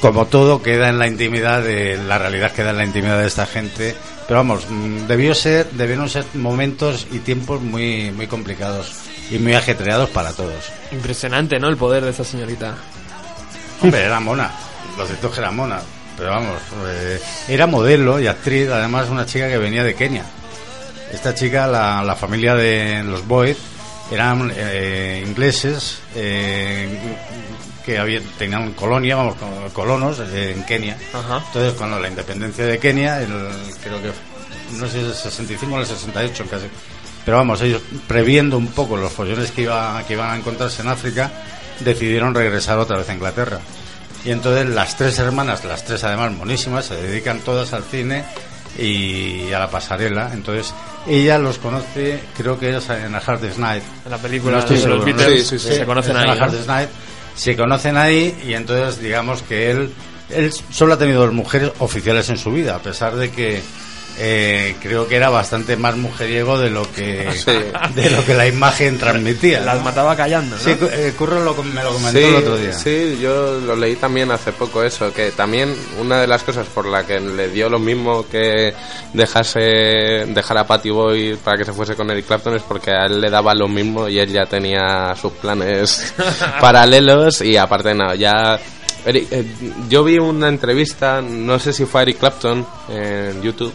como 0.01 0.27
todo 0.27 0.63
queda 0.63 0.89
en 0.89 0.99
la 0.99 1.07
intimidad 1.07 1.63
de 1.63 1.99
la 1.99 2.19
realidad 2.19 2.53
queda 2.53 2.71
en 2.71 2.79
la 2.79 2.85
intimidad 2.85 3.21
de 3.21 3.27
esta 3.27 3.47
gente 3.47 3.95
pero 4.27 4.41
vamos 4.41 4.67
mm, 4.69 5.07
debió 5.07 5.35
ser 5.35 5.71
debieron 5.73 6.09
ser 6.09 6.25
momentos 6.35 7.07
y 7.13 7.19
tiempos 7.19 7.61
muy 7.61 8.11
muy 8.11 8.27
complicados 8.27 8.93
y 9.31 9.39
muy 9.39 9.55
ajetreados 9.55 10.09
para 10.11 10.33
todos 10.33 10.73
Impresionante, 10.91 11.61
¿no? 11.61 11.69
El 11.69 11.77
poder 11.77 12.03
de 12.03 12.11
esa 12.11 12.25
señorita. 12.25 12.75
hombre 13.83 14.03
era 14.03 14.19
mona 14.21 14.51
lo 14.97 15.07
cierto 15.07 15.29
es 15.29 15.35
que 15.35 15.41
era 15.41 15.51
mona 15.51 15.81
pero 16.17 16.31
vamos 16.31 16.57
eh, 16.87 17.21
era 17.49 17.67
modelo 17.67 18.19
y 18.19 18.27
actriz 18.27 18.69
además 18.71 19.09
una 19.11 19.27
chica 19.27 19.49
que 19.49 19.59
venía 19.59 19.85
de 19.85 19.95
Kenia 19.95 20.25
esta 21.13 21.35
chica 21.35 21.67
la, 21.67 22.03
la 22.03 22.17
familia 22.17 22.55
de 22.55 23.03
los 23.05 23.27
Boyd 23.27 23.57
eran 24.11 24.53
eh, 24.57 25.23
ingleses 25.27 25.99
eh, 26.15 26.89
que 27.85 27.99
habían, 27.99 28.23
tenían 28.39 28.73
colonia, 28.73 29.17
vamos, 29.17 29.37
co- 29.37 29.69
colonos 29.73 30.21
eh, 30.21 30.53
en 30.57 30.65
Kenia. 30.65 30.97
Ajá. 31.15 31.43
Entonces, 31.47 31.75
cuando 31.75 31.99
la 31.99 32.09
independencia 32.09 32.65
de 32.67 32.79
Kenia, 32.79 33.21
el, 33.23 33.29
creo 33.83 34.01
que 34.03 34.11
no 34.79 34.87
sé 34.87 34.93
si 34.93 34.99
es 35.01 35.07
el 35.07 35.15
65 35.15 35.75
o 35.75 35.81
el 35.81 35.87
68 35.87 36.45
casi. 36.51 36.67
Pero 37.25 37.37
vamos, 37.37 37.61
ellos 37.63 37.83
previendo 38.09 38.57
un 38.57 38.69
poco 38.69 38.97
los 38.97 39.13
follones 39.13 39.51
que, 39.53 39.63
iba, 39.63 40.03
que 40.07 40.15
iban 40.15 40.31
a 40.31 40.37
encontrarse 40.37 40.83
en 40.83 40.89
África, 40.89 41.31
decidieron 41.81 42.35
regresar 42.35 42.79
otra 42.79 42.97
vez 42.99 43.09
a 43.09 43.15
Inglaterra. 43.15 43.61
Y 44.25 44.31
entonces 44.31 44.67
las 44.69 44.97
tres 44.97 45.19
hermanas, 45.19 45.65
las 45.65 45.85
tres 45.85 46.03
además 46.05 46.33
monísimas, 46.33 46.87
se 46.87 46.95
dedican 46.97 47.41
todas 47.41 47.73
al 47.73 47.85
cine 47.85 48.25
y 48.79 49.53
a 49.53 49.59
la 49.59 49.71
pasarela. 49.71 50.31
Entonces 50.33 50.75
ella 51.07 51.39
los 51.39 51.59
conoce, 51.59 52.21
creo 52.37 52.59
que 52.59 52.77
es 52.77 52.89
en 52.91 53.15
A 53.15 53.19
Hard 53.19 53.57
Night. 53.59 53.83
En 54.05 54.11
la 54.11 54.19
película 54.19 54.53
No 54.53 54.59
estoy 54.61 54.79
de 54.79 54.87
los 54.87 55.03
seguro, 55.05 55.13
¿no? 55.13 55.19
Beatles 55.19 55.47
Sí, 55.47 55.59
sí, 55.59 55.69
sí. 55.69 55.75
se 55.77 55.85
conocen 55.85 56.17
en 56.17 56.23
ahí. 56.23 56.39
A. 56.39 56.45
Hard 56.45 56.67
Night. 56.67 56.89
Se 57.35 57.57
conocen 57.57 57.97
ahí 57.97 58.39
y 58.47 58.55
entonces 58.55 59.01
digamos 59.01 59.43
que 59.43 59.71
él, 59.71 59.93
él 60.31 60.53
solo 60.71 60.95
ha 60.95 60.99
tenido 60.99 61.23
dos 61.25 61.33
mujeres 61.33 61.73
oficiales 61.79 62.29
en 62.29 62.37
su 62.37 62.53
vida, 62.53 62.77
a 62.77 62.81
pesar 62.81 63.17
de 63.17 63.31
que 63.31 63.63
eh, 64.19 64.77
creo 64.83 65.09
que 65.09 65.17
era 65.17 65.31
bastante 65.31 65.77
más 65.77 65.97
mujeriego 65.97 66.59
de 66.59 66.71
lo 66.71 66.91
que 66.93 67.31
Sí. 67.37 67.53
de 67.95 68.11
lo 68.11 68.25
que 68.25 68.35
la 68.35 68.47
imagen 68.47 68.99
transmitía. 68.99 69.61
Las 69.61 69.79
¿no? 69.79 69.85
mataba 69.85 70.15
callando, 70.17 70.57
¿no? 70.57 70.63
Sí, 70.63 70.77
eh, 70.93 71.13
Curro 71.17 71.41
lo, 71.43 71.55
me 71.63 71.83
lo 71.83 71.93
comentó 71.93 72.19
Sí, 72.19 72.25
el 72.25 72.35
otro 72.35 72.57
día. 72.57 72.73
sí, 72.73 73.19
yo 73.21 73.59
lo 73.61 73.77
leí 73.77 73.97
también 73.97 74.31
hace 74.31 74.53
poco 74.53 74.83
eso, 74.83 75.13
que 75.13 75.31
también 75.31 75.75
una 75.99 76.21
de 76.21 76.27
las 76.27 76.43
cosas 76.43 76.67
por 76.67 76.87
la 76.87 77.07
que 77.07 77.19
le 77.21 77.49
dio 77.49 77.69
lo 77.69 77.79
mismo 77.79 78.27
que 78.29 78.75
dejase 79.15 79.61
dejar 80.29 80.59
a 80.59 80.67
Patty 80.67 80.91
Boy 80.91 81.37
para 81.43 81.57
que 81.59 81.65
se 81.65 81.73
fuese 81.73 81.95
con 81.95 82.11
Eric 82.11 82.27
Clapton 82.27 82.55
es 82.57 82.63
porque 82.63 82.91
a 82.91 83.07
él 83.07 83.21
le 83.21 83.31
daba 83.31 83.55
lo 83.55 83.69
mismo 83.69 84.09
y 84.09 84.19
él 84.19 84.31
ya 84.31 84.45
tenía 84.47 85.15
sus 85.21 85.33
planes 85.33 86.13
paralelos 86.61 87.41
y 87.41 87.57
aparte 87.57 87.95
no, 87.95 88.15
ya 88.15 88.59
Eric- 89.07 89.29
eh, 89.31 89.45
yo 89.89 90.05
vi 90.05 90.19
una 90.19 90.49
entrevista, 90.49 91.23
no 91.23 91.59
sé 91.59 91.73
si 91.73 91.87
fue 91.87 92.01
a 92.01 92.03
Eric 92.03 92.19
Clapton 92.19 92.67
en 92.91 93.43
YouTube 93.43 93.73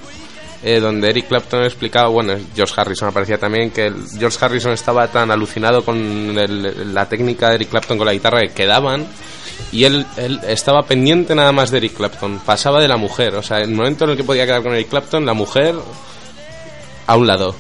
eh, 0.68 0.80
donde 0.80 1.10
Eric 1.12 1.28
Clapton 1.28 1.64
explicaba, 1.64 2.08
bueno, 2.10 2.34
George 2.56 2.74
Harrison 2.76 3.10
aparecía 3.10 3.38
también, 3.38 3.70
que 3.70 3.94
George 4.18 4.38
Harrison 4.42 4.72
estaba 4.74 5.08
tan 5.08 5.30
alucinado 5.30 5.86
con 5.86 5.96
el- 5.96 6.94
la 6.94 7.08
técnica 7.08 7.50
de 7.50 7.56
Eric 7.56 7.70
Clapton 7.70 7.98
con 8.00 8.08
la 8.08 8.14
guitarra 8.14 8.40
que 8.42 8.50
quedaban 8.54 9.06
y 9.72 9.84
él, 9.84 10.06
él 10.18 10.40
estaba 10.48 10.82
pendiente 10.84 11.36
nada 11.36 11.52
más 11.52 11.70
de 11.70 11.78
Eric 11.78 11.94
Clapton, 11.96 12.40
pasaba 12.46 12.82
de 12.82 12.88
la 12.88 12.98
mujer, 12.98 13.36
o 13.36 13.44
sea, 13.44 13.60
el 13.60 13.72
momento 13.72 14.06
en 14.06 14.12
el 14.12 14.18
que 14.18 14.24
podía 14.24 14.46
quedar 14.48 14.64
con 14.64 14.74
Eric 14.74 14.90
Clapton, 14.90 15.24
la 15.26 15.34
mujer 15.34 15.76
a 17.08 17.16
un 17.16 17.28
lado. 17.28 17.56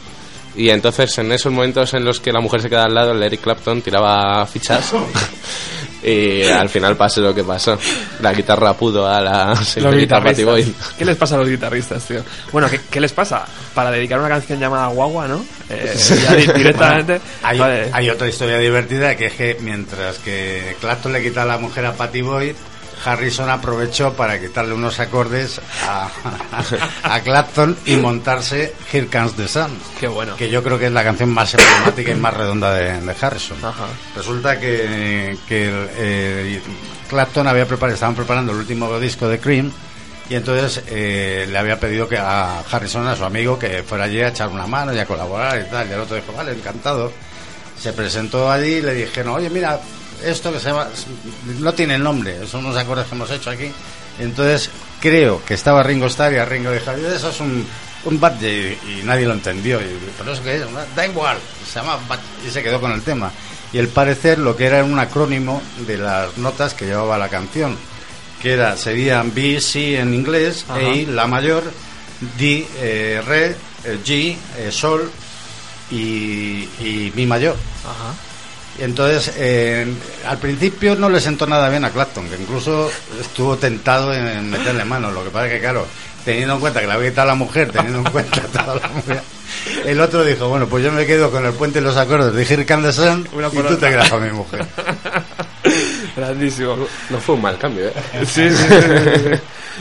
Y 0.58 0.70
entonces 0.70 1.16
en 1.20 1.32
esos 1.32 1.52
momentos 1.52 1.94
en 1.94 2.06
los 2.06 2.20
que 2.20 2.32
la 2.32 2.40
mujer 2.40 2.62
se 2.62 2.70
queda 2.70 2.86
al 2.86 2.96
lado, 2.96 3.12
el 3.12 3.22
Eric 3.22 3.42
Clapton 3.42 3.82
tiraba 3.82 4.46
fichas. 4.48 4.94
y 6.06 6.44
al 6.44 6.70
final 6.70 6.96
pasó 6.96 7.22
lo 7.22 7.34
que 7.34 7.44
pasó. 7.44 7.78
La 8.22 8.32
guitarra 8.32 8.74
pudo 8.76 9.08
a 9.08 9.20
la 9.22 9.56
señorita 9.56 10.22
Patty 10.22 10.44
Boyd. 10.44 10.68
¿Qué 10.98 11.04
les 11.04 11.18
pasa 11.18 11.36
a 11.36 11.40
los 11.40 11.50
guitarristas, 11.50 12.06
tío? 12.06 12.24
Bueno, 12.52 12.70
¿qué, 12.70 12.80
qué 12.92 13.02
les 13.02 13.12
pasa? 13.12 13.44
Para 13.74 13.90
dedicar 13.90 14.20
una 14.20 14.30
canción 14.30 14.60
llamada 14.60 14.88
Guagua, 14.88 15.28
¿no? 15.28 15.44
Eh, 15.70 15.96
ya 16.24 16.36
directamente. 16.54 17.20
Hay, 17.42 17.58
vale. 17.58 17.90
hay 17.92 18.10
otra 18.10 18.28
historia 18.28 18.60
divertida 18.60 19.16
que 19.16 19.26
es 19.26 19.34
que 19.34 19.58
mientras 19.62 20.20
que 20.20 20.76
Clapton 20.80 21.12
le 21.12 21.24
quita 21.24 21.42
a 21.42 21.46
la 21.46 21.58
mujer 21.58 21.86
a 21.88 21.94
Patty 21.94 22.22
Boyd, 22.22 22.56
Harrison 23.04 23.50
aprovechó 23.50 24.14
para 24.14 24.40
quitarle 24.40 24.74
unos 24.74 25.00
acordes 25.00 25.60
a, 25.88 26.10
a 27.04 27.20
Clapton 27.22 27.78
y 27.86 27.96
montarse 27.98 28.74
Here 28.92 29.08
Comes 29.08 29.34
the 29.36 29.48
Sun. 29.48 29.78
Qué 30.00 30.08
bueno. 30.08 30.36
Que 30.36 30.50
yo 30.50 30.64
creo 30.64 30.80
que 30.80 30.88
es 30.88 30.92
la 30.92 31.04
canción 31.04 31.30
más 31.30 31.54
emblemática 31.54 32.12
y 32.12 32.16
más 32.16 32.34
redonda 32.34 32.74
de, 32.74 33.02
de 33.02 33.16
Harrison. 33.20 33.58
Ajá. 33.64 33.86
Resulta 34.16 34.60
que, 34.60 35.38
eh, 35.50 36.62
Clapton 37.10 37.48
había 37.48 37.68
preparado, 37.68 37.94
estaban 37.94 38.16
preparando 38.16 38.52
el 38.52 38.60
último 38.60 39.00
disco 39.00 39.28
de 39.28 39.40
Cream 39.40 39.72
y 40.30 40.36
entonces 40.36 40.84
eh, 40.88 41.46
le 41.50 41.58
había 41.58 41.80
pedido 41.80 42.08
que 42.08 42.18
a 42.18 42.62
Harrison, 42.62 43.08
a 43.08 43.16
su 43.16 43.24
amigo, 43.24 43.60
que 43.60 43.84
fuera 43.84 44.06
allí 44.06 44.22
a 44.22 44.30
echar 44.30 44.50
una 44.50 44.66
mano 44.66 44.94
y 44.94 44.98
a 44.98 45.06
colaborar 45.06 45.62
y 45.62 45.70
tal. 45.70 45.88
Y 45.88 45.92
el 45.94 46.00
otro 46.00 46.16
dijo, 46.16 46.34
vale, 46.34 46.52
encantado. 46.54 47.12
Se 47.80 47.94
presentó 47.94 48.50
allí 48.50 48.76
y 48.76 48.82
le 48.82 48.94
dijeron, 48.96 49.36
oye, 49.36 49.50
mira, 49.50 49.80
esto 50.24 50.52
que 50.52 50.60
se 50.60 50.70
llama, 50.70 50.88
no 51.60 51.74
tiene 51.74 51.98
nombre, 51.98 52.46
son 52.48 52.66
unos 52.66 52.78
acordes 52.78 53.08
que 53.08 53.16
hemos 53.16 53.32
hecho 53.32 53.50
aquí. 53.50 53.72
Entonces 54.20 54.70
creo 55.00 55.44
que 55.44 55.54
estaba 55.54 55.84
Ringo 55.84 56.08
Starr 56.08 56.34
y 56.34 56.38
a 56.38 56.46
Ringo 56.46 56.72
dijo, 56.72 56.92
eso 56.92 57.30
es 57.30 57.40
un, 57.40 57.66
un 58.06 58.20
bad 58.20 58.34
J", 58.34 58.48
y 58.48 59.02
nadie 59.04 59.26
lo 59.26 59.34
entendió. 59.34 59.80
Y, 59.82 59.98
¿Pero 60.18 60.34
eso 60.34 60.44
qué 60.44 60.58
es? 60.58 60.64
Da 60.96 61.06
igual, 61.06 61.38
se 61.68 61.80
llama 61.80 61.98
Bad 62.08 62.20
y 62.48 62.50
se 62.50 62.64
quedó 62.64 62.80
con 62.80 62.92
el 62.92 63.02
tema. 63.02 63.32
Y 63.74 63.78
el 63.78 63.90
parecer 63.90 64.40
lo 64.40 64.56
que 64.56 64.66
era 64.66 64.84
un 64.84 64.98
acrónimo 64.98 65.62
de 65.86 65.98
las 65.98 66.38
notas 66.38 66.74
que 66.74 66.86
llevaba 66.86 67.18
la 67.18 67.30
canción, 67.30 67.78
que 68.42 68.54
era, 68.54 68.78
serían 68.78 69.34
B, 69.34 69.60
C 69.60 70.00
en 70.00 70.14
inglés, 70.14 70.66
Ajá. 70.70 70.80
E, 70.80 71.06
la 71.08 71.28
mayor, 71.28 71.64
D, 72.38 72.68
eh, 72.78 73.22
Re, 73.26 73.56
eh, 73.84 74.00
G, 74.06 74.38
eh, 74.58 74.72
Sol 74.72 75.12
y, 75.92 76.70
y 76.80 77.12
Mi 77.16 77.26
mayor. 77.26 77.56
Ajá. 77.84 78.14
Entonces, 78.80 79.34
eh, 79.38 79.86
al 80.28 80.38
principio 80.38 80.96
no 80.96 81.10
le 81.10 81.22
sentó 81.22 81.48
nada 81.48 81.70
bien 81.70 81.86
a 81.86 81.92
Clapton, 81.92 82.28
que 82.30 82.36
incluso 82.36 82.92
estuvo 83.20 83.56
tentado 83.58 84.14
en 84.14 84.50
meterle 84.50 84.84
mano. 84.84 85.12
Lo 85.12 85.24
que 85.24 85.30
pasa 85.30 85.48
es 85.48 85.54
que, 85.54 85.60
claro, 85.62 85.88
teniendo 86.26 86.56
en 86.56 86.60
cuenta 86.60 86.82
que 86.82 86.88
le 86.88 86.94
había 86.94 87.10
quitado 87.10 87.30
a 87.30 87.32
la 87.32 87.36
mujer, 87.36 87.72
teniendo 87.72 88.00
en 88.00 88.06
cuenta 88.06 88.42
toda 88.42 88.76
la 88.76 88.88
mujer, 88.90 89.22
el 89.86 90.02
otro 90.02 90.26
dijo, 90.26 90.50
bueno, 90.50 90.68
pues 90.68 90.84
yo 90.84 90.92
me 90.92 91.06
quedo 91.06 91.32
con 91.32 91.46
el 91.46 91.54
puente 91.54 91.80
y 91.80 91.82
los 91.82 91.96
acordes 91.96 92.34
de 92.34 92.44
Here 92.44 92.66
Comes 92.66 92.96
the 92.96 93.04
Sun 93.04 93.28
y 93.34 93.58
tú 93.62 93.78
te 93.78 93.90
quedas 93.90 94.10
con 94.10 94.24
mi 94.24 94.32
mujer. 94.32 94.66
Grandísimo. 96.16 96.76
No 97.10 97.20
fue 97.20 97.36
un 97.36 97.42
mal 97.42 97.58
cambio, 97.58 97.88
¿eh? 97.88 97.94
Sí, 98.26 98.50
sí. 98.50 98.66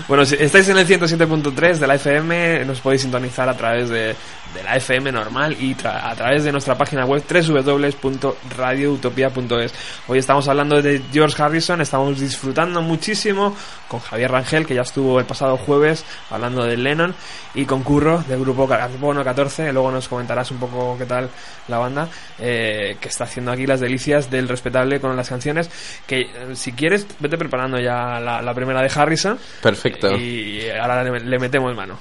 Bueno, 0.09 0.25
si 0.25 0.35
estáis 0.35 0.69
en 0.69 0.79
el 0.79 0.87
107.3 0.87 1.77
de 1.77 1.87
la 1.87 1.95
FM, 1.95 2.65
nos 2.65 2.81
podéis 2.81 3.03
sintonizar 3.03 3.49
a 3.49 3.57
través 3.57 3.89
de, 3.89 4.15
de 4.55 4.63
la 4.63 4.77
FM 4.77 5.11
normal 5.13 5.57
y 5.59 5.75
tra- 5.75 6.11
a 6.11 6.15
través 6.15 6.45
de 6.45 6.53
nuestra 6.53 6.77
página 6.79 7.05
web 7.05 7.23
www.radioutopia.es. 7.29 9.75
Hoy 10.09 10.19
estamos 10.19 10.47
hablando 10.49 10.81
de 10.81 11.03
George 11.13 11.43
Harrison, 11.43 11.81
estamos 11.81 12.21
disfrutando 12.21 12.81
muchísimo 12.83 13.57
con 13.89 14.01
Javier 14.01 14.31
Rangel, 14.31 14.67
que 14.67 14.75
ya 14.75 14.83
estuvo 14.83 15.19
el 15.19 15.25
pasado 15.27 15.57
jueves 15.57 16.05
hablando 16.31 16.65
de 16.65 16.77
Lennon, 16.77 17.15
y 17.55 17.65
con 17.65 17.83
Curro 17.83 18.23
del 18.29 18.41
grupo 18.41 18.69
Carbono 18.69 19.25
14. 19.25 19.73
Luego 19.73 19.91
nos 19.91 20.09
comentarás 20.09 20.51
un 20.51 20.59
poco 20.59 20.97
qué 20.99 21.07
tal 21.07 21.29
la 21.69 21.79
banda, 21.79 22.09
eh, 22.39 22.97
que 23.01 23.09
está 23.09 23.25
haciendo 23.25 23.53
aquí 23.53 23.67
las 23.67 23.81
delicias 23.81 24.31
del 24.31 24.49
respetable 24.49 25.01
con 25.01 25.17
las 25.17 25.29
canciones. 25.29 25.71
Que 26.07 26.21
eh, 26.23 26.29
si 26.55 26.73
quieres, 26.73 27.07
vete 27.19 27.39
preparando 27.39 27.79
ya 27.79 28.21
la, 28.21 28.43
la 28.43 28.55
primera 28.55 28.83
de 28.83 28.91
Harrison. 28.95 29.39
Perfecto. 29.63 30.15
Y 30.17 30.69
ahora 30.71 31.03
le, 31.05 31.21
le 31.21 31.39
metemos 31.39 31.75
mano. 31.75 31.99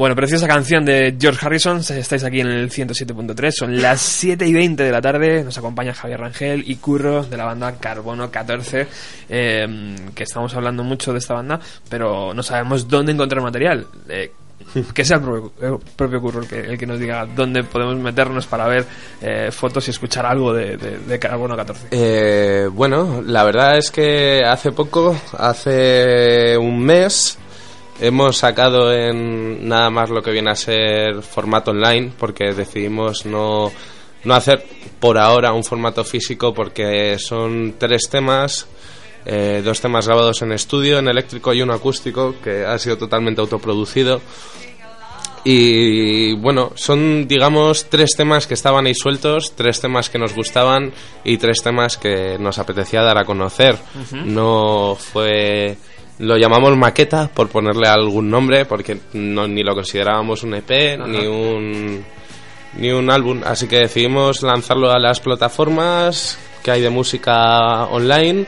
Bueno, 0.00 0.16
preciosa 0.16 0.48
canción 0.48 0.82
de 0.82 1.14
George 1.20 1.44
Harrison. 1.44 1.76
Estáis 1.80 2.24
aquí 2.24 2.40
en 2.40 2.46
el 2.46 2.70
107.3. 2.70 3.50
Son 3.52 3.82
las 3.82 4.00
7 4.00 4.46
y 4.46 4.52
20 4.54 4.82
de 4.82 4.90
la 4.90 5.02
tarde. 5.02 5.44
Nos 5.44 5.58
acompaña 5.58 5.92
Javier 5.92 6.20
Rangel 6.20 6.64
y 6.66 6.76
Curro 6.76 7.22
de 7.22 7.36
la 7.36 7.44
banda 7.44 7.74
Carbono 7.78 8.30
14. 8.30 8.86
eh, 9.28 9.96
que 10.14 10.22
estamos 10.22 10.54
hablando 10.54 10.84
mucho 10.84 11.12
de 11.12 11.18
esta 11.18 11.34
banda, 11.34 11.60
pero 11.90 12.32
no 12.32 12.42
sabemos 12.42 12.88
dónde 12.88 13.12
encontrar 13.12 13.42
material. 13.42 13.86
Eh, 14.08 14.32
que 14.94 15.04
sea 15.04 15.18
el 15.18 15.78
propio, 15.94 16.18
Curro 16.22 16.40
el 16.50 16.78
que, 16.78 16.86
nos 16.86 16.98
diga 16.98 17.26
dónde 17.26 17.62
podemos 17.64 17.96
meternos 17.96 18.46
para 18.46 18.68
ver 18.68 18.86
eh, 19.20 19.50
fotos 19.52 19.86
y 19.88 19.90
escuchar 19.90 20.24
algo 20.24 20.54
de, 20.54 20.78
de- 20.78 20.98
de 20.98 21.18
Carbono 21.18 21.54
14. 21.54 21.88
Eh, 21.90 22.68
bueno, 22.72 23.22
la 23.26 23.44
verdad 23.44 23.76
es 23.76 23.90
que 23.90 24.40
hace 24.46 24.72
poco, 24.72 25.14
hace 25.36 26.56
un 26.56 26.80
mes, 26.82 27.36
hemos 28.00 28.38
sacado 28.38 28.92
en 28.92 29.68
nada 29.68 29.90
más 29.90 30.10
lo 30.10 30.22
que 30.22 30.30
viene 30.30 30.50
a 30.50 30.56
ser 30.56 31.22
formato 31.22 31.70
online, 31.70 32.12
porque 32.18 32.52
decidimos 32.52 33.26
no, 33.26 33.70
no 34.24 34.34
hacer 34.34 34.64
por 34.98 35.18
ahora 35.18 35.52
un 35.52 35.64
formato 35.64 36.04
físico, 36.04 36.52
porque 36.52 37.18
son 37.18 37.74
tres 37.78 38.08
temas. 38.10 38.66
eh, 39.26 39.62
dos 39.64 39.80
temas 39.80 40.06
grabados 40.06 40.42
en 40.42 40.52
estudio, 40.52 40.98
en 40.98 41.08
eléctrico 41.08 41.52
y 41.52 41.62
uno 41.62 41.74
acústico, 41.74 42.34
que 42.42 42.64
ha 42.64 42.78
sido 42.78 42.96
totalmente 42.96 43.40
autoproducido. 43.40 44.20
Y 45.42 46.34
bueno, 46.34 46.72
son 46.74 47.26
digamos 47.26 47.86
tres 47.88 48.14
temas 48.14 48.46
que 48.46 48.54
estaban 48.54 48.84
ahí 48.86 48.94
sueltos, 48.94 49.52
tres 49.56 49.80
temas 49.80 50.10
que 50.10 50.18
nos 50.18 50.34
gustaban 50.34 50.92
y 51.24 51.38
tres 51.38 51.62
temas 51.62 51.96
que 51.96 52.36
nos 52.38 52.58
apetecía 52.58 53.02
dar 53.02 53.18
a 53.18 53.24
conocer. 53.24 53.78
No 54.24 54.96
fue... 54.98 55.76
Lo 56.20 56.36
llamamos 56.36 56.76
maqueta 56.76 57.28
por 57.28 57.48
ponerle 57.48 57.88
algún 57.88 58.30
nombre 58.30 58.64
porque 58.64 58.98
no, 59.14 59.48
ni 59.48 59.62
lo 59.62 59.74
considerábamos 59.74 60.42
un 60.42 60.54
EP 60.54 60.98
ni 61.06 61.26
un 61.26 62.04
ni 62.74 62.90
un 62.92 63.10
álbum, 63.10 63.40
así 63.44 63.66
que 63.66 63.78
decidimos 63.78 64.42
lanzarlo 64.42 64.90
a 64.92 64.98
las 64.98 65.18
plataformas 65.20 66.38
que 66.62 66.70
hay 66.70 66.82
de 66.82 66.90
música 66.90 67.84
online 67.86 68.46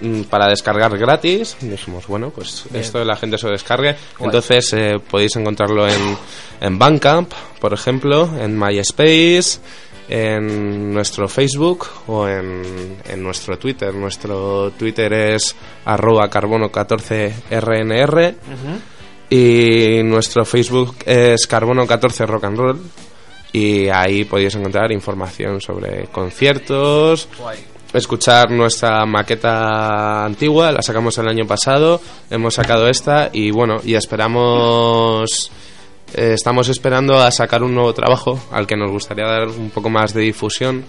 mm, 0.00 0.22
para 0.24 0.48
descargar 0.48 0.96
gratis. 0.98 1.56
Dijimos, 1.60 2.06
bueno, 2.06 2.30
pues 2.30 2.64
Bien. 2.70 2.84
esto 2.84 3.02
la 3.04 3.16
gente 3.16 3.38
se 3.38 3.46
lo 3.46 3.52
descargue. 3.52 3.96
Guay. 4.18 4.26
Entonces 4.26 4.72
eh, 4.74 5.00
podéis 5.10 5.34
encontrarlo 5.36 5.88
en, 5.88 6.16
en 6.60 6.78
Bandcamp, 6.78 7.32
por 7.58 7.72
ejemplo, 7.72 8.30
en 8.38 8.58
MySpace, 8.58 9.60
en 10.08 10.92
nuestro 10.92 11.28
Facebook 11.28 11.86
o 12.06 12.26
en, 12.28 12.96
en 13.08 13.22
nuestro 13.22 13.58
Twitter. 13.58 13.94
Nuestro 13.94 14.70
Twitter 14.72 15.12
es 15.12 15.54
arroba 15.84 16.28
carbono14rnr 16.30 18.34
y 19.30 20.02
nuestro 20.04 20.44
Facebook 20.44 20.96
es 21.06 21.48
carbono14 21.48 22.26
rock 22.26 22.44
and 22.44 22.58
roll 22.58 22.80
y 23.52 23.88
ahí 23.88 24.24
podéis 24.24 24.54
encontrar 24.56 24.90
información 24.90 25.60
sobre 25.60 26.08
conciertos, 26.08 27.28
Guay. 27.38 27.58
escuchar 27.92 28.50
nuestra 28.50 29.06
maqueta 29.06 30.24
antigua, 30.24 30.72
la 30.72 30.82
sacamos 30.82 31.16
el 31.18 31.28
año 31.28 31.46
pasado, 31.46 32.00
hemos 32.30 32.54
sacado 32.54 32.88
esta 32.88 33.30
y 33.32 33.52
bueno, 33.52 33.76
y 33.84 33.94
esperamos 33.94 35.52
eh, 36.14 36.32
estamos 36.34 36.68
esperando 36.68 37.16
a 37.16 37.30
sacar 37.30 37.62
un 37.62 37.74
nuevo 37.74 37.94
trabajo 37.94 38.38
al 38.50 38.66
que 38.66 38.76
nos 38.76 38.90
gustaría 38.90 39.26
dar 39.26 39.48
un 39.48 39.70
poco 39.70 39.88
más 39.90 40.12
de 40.12 40.22
difusión 40.22 40.84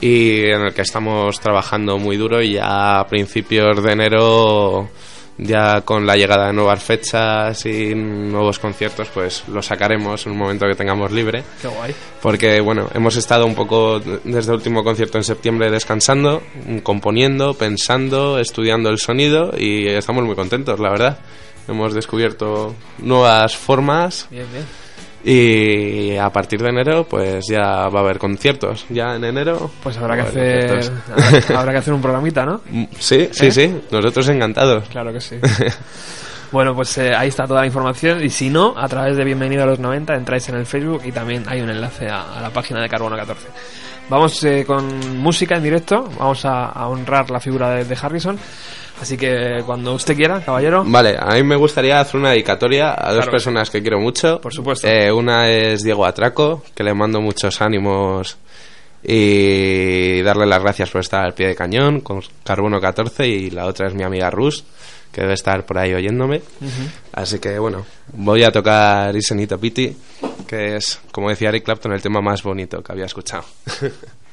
y 0.00 0.40
en 0.44 0.62
el 0.62 0.74
que 0.74 0.82
estamos 0.82 1.38
trabajando 1.40 1.98
muy 1.98 2.16
duro 2.16 2.42
y 2.42 2.54
ya 2.54 3.00
a 3.00 3.06
principios 3.06 3.82
de 3.82 3.92
enero 3.92 4.88
ya 5.38 5.82
con 5.82 6.06
la 6.06 6.16
llegada 6.16 6.46
de 6.46 6.54
nuevas 6.54 6.82
fechas 6.82 7.66
y 7.66 7.94
nuevos 7.94 8.58
conciertos 8.58 9.08
pues 9.12 9.44
lo 9.48 9.60
sacaremos 9.62 10.24
en 10.24 10.32
un 10.32 10.38
momento 10.38 10.66
que 10.66 10.74
tengamos 10.74 11.12
libre 11.12 11.44
Qué 11.60 11.68
guay. 11.68 11.94
porque 12.22 12.60
bueno, 12.60 12.88
hemos 12.94 13.16
estado 13.16 13.44
un 13.44 13.54
poco 13.54 14.00
desde 14.00 14.50
el 14.50 14.56
último 14.56 14.82
concierto 14.82 15.18
en 15.18 15.24
septiembre 15.24 15.70
descansando, 15.70 16.42
componiendo, 16.82 17.54
pensando, 17.54 18.38
estudiando 18.38 18.88
el 18.88 18.98
sonido 18.98 19.52
y 19.58 19.86
estamos 19.88 20.24
muy 20.24 20.34
contentos, 20.34 20.80
la 20.80 20.90
verdad. 20.90 21.18
Hemos 21.68 21.94
descubierto 21.94 22.74
nuevas 22.98 23.56
formas 23.56 24.28
Bien, 24.30 24.46
bien. 24.52 24.64
y 25.24 26.16
a 26.16 26.30
partir 26.30 26.62
de 26.62 26.68
enero 26.68 27.04
pues 27.08 27.44
ya 27.48 27.88
va 27.88 28.00
a 28.00 28.02
haber 28.02 28.18
conciertos. 28.18 28.86
Ya 28.88 29.16
en 29.16 29.24
enero 29.24 29.70
Pues 29.82 29.96
habrá 29.98 30.14
que 30.16 30.22
hacer 30.22 30.92
habrá, 31.10 31.58
habrá 31.60 31.72
que 31.72 31.78
hacer 31.78 31.94
un 31.94 32.00
programita, 32.02 32.44
¿no? 32.44 32.60
Mm, 32.70 32.84
Sí, 32.98 33.28
sí, 33.32 33.46
¿Eh? 33.46 33.50
sí, 33.50 33.80
nosotros 33.90 34.28
encantados. 34.28 34.88
Claro 34.88 35.12
que 35.12 35.20
sí. 35.20 35.36
Bueno, 36.52 36.76
pues 36.76 36.96
eh, 36.98 37.12
ahí 37.12 37.26
está 37.28 37.44
toda 37.44 37.60
la 37.62 37.66
información 37.66 38.22
y 38.24 38.30
si 38.30 38.48
no, 38.50 38.72
a 38.78 38.86
través 38.86 39.16
de 39.16 39.24
Bienvenido 39.24 39.64
a 39.64 39.66
los 39.66 39.80
90 39.80 40.14
entráis 40.14 40.48
en 40.48 40.54
el 40.54 40.64
Facebook 40.64 41.02
y 41.04 41.10
también 41.10 41.42
hay 41.48 41.60
un 41.60 41.68
enlace 41.70 42.06
a, 42.08 42.38
a 42.38 42.40
la 42.40 42.50
página 42.50 42.80
de 42.80 42.88
Carbono 42.88 43.16
14. 43.16 43.48
Vamos 44.08 44.44
eh, 44.44 44.64
con 44.64 45.18
música 45.18 45.56
en 45.56 45.64
directo, 45.64 46.08
vamos 46.16 46.44
a, 46.44 46.66
a 46.66 46.86
honrar 46.86 47.28
la 47.32 47.40
figura 47.40 47.70
de, 47.70 47.84
de 47.84 47.98
Harrison, 48.00 48.38
así 49.00 49.16
que 49.16 49.62
cuando 49.66 49.94
usted 49.94 50.14
quiera, 50.16 50.40
caballero. 50.40 50.84
Vale, 50.86 51.16
a 51.18 51.34
mí 51.34 51.42
me 51.42 51.56
gustaría 51.56 52.00
hacer 52.00 52.20
una 52.20 52.30
dedicatoria 52.30 52.92
a 52.96 53.08
dos 53.10 53.18
Claro. 53.20 53.30
personas 53.32 53.70
que 53.70 53.80
quiero 53.82 53.98
mucho. 54.00 54.40
Por 54.40 54.52
supuesto. 54.52 54.86
Eh, 54.88 55.10
una 55.12 55.48
es 55.50 55.82
Diego 55.82 56.04
Atraco, 56.06 56.62
que 56.74 56.82
le 56.84 56.94
mando 56.94 57.20
muchos 57.20 57.60
ánimos 57.60 58.36
y 59.08 60.20
darle 60.22 60.46
las 60.46 60.60
gracias 60.62 60.90
por 60.90 61.00
estar 61.00 61.24
al 61.24 61.34
pie 61.34 61.48
de 61.48 61.54
cañón 61.54 62.00
con 62.00 62.20
Carbono 62.44 62.80
14 62.80 63.26
y 63.26 63.50
la 63.50 63.66
otra 63.66 63.86
es 63.88 63.94
mi 63.94 64.02
amiga 64.02 64.30
Rus, 64.30 64.64
que 65.12 65.20
debe 65.20 65.34
estar 65.34 65.64
por 65.64 65.78
ahí 65.78 65.94
oyéndome. 65.94 66.42
Así 67.12 67.38
que 67.38 67.58
bueno, 67.58 67.86
voy 68.14 68.42
a 68.42 68.50
tocar 68.50 69.14
Isenito 69.14 69.58
Pity, 69.60 69.96
que 70.48 70.76
es, 70.76 71.00
como 71.12 71.28
decía 71.30 71.50
Eric 71.50 71.64
Clapton, 71.64 71.92
el 71.92 72.02
tema 72.02 72.20
más 72.20 72.42
bonito 72.42 72.82
que 72.82 72.92
había 72.92 73.04
escuchado. 73.06 73.44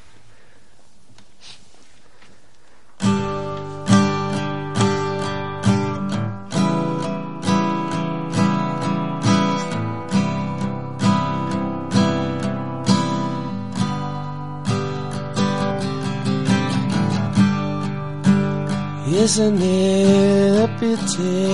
Isn't 19.23 19.61
it 19.61 20.63
a 20.65 20.67
pity? 20.79 21.47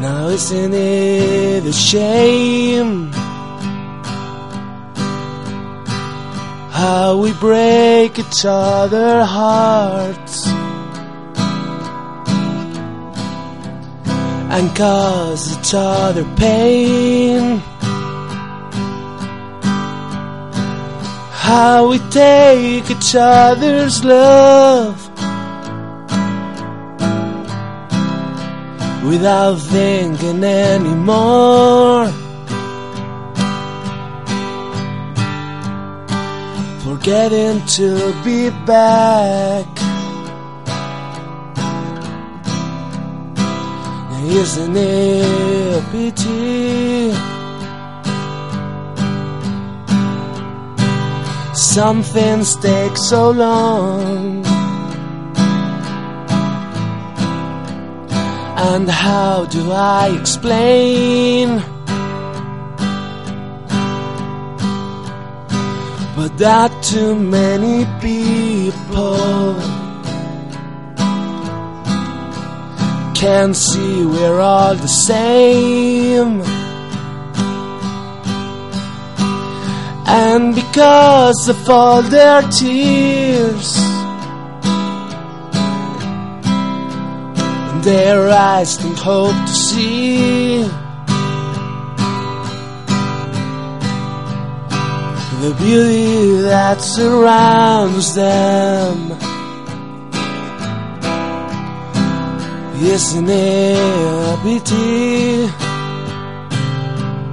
Now 0.00 0.26
isn't 0.26 0.74
it 0.74 1.64
a 1.66 1.72
shame? 1.72 3.12
How 6.72 7.16
we 7.22 7.32
break 7.34 8.18
each 8.18 8.44
other 8.44 9.24
hearts 9.24 10.48
and 14.50 14.76
cause 14.76 15.56
each 15.56 15.74
other 15.74 16.24
pain. 16.34 17.62
How 21.46 21.86
we 21.90 22.00
take 22.10 22.90
each 22.90 23.14
other's 23.14 24.04
love 24.04 24.98
without 29.04 29.54
thinking 29.54 30.42
anymore. 30.42 32.08
Forgetting 36.82 37.64
to 37.76 38.12
be 38.24 38.50
back. 38.66 39.68
Isn't 44.24 44.76
it 44.76 45.78
a 45.78 45.90
pity? 45.92 47.35
Some 51.76 52.02
things 52.02 52.56
take 52.56 52.96
so 52.96 53.30
long. 53.32 54.46
And 58.72 58.88
how 58.88 59.44
do 59.44 59.72
I 59.72 60.16
explain? 60.18 61.58
But 66.16 66.38
that 66.38 66.72
too 66.82 67.14
many 67.14 67.84
people 68.00 69.60
can 73.14 73.52
see 73.52 74.06
we're 74.06 74.40
all 74.40 74.74
the 74.76 74.88
same. 74.88 76.55
And 80.06 80.54
because 80.54 81.48
of 81.48 81.68
all 81.68 82.02
their 82.02 82.42
tears 82.42 83.76
their 87.86 88.28
eyes 88.28 88.76
don't 88.78 88.98
hope 88.98 89.36
to 89.46 89.54
see. 89.54 90.62
The 95.42 95.54
beauty 95.56 96.42
that 96.42 96.80
surrounds 96.80 98.12
them. 98.16 99.12
Isn't 102.82 103.28
it 103.28 103.78
a 104.32 104.36
pity? 104.42 105.48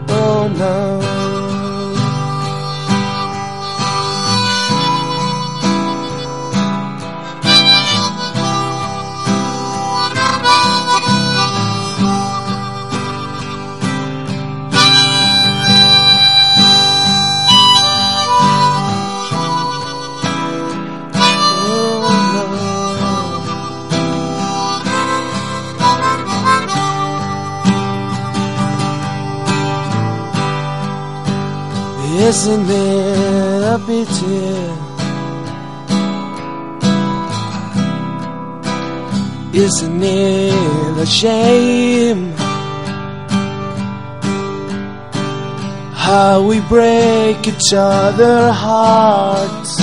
Oh 0.09 0.47
no. 0.55 1.22
Isn't 32.35 32.67
it 32.67 33.63
a 33.75 33.77
pity? 33.85 34.47
Isn't 39.55 40.01
it 40.03 40.97
a 40.97 41.05
shame? 41.05 42.33
How 45.93 46.41
we 46.41 46.59
break 46.61 47.47
each 47.47 47.71
other 47.71 48.51
hearts 48.51 49.79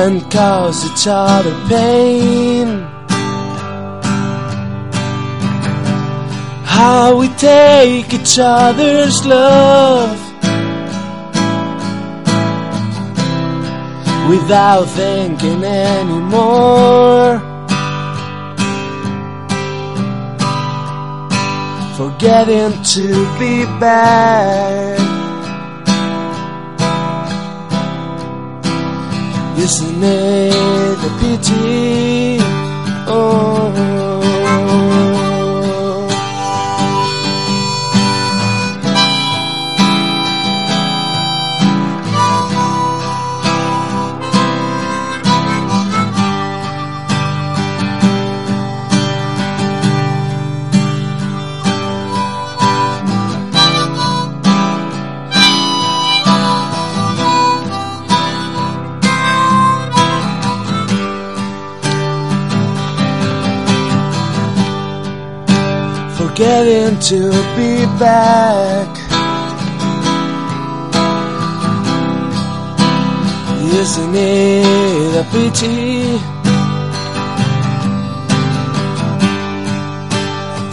and 0.00 0.30
cause 0.30 0.84
each 0.84 1.06
other 1.08 1.54
pain. 1.66 2.87
How 6.78 7.16
we 7.18 7.26
take 7.30 8.14
each 8.14 8.38
other's 8.38 9.26
love 9.26 10.16
without 14.30 14.84
thinking 14.84 15.64
anymore. 15.64 17.40
Forgetting 21.96 22.80
to 22.94 23.08
be 23.40 23.64
bad. 23.80 25.00
Isn't 29.58 30.04
it 30.04 30.98
a 31.08 31.12
pity? 31.18 32.38
Oh. 33.10 34.07
To 67.08 67.30
be 67.56 67.86
back. 67.98 68.90
Isn't 73.80 74.14
it 74.14 75.16
a 75.16 75.24
pity? 75.32 76.18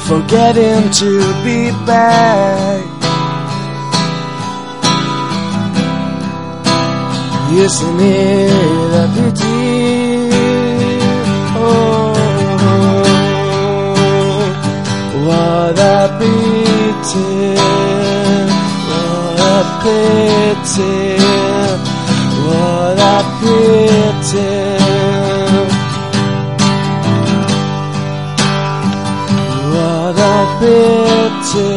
Forgetting 0.10 0.92
to 1.00 1.12
be 1.46 1.72
back. 1.86 2.84
Isn't 7.54 8.00
it 8.02 8.94
a 8.94 9.08
pity? 9.16 9.55
What 19.56 19.64
a 19.64 19.70
pity! 19.84 21.16
What 22.46 23.00
a 23.00 23.24
pity! 23.40 24.52
What 29.72 30.20
a 30.20 30.36
pity! 30.60 31.72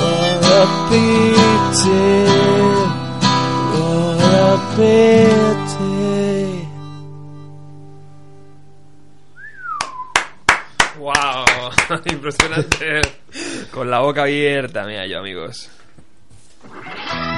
What 0.00 0.44
a 0.48 0.64
pity! 0.88 2.04
What 3.74 4.24
a 4.32 4.56
pity! 4.76 5.92
¡Wow! 10.98 11.70
Impresionante. 12.10 13.02
Con 13.70 13.90
la 13.90 13.98
boca 13.98 14.22
abierta, 14.22 14.86
mira 14.86 15.06
yo, 15.06 15.18
amigos. 15.18 15.70
Thank 16.72 17.12
you. 17.12 17.33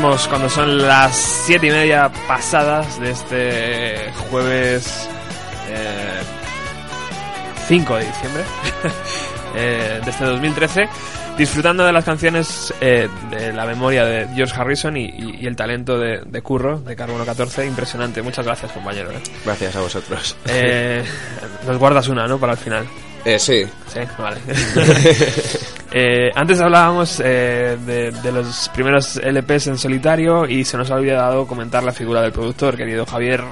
Seguimos 0.00 0.28
cuando 0.28 0.48
son 0.48 0.78
las 0.78 1.14
siete 1.14 1.66
y 1.66 1.70
media 1.70 2.10
pasadas 2.26 2.98
de 3.00 3.10
este 3.10 4.10
jueves 4.30 5.06
eh, 5.68 6.20
5 7.68 7.96
de 7.96 8.04
diciembre 8.06 8.42
eh, 9.56 10.00
de 10.02 10.10
este 10.10 10.24
2013, 10.24 10.88
disfrutando 11.36 11.84
de 11.84 11.92
las 11.92 12.04
canciones 12.06 12.72
eh, 12.80 13.08
de 13.30 13.52
la 13.52 13.66
memoria 13.66 14.06
de 14.06 14.26
George 14.34 14.58
Harrison 14.58 14.96
y, 14.96 15.04
y- 15.04 15.36
y 15.42 15.46
el 15.46 15.54
talento 15.54 15.98
de, 15.98 16.22
de 16.24 16.40
Curro, 16.42 16.80
de 16.80 16.96
Carbono 16.96 17.26
14. 17.26 17.66
Impresionante. 17.66 18.22
Muchas 18.22 18.46
gracias, 18.46 18.72
compañero. 18.72 19.10
¿eh? 19.10 19.20
Gracias 19.44 19.76
a 19.76 19.80
vosotros. 19.82 20.34
Eh, 20.46 21.04
nos 21.66 21.76
guardas 21.78 22.08
una, 22.08 22.26
¿no? 22.26 22.38
Para 22.38 22.52
el 22.52 22.58
final. 22.58 22.86
Eh, 23.24 23.38
sí. 23.38 23.64
Sí, 23.92 24.00
vale. 24.18 24.40
Eh, 25.92 26.30
antes 26.36 26.60
hablábamos 26.60 27.18
eh, 27.18 27.76
de, 27.84 28.12
de 28.12 28.30
los 28.30 28.70
primeros 28.72 29.16
LPs 29.16 29.66
en 29.66 29.76
solitario 29.76 30.46
y 30.46 30.64
se 30.64 30.76
nos 30.76 30.88
ha 30.92 30.94
olvidado 30.94 31.48
comentar 31.48 31.82
la 31.82 31.90
figura 31.90 32.22
del 32.22 32.30
productor, 32.30 32.76
querido 32.76 33.04
Javier. 33.04 33.42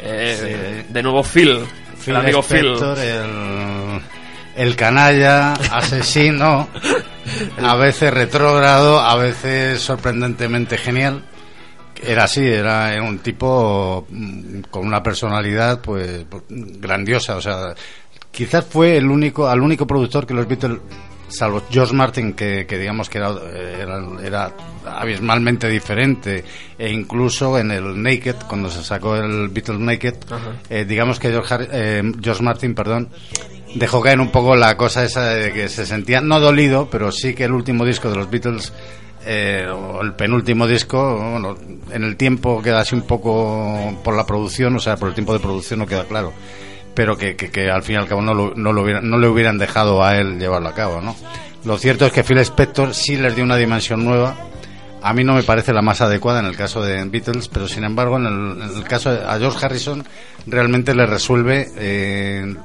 Eh, 0.00 0.84
De 0.88 1.02
nuevo 1.02 1.24
Phil, 1.24 1.58
Phil 2.00 2.14
el 2.14 2.16
amigo 2.16 2.40
Spector, 2.40 2.96
Phil. 2.96 3.04
el, 3.04 4.00
el 4.54 4.76
canalla, 4.76 5.54
asesino, 5.54 6.68
a 7.60 7.74
veces 7.74 8.14
retrógrado, 8.14 9.00
a 9.00 9.16
veces 9.16 9.80
sorprendentemente 9.80 10.78
genial. 10.78 11.24
Era 12.00 12.24
así, 12.24 12.46
era, 12.46 12.92
era 12.94 13.02
un 13.02 13.18
tipo 13.18 14.06
mm, 14.08 14.60
con 14.70 14.86
una 14.86 15.02
personalidad 15.02 15.80
pues, 15.80 16.24
grandiosa, 16.48 17.34
o 17.34 17.40
sea, 17.40 17.74
quizás 18.30 18.64
fue 18.64 18.96
el 18.96 19.06
único, 19.06 19.48
al 19.48 19.60
único 19.60 19.86
productor 19.86 20.26
que 20.26 20.34
los 20.34 20.46
Beatles, 20.46 20.78
salvo 21.28 21.62
George 21.70 21.94
Martin, 21.94 22.32
que, 22.32 22.66
que 22.66 22.78
digamos 22.78 23.08
que 23.08 23.18
era, 23.18 23.30
era, 23.80 24.00
era 24.22 24.52
abismalmente 24.86 25.68
diferente, 25.68 26.44
e 26.78 26.90
incluso 26.90 27.58
en 27.58 27.70
el 27.70 28.00
Naked, 28.02 28.36
cuando 28.48 28.70
se 28.70 28.82
sacó 28.82 29.16
el 29.16 29.48
Beatles 29.48 29.80
Naked, 29.80 30.14
eh, 30.70 30.84
digamos 30.84 31.18
que 31.18 31.30
George, 31.30 31.68
eh, 31.72 32.02
George 32.22 32.42
Martin, 32.42 32.74
perdón, 32.74 33.08
dejó 33.74 34.00
caer 34.00 34.20
un 34.20 34.30
poco 34.30 34.56
la 34.56 34.76
cosa 34.76 35.04
esa 35.04 35.30
de 35.30 35.52
que 35.52 35.68
se 35.68 35.86
sentía, 35.86 36.20
no 36.20 36.40
dolido, 36.40 36.88
pero 36.90 37.12
sí 37.12 37.34
que 37.34 37.44
el 37.44 37.52
último 37.52 37.84
disco 37.84 38.08
de 38.10 38.16
los 38.16 38.30
Beatles, 38.30 38.72
eh, 39.26 39.66
o 39.70 40.00
el 40.00 40.14
penúltimo 40.14 40.66
disco, 40.66 41.18
bueno, 41.18 41.56
en 41.90 42.04
el 42.04 42.16
tiempo 42.16 42.62
queda 42.62 42.80
así 42.80 42.94
un 42.94 43.02
poco 43.02 43.98
por 44.02 44.16
la 44.16 44.24
producción, 44.24 44.76
o 44.76 44.80
sea, 44.80 44.96
por 44.96 45.08
el 45.08 45.14
tiempo 45.14 45.32
de 45.32 45.40
producción 45.40 45.80
no 45.80 45.86
queda 45.86 46.04
claro, 46.04 46.32
pero 46.98 47.16
que, 47.16 47.36
que, 47.36 47.70
al 47.70 47.84
fin 47.84 47.94
y 47.94 47.98
al 47.98 48.08
cabo 48.08 48.20
no, 48.22 48.34
lo, 48.34 48.54
no, 48.56 48.72
lo 48.72 48.82
hubieran- 48.82 49.08
no 49.08 49.18
le 49.18 49.28
hubieran 49.28 49.56
dejado 49.56 50.02
a 50.02 50.16
él 50.16 50.40
llevarlo 50.40 50.68
a 50.68 50.74
cabo, 50.74 51.00
¿no? 51.00 51.14
Lo 51.64 51.78
cierto 51.78 52.06
es 52.06 52.12
que 52.12 52.24
Phil 52.24 52.38
Spector 52.38 52.92
sí 52.92 53.16
les 53.16 53.36
dio 53.36 53.44
una 53.44 53.54
dimensión 53.56 54.04
nueva, 54.04 54.34
a 55.00 55.12
mí 55.14 55.22
no 55.22 55.34
me 55.34 55.44
parece 55.44 55.72
la 55.72 55.80
más 55.80 56.00
adecuada 56.00 56.40
en 56.40 56.46
el 56.46 56.56
caso 56.56 56.82
de 56.82 57.04
Beatles, 57.04 57.46
pero 57.46 57.68
sin 57.68 57.84
embargo 57.84 58.16
en 58.16 58.26
el, 58.26 58.82
caso 58.82 59.12
de 59.12 59.24
a 59.24 59.38
George 59.38 59.64
Harrison 59.64 60.04
realmente 60.48 60.92
le 60.92 61.06
resuelve 61.06 61.68
eh, 61.76 62.56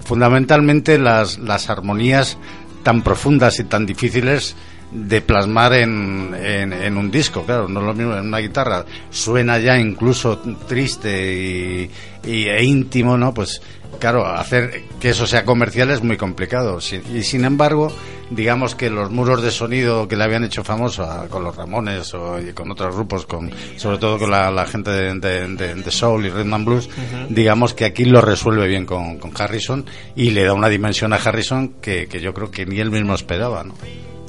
fundamentalmente 0.00 0.98
las, 0.98 1.38
las 1.38 1.68
armonías 1.68 2.38
tan 2.82 3.02
profundas 3.02 3.58
y 3.60 3.64
tan 3.64 3.84
difíciles 3.84 4.56
de 4.90 5.22
plasmar 5.22 5.72
en, 5.72 6.34
en, 6.34 6.72
en 6.74 6.98
un 6.98 7.10
disco, 7.10 7.44
claro, 7.46 7.66
no 7.66 7.80
es 7.80 7.86
lo 7.86 7.94
mismo 7.94 8.14
en 8.14 8.26
una 8.26 8.38
guitarra, 8.40 8.84
suena 9.10 9.58
ya 9.58 9.78
incluso 9.78 10.38
triste 10.68 11.32
y, 11.32 11.90
y- 12.30 12.48
e 12.48 12.62
íntimo, 12.62 13.16
¿no? 13.16 13.32
Pues 13.32 13.62
claro, 13.98 14.26
hacer 14.26 14.82
que 15.00 15.10
eso 15.10 15.26
sea 15.26 15.44
comercial 15.44 15.90
es 15.90 16.02
muy 16.02 16.16
complicado. 16.16 16.78
Y 17.12 17.22
sin 17.22 17.44
embargo, 17.44 17.92
digamos 18.30 18.74
que 18.74 18.90
los 18.90 19.10
muros 19.10 19.42
de 19.42 19.50
sonido 19.50 20.08
que 20.08 20.16
le 20.16 20.24
habían 20.24 20.44
hecho 20.44 20.64
famoso 20.64 21.04
a- 21.04 21.28
con 21.28 21.44
los 21.44 21.54
Ramones 21.54 22.12
o 22.14 22.40
y 22.40 22.52
con 22.52 22.70
otros 22.70 22.94
grupos, 22.94 23.26
con 23.26 23.50
sobre 23.76 23.98
todo 23.98 24.18
con 24.18 24.30
la, 24.30 24.50
la 24.50 24.66
gente 24.66 24.90
de, 24.90 25.14
de- 25.14 25.48
de- 25.48 25.74
de 25.74 25.90
Soul 25.90 26.26
y 26.26 26.30
and 26.30 26.64
Blues, 26.64 26.88
digamos 27.28 27.74
que 27.74 27.84
aquí 27.84 28.04
lo 28.04 28.20
resuelve 28.20 28.66
bien 28.68 28.86
con, 28.86 29.18
con 29.18 29.32
Harrison 29.38 29.84
y 30.16 30.30
le 30.30 30.44
da 30.44 30.52
una 30.54 30.68
dimensión 30.68 31.12
a 31.12 31.16
Harrison 31.16 31.74
que, 31.80 32.06
que 32.08 32.20
yo 32.20 32.32
creo 32.34 32.50
que 32.50 32.66
ni 32.66 32.80
él 32.80 32.90
mismo 32.90 33.14
esperaba, 33.14 33.62
¿no? 33.64 33.74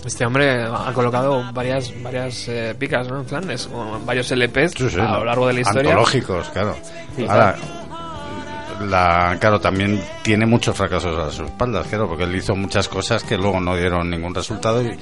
Este 0.05 0.25
hombre 0.25 0.61
ha 0.63 0.91
colocado 0.93 1.41
varias 1.53 1.93
varias 2.03 2.49
eh, 2.49 2.75
picas 2.77 3.07
¿no? 3.07 3.19
en 3.21 3.25
Flandes, 3.25 3.67
con 3.67 4.05
varios 4.05 4.29
LPs 4.31 4.73
Sí, 4.77 4.89
sí, 4.89 4.99
a 4.99 5.19
lo 5.19 5.23
largo 5.23 5.47
de 5.47 5.53
la 5.53 5.61
historia. 5.61 5.91
Antológicos, 5.91 6.49
claro. 6.49 6.75
Sí, 7.15 7.25
Ahora, 7.25 7.55
la, 8.81 9.37
claro, 9.39 9.59
también 9.59 10.01
tiene 10.23 10.45
muchos 10.45 10.75
fracasos 10.75 11.17
a 11.17 11.31
sus 11.31 11.45
espaldas, 11.47 11.87
claro, 11.87 12.07
porque 12.07 12.23
él 12.23 12.35
hizo 12.35 12.55
muchas 12.55 12.87
cosas 12.87 13.23
que 13.23 13.37
luego 13.37 13.59
no 13.59 13.75
dieron 13.75 14.09
ningún 14.09 14.33
resultado 14.33 14.81
y 14.81 14.97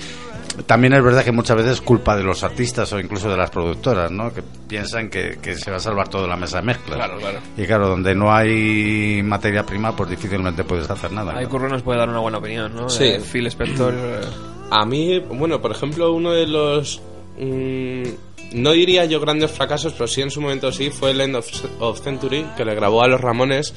también 0.66 0.94
es 0.94 1.02
verdad 1.04 1.24
que 1.24 1.32
muchas 1.32 1.56
veces 1.56 1.72
es 1.74 1.82
culpa 1.82 2.16
de 2.18 2.24
los 2.24 2.44
artistas 2.44 2.92
o 2.92 3.00
incluso 3.00 3.30
de 3.30 3.38
las 3.38 3.50
productoras, 3.50 4.12
¿no? 4.12 4.34
Que 4.34 4.44
piensan 4.68 5.10
que, 5.10 5.38
que 5.42 5.56
se 5.56 5.72
va 5.72 5.78
a 5.78 5.80
salvar 5.80 6.10
todo 6.10 6.28
la 6.28 6.36
mesa 6.36 6.58
de 6.58 6.64
mezclas. 6.64 6.98
Claro, 6.98 7.18
claro. 7.20 7.40
Y 7.56 7.66
claro, 7.66 7.88
donde 7.88 8.14
no 8.14 8.34
hay 8.34 9.22
materia 9.24 9.66
prima, 9.66 9.96
pues 9.96 10.10
difícilmente 10.10 10.66
puedes 10.66 10.90
hacer 10.90 11.12
nada. 11.14 11.38
Ahí. 11.38 11.46
Curro 11.46 11.70
nos 11.70 11.82
puede 11.84 12.00
dar 12.00 12.10
una 12.10 12.20
buena 12.20 12.40
opinión, 12.40 12.76
¿no? 12.76 12.90
Sí. 12.90 13.06
De 13.06 13.20
Phil 13.20 13.48
Spector. 13.48 13.94
eh, 13.96 14.20
A 14.72 14.86
mí, 14.86 15.20
bueno, 15.20 15.62
por 15.62 15.72
ejemplo, 15.72 16.12
uno 16.12 16.32
de 16.34 16.46
los. 16.48 17.02
mm, 17.40 18.04
no 18.54 18.72
diría 18.72 19.06
yo 19.06 19.20
grandes 19.20 19.52
fracasos, 19.52 19.94
pero 19.94 20.08
sí 20.08 20.22
en 20.22 20.32
su 20.32 20.42
momento 20.42 20.72
sí, 20.72 20.90
fue 20.90 21.12
el 21.12 21.22
End 21.22 21.36
of, 21.36 22.02
Century, 22.02 22.46
que 22.58 22.66
le 22.66 22.76
grabó 22.76 23.04
a 23.04 23.08
los 23.08 23.22
Ramones. 23.22 23.74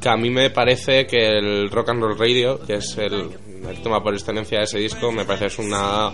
Que 0.00 0.08
a 0.08 0.16
mí 0.16 0.30
me 0.30 0.50
parece 0.50 1.06
que 1.06 1.28
el 1.38 1.70
Rock 1.70 1.90
and 1.90 2.02
Roll 2.02 2.18
Radio, 2.18 2.60
que 2.60 2.74
es 2.74 2.98
el, 2.98 3.30
el 3.68 3.82
tema 3.82 4.02
por 4.02 4.14
excelencia 4.14 4.58
de 4.58 4.64
ese 4.64 4.78
disco, 4.78 5.12
me 5.12 5.24
parece 5.24 5.46
es 5.46 5.58
una 5.58 6.10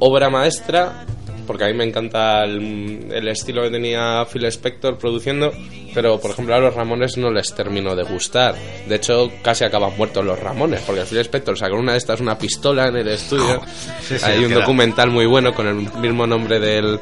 obra 0.00 0.28
maestra. 0.28 1.06
Porque 1.46 1.64
a 1.64 1.68
mí 1.68 1.74
me 1.74 1.84
encanta 1.84 2.44
el, 2.44 3.08
el 3.10 3.28
estilo 3.28 3.62
que 3.62 3.70
tenía 3.70 4.24
Phil 4.24 4.44
Spector 4.46 4.96
produciendo, 4.96 5.52
pero 5.94 6.20
por 6.20 6.30
ejemplo 6.30 6.54
a 6.54 6.60
los 6.60 6.74
Ramones 6.74 7.16
no 7.16 7.30
les 7.30 7.54
terminó 7.54 7.94
de 7.96 8.04
gustar. 8.04 8.54
De 8.88 8.96
hecho, 8.96 9.30
casi 9.42 9.64
acaban 9.64 9.96
muertos 9.96 10.24
los 10.24 10.38
Ramones, 10.38 10.80
porque 10.82 11.02
Phil 11.02 11.18
Spector 11.18 11.58
sacó 11.58 11.76
una 11.76 11.92
de 11.92 11.98
estas, 11.98 12.20
una 12.20 12.38
pistola 12.38 12.88
en 12.88 12.96
el 12.96 13.08
estudio. 13.08 13.60
Sí, 14.02 14.18
sí, 14.18 14.24
Hay 14.24 14.44
un 14.44 14.52
documental 14.52 15.10
muy 15.10 15.26
bueno 15.26 15.54
con 15.54 15.66
el 15.66 15.74
mismo 16.00 16.26
nombre 16.26 16.58
del, 16.58 16.98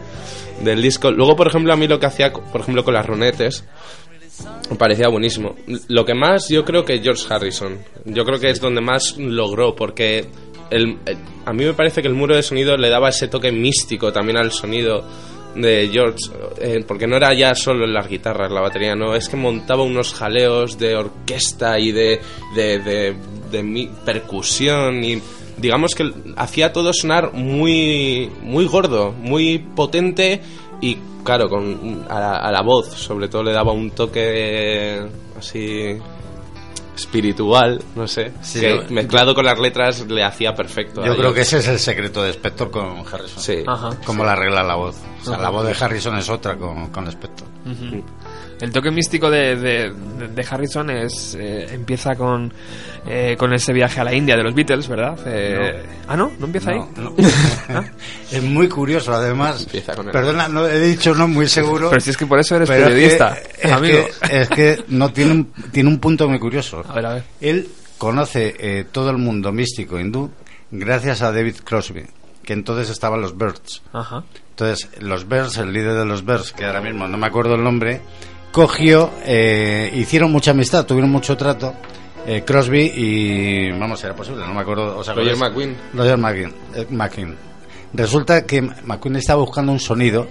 del 0.62 0.82
disco. 0.82 1.10
Luego, 1.10 1.34
por 1.34 1.46
ejemplo, 1.46 1.72
a 1.72 1.76
mí 1.76 1.88
lo 1.88 1.98
que 1.98 2.06
hacía, 2.06 2.32
por 2.32 2.60
ejemplo, 2.60 2.84
con 2.84 2.94
las 2.94 3.06
ronetes, 3.06 3.64
parecía 4.78 5.08
buenísimo. 5.08 5.56
Lo 5.88 6.04
que 6.04 6.14
más 6.14 6.48
yo 6.48 6.64
creo 6.64 6.84
que 6.84 7.00
George 7.00 7.24
Harrison. 7.28 7.78
Yo 8.04 8.24
creo 8.24 8.38
que 8.38 8.50
es 8.50 8.60
donde 8.60 8.80
más 8.80 9.16
logró, 9.18 9.74
porque 9.74 10.26
el, 10.70 10.96
el- 11.06 11.18
a 11.44 11.52
mí 11.52 11.64
me 11.64 11.72
parece 11.74 12.02
que 12.02 12.08
el 12.08 12.14
muro 12.14 12.34
de 12.36 12.42
sonido 12.42 12.76
le 12.76 12.88
daba 12.90 13.08
ese 13.08 13.28
toque 13.28 13.50
místico 13.52 14.12
también 14.12 14.36
al 14.38 14.52
sonido 14.52 15.04
de 15.54 15.88
George, 15.92 16.18
eh, 16.60 16.84
porque 16.86 17.08
no 17.08 17.16
era 17.16 17.34
ya 17.34 17.54
solo 17.56 17.84
las 17.86 18.06
guitarras, 18.08 18.52
la 18.52 18.60
batería, 18.60 18.94
no, 18.94 19.16
es 19.16 19.28
que 19.28 19.36
montaba 19.36 19.82
unos 19.82 20.14
jaleos 20.14 20.78
de 20.78 20.94
orquesta 20.94 21.78
y 21.80 21.90
de, 21.90 22.20
de, 22.54 22.78
de- 22.78 23.16
de 23.50 23.62
mi- 23.64 23.90
percusión 24.04 25.02
y 25.02 25.20
digamos 25.56 25.94
que 25.96 26.08
hacía 26.36 26.72
todo 26.72 26.92
sonar 26.92 27.32
muy, 27.32 28.30
muy 28.42 28.64
gordo, 28.66 29.10
muy 29.12 29.58
potente 29.58 30.40
y 30.80 30.96
claro, 31.24 31.48
con, 31.48 32.06
a, 32.08 32.20
la, 32.20 32.36
a 32.36 32.52
la 32.52 32.62
voz 32.62 32.86
sobre 32.94 33.26
todo 33.28 33.42
le 33.42 33.52
daba 33.52 33.72
un 33.72 33.90
toque 33.90 35.00
así 35.36 35.96
espiritual, 37.00 37.82
no 37.96 38.06
sé, 38.06 38.32
Sí, 38.42 38.60
que 38.60 38.76
yo- 38.76 38.82
mezclado 38.90 39.34
con 39.34 39.44
las 39.44 39.58
letras 39.58 40.06
le 40.08 40.22
hacía 40.24 40.54
perfecto. 40.54 41.00
Yo 41.04 41.12
creo 41.12 41.24
ellos. 41.26 41.34
que 41.34 41.40
ese 41.42 41.58
es 41.58 41.68
el 41.68 41.78
secreto 41.78 42.22
de 42.22 42.30
Spector 42.30 42.70
con 42.70 42.98
Harrison. 43.00 43.42
Sí. 43.42 43.62
Ajá. 43.66 43.90
Como 44.04 44.24
la 44.24 44.32
arregla 44.32 44.62
la 44.62 44.74
voz. 44.76 44.96
O 45.20 45.24
sea, 45.24 45.34
Ajá. 45.34 45.42
la 45.42 45.50
voz 45.50 45.66
de 45.66 45.84
Harrison 45.84 46.16
es 46.18 46.28
otra 46.28 46.56
con, 46.56 46.88
con 46.88 47.06
Spector. 47.08 47.46
El 48.60 48.70
toque 48.72 48.90
místico 48.90 49.30
de, 49.30 49.56
de- 49.56 50.46
Harrison 50.50 50.90
es 50.90 51.36
eh, 51.38 51.66
empieza 51.72 52.14
con 52.14 52.52
eh, 53.06 53.34
con 53.38 53.52
ese 53.54 53.72
viaje 53.72 54.00
a 54.00 54.04
la 54.04 54.14
India 54.14 54.36
de 54.36 54.42
los 54.42 54.54
Beatles, 54.54 54.88
¿verdad? 54.88 55.18
Eh, 55.26 55.82
Ah, 56.08 56.16
no, 56.16 56.30
no 56.38 56.46
empieza 56.46 56.72
ahí. 56.72 56.80
No, 56.96 57.10
no. 57.10 57.14
es 58.32 58.42
muy 58.42 58.68
curioso, 58.68 59.12
además. 59.12 59.62
Empieza 59.64 59.94
con 59.94 60.06
el- 60.06 60.12
Perdona, 60.12 60.48
no, 60.48 60.66
he 60.66 60.80
dicho 60.80 61.14
no 61.14 61.28
muy 61.28 61.48
seguro. 61.48 61.88
Pero 61.90 62.00
si 62.00 62.10
es 62.10 62.16
que 62.16 62.26
por 62.26 62.38
eso 62.40 62.56
eres 62.56 62.68
pero 62.68 62.82
es 62.82 62.88
que- 62.88 62.94
periodista, 62.94 63.38
es. 63.58 63.76
Que, 63.80 64.40
es 64.42 64.48
que 64.48 64.84
no 64.88 65.12
tiene 65.12 65.32
un, 65.32 65.52
tiene 65.72 65.88
un 65.88 65.98
punto 65.98 66.28
muy 66.28 66.38
curioso. 66.38 66.82
A 66.88 66.94
ver, 66.94 67.06
a 67.06 67.14
ver. 67.14 67.22
Él 67.40 67.68
conoce 67.98 68.54
eh, 68.58 68.84
todo 68.90 69.10
el 69.10 69.18
mundo 69.18 69.52
místico 69.52 69.98
hindú 70.00 70.30
gracias 70.70 71.22
a 71.22 71.32
David 71.32 71.56
Crosby, 71.64 72.04
que 72.44 72.52
entonces 72.52 72.90
estaban 72.90 73.20
los 73.20 73.36
Birds. 73.36 73.82
Ajá. 73.92 74.24
Entonces, 74.50 74.88
los 75.00 75.26
Bears, 75.28 75.56
el 75.56 75.72
líder 75.72 75.94
de 75.94 76.04
los 76.04 76.24
Bears, 76.24 76.52
que 76.52 76.64
ahora 76.66 76.80
mismo 76.82 77.08
no 77.08 77.16
me 77.16 77.26
acuerdo 77.26 77.54
el 77.54 77.64
nombre, 77.64 78.00
cogió, 78.52 79.10
eh, 79.24 79.90
hicieron 79.94 80.32
mucha 80.32 80.50
amistad, 80.52 80.84
tuvieron 80.86 81.10
mucho 81.10 81.36
trato. 81.36 81.74
eh, 82.26 82.42
Crosby 82.44 82.92
y. 82.94 83.70
Vamos, 83.72 84.02
era 84.04 84.14
posible, 84.14 84.46
no 84.46 84.52
me 84.54 84.60
acuerdo. 84.60 84.98
¿os 84.98 85.06
Roger? 85.14 85.36
McGuinn. 85.36 85.76
Roger 85.94 86.18
McGuinn. 86.18 86.52
eh, 86.74 86.86
McGuinn. 86.90 87.36
Resulta 87.92 88.44
que 88.46 88.62
McQueen 88.62 89.16
estaba 89.16 89.40
buscando 89.40 89.72
un 89.72 89.80
sonido 89.80 90.26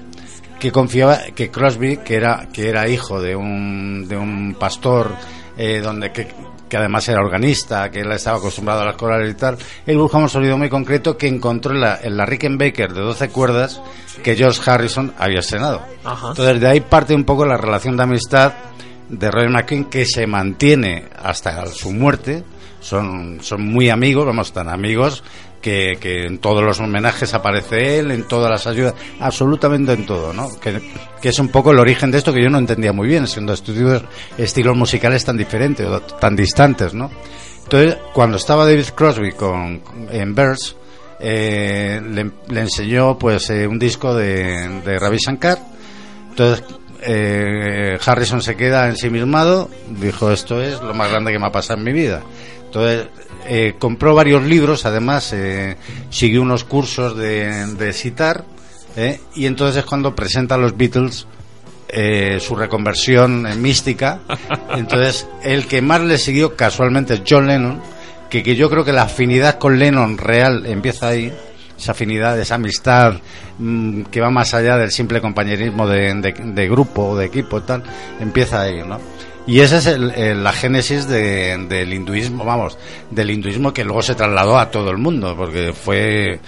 que 0.60 0.72
confiaba 0.72 1.20
que 1.36 1.50
Crosby, 1.50 1.98
que 1.98 2.16
era, 2.16 2.48
que 2.54 2.70
era 2.70 2.88
hijo 2.88 3.22
de 3.22 3.36
un, 3.36 4.08
de 4.08 4.18
un 4.18 4.56
pastor, 4.60 5.12
eh, 5.58 5.80
donde 5.82 6.12
que 6.12 6.28
que 6.70 6.78
además 6.78 7.08
era 7.10 7.20
organista, 7.20 7.90
que 7.92 8.02
él 8.02 8.12
estaba 8.12 8.38
acostumbrado 8.38 8.82
a 8.82 8.86
las 8.86 8.96
corales 8.96 9.32
y 9.32 9.36
tal, 9.36 9.58
él 9.86 9.98
buscaba 9.98 10.24
un 10.24 10.30
sonido 10.30 10.58
muy 10.58 10.70
concreto 10.70 11.18
que 11.18 11.28
encontró 11.28 11.74
en 11.74 11.82
la, 11.82 12.00
en 12.02 12.16
la 12.16 12.26
Rickenbacker 12.26 12.94
de 12.94 13.02
12 13.02 13.30
cuerdas 13.30 13.82
que 14.24 14.36
George 14.36 14.62
Harrison 14.70 15.14
había 15.18 15.40
estrenado. 15.40 15.82
Ajá. 16.04 16.30
Entonces 16.30 16.62
de 16.62 16.68
ahí 16.68 16.80
parte 16.82 17.16
un 17.16 17.24
poy 17.24 17.48
la 17.48 17.58
relación 17.58 17.98
de 17.98 18.04
amistad 18.04 18.54
de 19.10 19.32
Roy 19.32 19.50
McQueen 19.50 19.86
que 19.86 20.06
se 20.06 20.28
mantiene 20.28 21.06
hasta 21.22 21.66
su 21.68 21.92
muerte. 21.92 22.44
Son, 22.80 23.40
son 23.42 23.62
muy 23.66 23.90
amigos, 23.90 24.26
vamos, 24.26 24.54
tan 24.54 24.70
amigos 24.70 25.24
que, 25.62 25.98
que 26.00 26.26
en 26.26 26.40
todos 26.40 26.64
los 26.64 26.80
homenajes 26.80 27.34
aparece 27.34 28.00
él, 28.00 28.12
en 28.12 28.28
todas 28.28 28.50
las 28.50 28.68
ayudas, 28.68 28.94
absolutamente 29.20 29.94
en 29.94 30.06
todo, 30.06 30.34
¿no? 30.34 30.50
Que, 30.60 30.82
es 31.22 31.40
un 31.40 31.50
poco 31.50 31.72
el 31.72 31.80
origen 31.80 32.12
de 32.12 32.18
esto 32.18 32.34
que 32.34 32.42
yo 32.42 32.50
no 32.50 32.58
entendía 32.58 32.94
muy 32.94 33.08
bien, 33.08 33.28
siendo 33.28 33.54
estudios 33.54 34.04
estilos 34.38 34.76
musicales 34.76 35.26
tan 35.26 35.38
diferentes, 35.38 35.86
o 35.86 36.02
tan 36.02 36.36
distantes, 36.36 36.94
¿no? 36.94 37.10
Entonces, 37.64 37.98
cuando 38.14 38.38
estaba 38.38 38.66
David 38.66 38.88
Crosby 38.96 39.34
con, 39.34 39.82
en 40.12 40.34
Birds, 40.34 40.76
eh, 41.20 42.02
le, 42.04 42.32
le 42.48 42.62
enseñó 42.62 43.18
pues 43.18 43.50
eh, 43.50 43.68
un 43.68 43.78
disco 43.78 44.16
de, 44.16 44.82
de 44.84 44.98
Ravi 44.98 45.18
Shankar. 45.18 45.60
Entonces, 46.30 46.64
eh, 47.02 47.98
Harrison 48.06 48.42
se 48.42 48.56
queda 48.56 48.88
ensimismado, 48.88 49.70
dijo 49.90 50.32
esto 50.32 50.62
es 50.62 50.82
lo 50.82 50.94
más 50.94 51.10
grande 51.10 51.32
que 51.32 51.40
me 51.40 51.48
ha 51.48 51.52
pasado 51.52 51.80
en 51.80 51.86
mi 51.86 51.94
vida. 51.94 52.22
Entonces, 52.70 53.08
eh, 53.48 53.74
compró 53.80 54.14
varios 54.14 54.44
libros, 54.44 54.86
además 54.86 55.34
eh, 55.34 55.76
siguió 56.12 56.44
unos 56.44 56.64
cursos 56.64 57.18
de, 57.18 57.66
de 57.66 57.94
sitar, 57.94 58.46
eh, 58.96 59.20
y 59.34 59.48
entonces 59.48 59.78
es 59.78 59.86
cuando 59.86 60.14
presenta 60.16 60.54
a 60.54 60.58
los 60.60 60.78
Beatles 60.78 61.26
eh, 61.88 62.38
su 62.40 62.56
reconversión 62.56 63.48
eh, 63.48 63.56
mística. 63.56 64.20
Entonces, 64.76 65.28
el 65.44 65.66
que 65.66 65.82
más 65.82 66.02
le 66.02 66.20
siguió 66.20 66.56
casualmente 66.56 67.16
es 67.16 67.22
John 67.28 67.48
Lennon, 67.48 67.82
que, 68.30 68.44
que 68.44 68.56
yo 68.56 68.70
creo 68.70 68.86
que 68.86 68.92
la 68.94 69.04
afinidad 69.04 69.58
con 69.58 69.80
Lennon 69.80 70.18
real 70.20 70.68
empieza 70.68 71.08
ahí. 71.08 71.34
Esa 71.80 71.94
afinidad, 71.94 72.38
esa 72.40 72.56
amistad 72.56 73.14
mm, 73.58 74.04
que 74.04 74.20
va 74.22 74.30
más 74.30 74.54
allá 74.54 74.78
del 74.78 74.92
simple 74.92 75.22
compañerismo 75.22 75.88
de, 75.88 76.14
de- 76.16 76.34
de 76.34 76.70
grupo 76.70 77.08
o 77.12 77.18
de 77.18 77.26
equipo, 77.26 77.62
tal, 77.64 77.82
empieza 78.20 78.62
ahí, 78.62 78.84
¿no? 78.86 79.00
Y 79.48 79.62
esa 79.62 79.78
es 79.78 79.88
el- 79.88 80.12
el- 80.12 80.44
la 80.44 80.52
génesis 80.54 81.08
de- 81.08 81.58
del 81.68 81.94
hinduismo, 81.94 82.46
vamos, 82.46 82.78
del 83.10 83.32
hinduismo 83.32 83.74
que 83.74 83.84
luego 83.84 84.02
se 84.04 84.16
trasladó 84.16 84.60
a 84.60 84.70
todo 84.70 84.92
el 84.92 84.98
mundo, 84.98 85.36
porque 85.36 85.74
fue, 85.74 86.40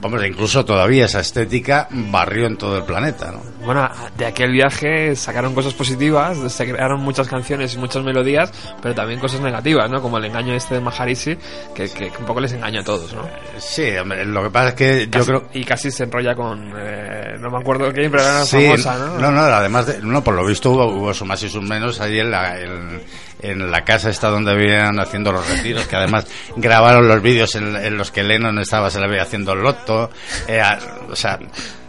vamos, 0.00 0.24
incluso 0.26 0.64
todavía 0.64 1.06
esa 1.06 1.20
estética 1.20 1.88
barrió 1.90 2.46
en 2.46 2.56
todo 2.56 2.76
el 2.78 2.84
planeta, 2.84 3.32
¿no? 3.32 3.42
Bueno, 3.64 3.88
de 4.16 4.26
aquel 4.26 4.52
viaje 4.52 5.14
sacaron 5.16 5.54
cosas 5.54 5.74
positivas, 5.74 6.36
se 6.52 6.66
crearon 6.70 7.00
muchas 7.00 7.28
canciones 7.28 7.74
y 7.74 7.78
muchas 7.78 8.02
melodías, 8.04 8.50
pero 8.80 8.94
también 8.94 9.20
cosas 9.20 9.40
negativas, 9.40 9.90
¿no? 9.90 10.00
Como 10.00 10.18
el 10.18 10.24
engaño 10.24 10.54
este 10.54 10.74
de 10.76 10.80
Maharishi, 10.80 11.36
que, 11.74 11.90
que 11.90 12.10
un 12.18 12.24
poco 12.26 12.40
les 12.40 12.52
engaña 12.52 12.80
a 12.80 12.84
todos, 12.84 13.12
¿no? 13.12 13.22
Sí, 13.58 13.90
hombre, 14.00 14.24
lo 14.24 14.42
que 14.44 14.50
pasa 14.50 14.68
es 14.68 14.74
que 14.74 15.04
yo 15.06 15.10
Casi- 15.10 15.26
creo... 15.26 15.48
Y 15.52 15.64
casi 15.64 15.90
se 15.90 16.04
enrolla 16.04 16.34
con... 16.34 16.72
eh, 16.78 17.36
no 17.40 17.50
me 17.50 17.58
acuerdo 17.58 17.92
quién, 17.92 18.10
pero 18.10 18.22
era 18.22 18.32
una 18.36 18.44
Sí, 18.44 18.64
famosa, 18.66 18.98
¿no? 18.98 19.18
no, 19.18 19.30
no, 19.32 19.40
además, 19.40 19.86
de, 19.86 20.00
no, 20.02 20.22
por 20.24 20.34
lo 20.34 20.46
visto 20.46 20.70
hubo, 20.70 20.86
hubo 20.86 21.12
sus 21.14 21.26
más 21.26 21.42
y 21.42 21.48
sus 21.48 21.62
menos 21.62 22.00
ahí 22.00 22.20
en 22.20 22.30
la, 22.30 22.58
en, 22.60 23.02
en 23.40 23.70
la 23.70 23.84
casa 23.84 24.10
esta 24.10 24.28
donde 24.28 24.52
habían 24.52 24.98
haciendo 25.00 25.32
los 25.32 25.48
retiros, 25.48 25.86
que 25.86 25.96
además 25.96 26.26
grabaron 26.56 27.06
los 27.08 27.22
vídeos 27.22 27.54
en, 27.54 27.76
en 27.76 27.96
los 27.96 28.10
que 28.10 28.22
Lennon 28.22 28.58
estaba, 28.58 28.90
se 28.90 29.00
le 29.00 29.08
veía 29.08 29.22
haciendo 29.22 29.52
el 29.52 29.60
loto, 29.62 30.10
eh, 30.48 30.60
a- 30.60 30.78
o 31.10 31.16
sea, 31.16 31.38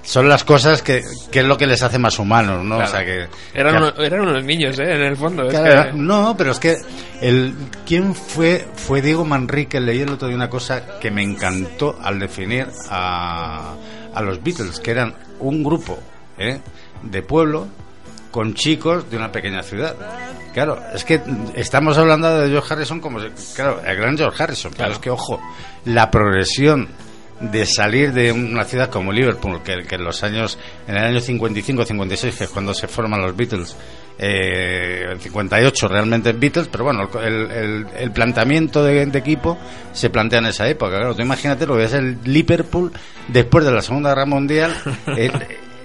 son 0.03 0.27
las 0.27 0.43
cosas 0.43 0.81
que, 0.81 1.03
que 1.31 1.39
es 1.41 1.45
lo 1.45 1.55
que 1.57 1.67
les 1.67 1.83
hace 1.83 1.99
más 1.99 2.17
humanos, 2.17 2.63
¿no? 2.63 2.77
Claro. 2.77 2.89
O 2.89 2.91
sea 2.91 3.05
que... 3.05 3.27
Eran, 3.53 3.73
que- 3.73 3.77
uno- 3.79 4.03
eran 4.03 4.21
unos 4.21 4.43
niños, 4.43 4.79
¿eh? 4.79 4.95
En 4.95 5.01
el 5.01 5.15
fondo. 5.17 5.43
es 5.47 5.49
Claro, 5.49 5.91
que- 5.91 5.97
No, 5.97 6.35
pero 6.37 6.51
es 6.51 6.59
que 6.59 6.77
el 7.21 7.53
quién 7.85 8.15
fue 8.15 8.65
fue 8.75 9.01
Diego 9.03 9.23
Manrique. 9.23 9.79
Leí 9.79 10.01
el 10.01 10.09
otro 10.09 10.27
día 10.27 10.35
una 10.35 10.49
cosa 10.49 10.99
que 10.99 11.11
me 11.11 11.21
encantó 11.21 11.99
al 12.01 12.17
definir 12.17 12.65
a, 12.89 13.75
a 14.15 14.21
los 14.21 14.41
Beatles, 14.41 14.79
que 14.79 14.89
eran 14.91 15.13
un 15.39 15.63
grupo 15.63 15.99
¿eh? 16.39 16.59
de 17.03 17.21
pueblo 17.21 17.67
con 18.31 18.53
chicos 18.53 19.09
de 19.09 19.17
una 19.17 19.31
pequeña 19.31 19.63
ciudad. 19.63 19.95
Claro, 20.53 20.81
es 20.93 21.03
que 21.03 21.21
estamos 21.55 21.97
hablando 21.97 22.39
de 22.39 22.49
George 22.49 22.73
Harrison 22.73 22.99
como, 22.99 23.19
claro, 23.55 23.81
el 23.85 23.95
gran 23.97 24.17
George 24.17 24.41
Harrison. 24.43 24.71
Claro, 24.73 24.93
es 24.93 24.99
que 24.99 25.09
ojo, 25.09 25.41
la 25.85 26.09
progresión 26.11 26.87
de 27.39 27.65
salir 27.65 28.11
de 28.11 28.31
una 28.33 28.65
ciudad 28.65 28.89
como 28.89 29.13
Liverpool, 29.13 29.61
que, 29.63 29.77
que 29.87 29.95
en 29.95 30.03
los 30.03 30.23
años, 30.23 30.59
en 30.87 30.97
el 30.97 31.03
año 31.05 31.19
55-56, 31.19 32.33
que 32.37 32.43
es 32.43 32.49
cuando 32.49 32.73
se 32.73 32.87
forman 32.89 33.21
los 33.21 33.33
Beatles, 33.35 33.77
eh, 34.17 35.05
el 35.09 35.21
58 35.21 35.87
realmente 35.87 36.33
Beatles, 36.33 36.67
pero 36.67 36.83
bueno, 36.83 37.09
el, 37.23 37.49
el- 37.51 37.87
el 37.97 38.11
planteamiento 38.11 38.83
de, 38.83 39.05
de 39.05 39.19
equipo 39.19 39.57
se 39.93 40.09
plantea 40.09 40.39
en 40.39 40.47
esa 40.47 40.67
época. 40.67 40.97
Claro, 40.97 41.15
tú 41.15 41.21
imagínate 41.21 41.65
lo 41.65 41.77
que 41.77 41.85
es 41.85 41.93
el 41.93 42.17
Liverpool 42.25 42.91
después 43.29 43.63
de 43.63 43.71
la 43.71 43.81
Segunda 43.81 44.09
Guerra 44.09 44.25
Mundial. 44.25 44.75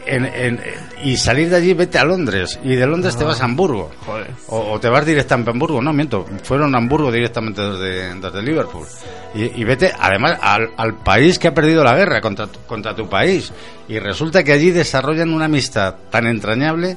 en- 0.06 0.24
en- 0.26 0.60
y 1.02 1.16
salir 1.16 1.50
de 1.50 1.56
allí, 1.56 1.74
vete 1.74 1.98
a 1.98 2.04
Londres. 2.04 2.58
Y 2.62 2.74
de 2.76 2.86
Londres 2.86 3.16
te 3.16 3.24
vas 3.24 3.40
a 3.40 3.44
Hamburgo. 3.44 3.90
Joder. 4.06 4.30
O, 4.48 4.72
o 4.72 4.80
te 4.80 4.88
vas 4.88 5.04
directamente 5.04 5.50
a 5.50 5.52
Hamburgo, 5.52 5.80
no, 5.82 5.92
miento, 5.92 6.26
fueron 6.42 6.74
a 6.74 6.78
Hamburgo 6.78 7.10
directamente 7.12 7.60
desde, 7.62 8.14
desde 8.20 8.42
Liverpool. 8.42 8.86
Y, 9.34 9.60
y 9.60 9.64
vete, 9.64 9.92
además, 9.98 10.38
al, 10.40 10.70
al 10.76 10.94
país 11.02 11.38
que 11.38 11.48
ha 11.48 11.54
perdido 11.54 11.82
la 11.84 11.94
guerra 11.96 12.20
contra, 12.20 12.46
contra 12.66 12.94
tu 12.94 13.08
país. 13.08 13.52
Y 13.88 13.98
resulta 13.98 14.42
que 14.44 14.52
allí 14.52 14.70
desarrollan 14.70 15.32
una 15.32 15.46
amistad 15.46 15.94
tan 16.10 16.26
entrañable 16.26 16.96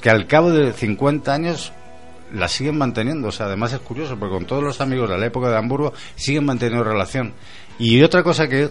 que 0.00 0.10
al 0.10 0.26
cabo 0.26 0.50
de 0.50 0.72
50 0.72 1.32
años 1.34 1.72
la 2.32 2.46
siguen 2.48 2.78
manteniendo. 2.78 3.28
O 3.28 3.32
sea, 3.32 3.46
además 3.46 3.72
es 3.72 3.80
curioso, 3.80 4.16
porque 4.16 4.34
con 4.34 4.44
todos 4.46 4.62
los 4.62 4.80
amigos 4.80 5.10
de 5.10 5.18
la 5.18 5.26
época 5.26 5.48
de 5.50 5.56
Hamburgo 5.56 5.92
siguen 6.14 6.44
manteniendo 6.44 6.84
relación. 6.84 7.32
Y 7.78 8.02
otra 8.02 8.22
cosa 8.22 8.46
que, 8.46 8.68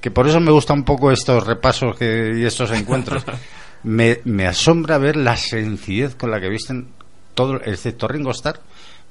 que 0.00 0.10
por 0.10 0.26
eso 0.26 0.40
me 0.40 0.50
gustan 0.50 0.78
un 0.78 0.84
poco 0.84 1.10
estos 1.10 1.46
repasos 1.46 1.96
que, 1.96 2.32
y 2.36 2.44
estos 2.44 2.70
encuentros, 2.72 3.24
me, 3.82 4.20
me 4.24 4.46
asombra 4.46 4.98
ver 4.98 5.16
la 5.16 5.36
sencillez 5.36 6.14
con 6.14 6.30
la 6.30 6.40
que 6.40 6.48
visten 6.48 6.88
todo, 7.34 7.60
excepto 7.64 8.08
Ringo 8.08 8.30
Starr, 8.30 8.60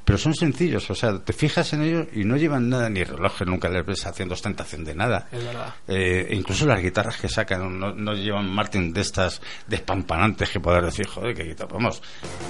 pero 0.10 0.18
son 0.18 0.34
sencillos, 0.34 0.90
o 0.90 0.96
sea, 0.96 1.20
te 1.20 1.34
fijas 1.34 1.72
en 1.74 1.84
ellos 1.84 2.08
y 2.16 2.24
no 2.24 2.36
llevan 2.36 2.68
nada, 2.68 2.90
ni 2.90 3.04
relojes, 3.04 3.48
nunca 3.48 3.70
les 3.70 3.86
ves 3.86 4.08
haciendo 4.08 4.34
ostentación 4.34 4.84
de 4.84 4.96
nada. 4.96 5.28
Es 5.32 5.46
verdad. 5.46 5.76
Eh, 5.88 6.30
incluso 6.32 6.66
las 6.66 6.82
guitarras 6.82 7.18
que 7.18 7.30
sacan 7.30 7.80
no, 7.80 7.94
no 7.94 8.14
llevan 8.16 8.50
Martin 8.50 8.92
de 8.92 9.02
estas 9.02 9.40
despampanantes 9.68 10.50
que 10.50 10.60
poder 10.60 10.84
decir, 10.84 11.06
joder, 11.06 11.36
que 11.36 11.44
guitarra, 11.44 11.70
vamos, 11.74 12.02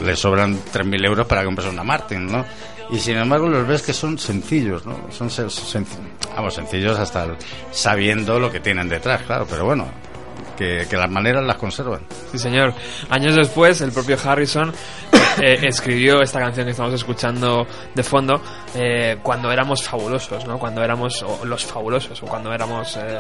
le 0.01 0.16
sobran 0.16 0.55
3.000 0.72 1.05
euros 1.05 1.28
para 1.28 1.43
comprarse 1.43 1.74
una 1.74 1.84
Martin, 1.84 2.28
¿no? 2.28 2.45
Y 2.91 2.97
sin 2.99 3.18
embargo 3.18 3.49
los 3.49 3.68
ves 3.68 3.82
que 3.82 3.91
son 3.91 4.18
sencillos, 4.18 4.86
¿no? 4.86 5.12
Son 5.12 5.28
sen- 5.30 5.49
sen- 5.49 5.86
vamos, 6.34 6.53
sencillos 6.53 6.97
hasta 6.97 7.26
el- 7.26 7.36
sabiendo 7.72 8.39
lo 8.39 8.49
que 8.49 8.62
tienen 8.62 8.88
detrás, 8.88 9.24
claro, 9.24 9.45
pero 9.49 9.66
bueno, 9.66 9.86
que, 10.57 10.86
que 10.89 10.97
las 10.97 11.10
maneras 11.10 11.43
las 11.45 11.55
conservan. 11.57 12.01
Sí, 12.32 12.38
señor. 12.39 12.74
Años 13.10 13.36
después, 13.36 13.80
el 13.82 13.91
propio 13.91 14.18
Harrison 14.24 14.74
eh, 15.42 15.60
escribió 15.64 16.22
esta 16.22 16.40
canción 16.40 16.66
que 16.66 16.72
estamos 16.72 16.94
escuchando 16.94 17.66
de 17.94 18.04
fondo 18.04 18.42
eh, 18.76 19.18
cuando 19.24 19.52
éramos 19.52 19.84
fabulosos, 19.84 20.46
¿no? 20.46 20.58
Cuando 20.60 20.84
éramos 20.84 21.22
o 21.24 21.46
los 21.46 21.66
fabulosos 21.66 22.22
o 22.24 22.26
cuando 22.26 22.54
éramos... 22.54 22.98
eh, 22.98 23.20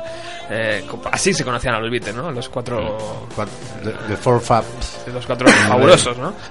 eh, 0.49 0.85
así 1.11 1.33
se 1.33 1.43
conocían 1.43 1.75
a 1.75 1.79
los 1.79 1.89
Beatles, 1.91 2.15
¿no? 2.15 2.31
Los 2.31 2.49
cuatro... 2.49 2.97
Cuat- 3.35 3.47
The, 3.83 3.91
the 4.09 4.17
Four 4.17 4.41
Fabs. 4.41 5.05
los 5.13 5.25
cuatro 5.25 5.47
fabulosos, 5.49 6.17
¿no? 6.17 6.33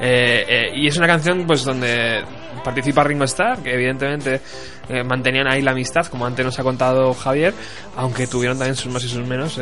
Eh, 0.00 0.44
eh, 0.48 0.72
y 0.74 0.86
es 0.88 0.96
una 0.96 1.06
canción 1.06 1.46
pues 1.46 1.64
donde 1.64 2.22
participa 2.64 3.04
Ringo 3.04 3.24
Starr, 3.24 3.62
que 3.62 3.74
evidentemente 3.74 4.40
eh, 4.88 5.02
mantenían 5.04 5.46
ahí 5.48 5.62
la 5.62 5.72
amistad, 5.72 6.06
como 6.06 6.26
antes 6.26 6.44
nos 6.44 6.58
ha 6.58 6.62
contado 6.62 7.12
Javier, 7.14 7.54
aunque 7.96 8.26
tuvieron 8.26 8.58
también 8.58 8.76
sus 8.76 8.92
más 8.92 9.04
y 9.04 9.08
sus 9.08 9.26
menos 9.26 9.60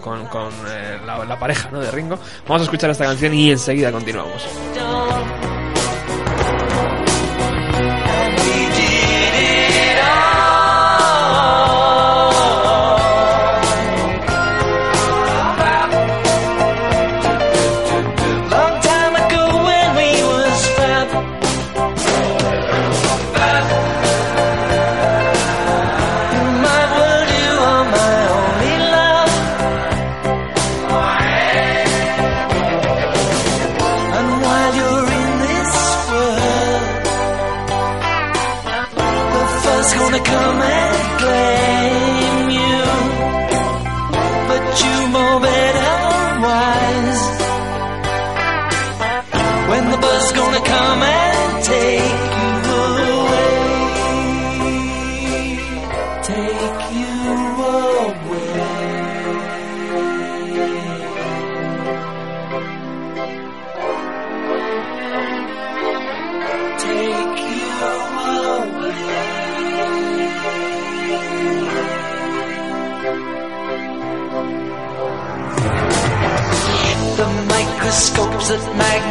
con, 0.00 0.26
con, 0.26 0.50
la, 1.06 1.24
la 1.24 1.38
pareja 1.38 1.70
¿no? 1.70 1.80
de 1.80 1.90
Ringo. 1.90 2.18
Vamos 2.46 2.62
a 2.62 2.64
escuchar 2.64 2.90
esta 2.90 3.04
canción 3.04 3.34
y 3.34 3.50
enseguida 3.50 3.90
continuamos. 3.92 4.46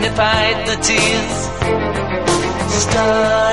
Magnified 0.08 0.68
the 0.68 0.76
tears. 0.84 1.48
Studied 2.82 3.47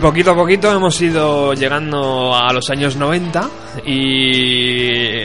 poquito 0.00 0.30
a 0.30 0.34
poquito 0.34 0.72
hemos 0.72 1.00
ido 1.02 1.52
llegando 1.52 2.34
a 2.34 2.52
los 2.52 2.70
años 2.70 2.96
90 2.96 3.50
y, 3.84 5.22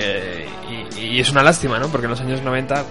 es 1.19 1.31
una 1.31 1.43
lástima, 1.43 1.79
¿no? 1.79 1.87
Porque 1.87 2.05
en 2.05 2.11
los 2.11 2.19
años 2.19 2.41
90 2.41 2.83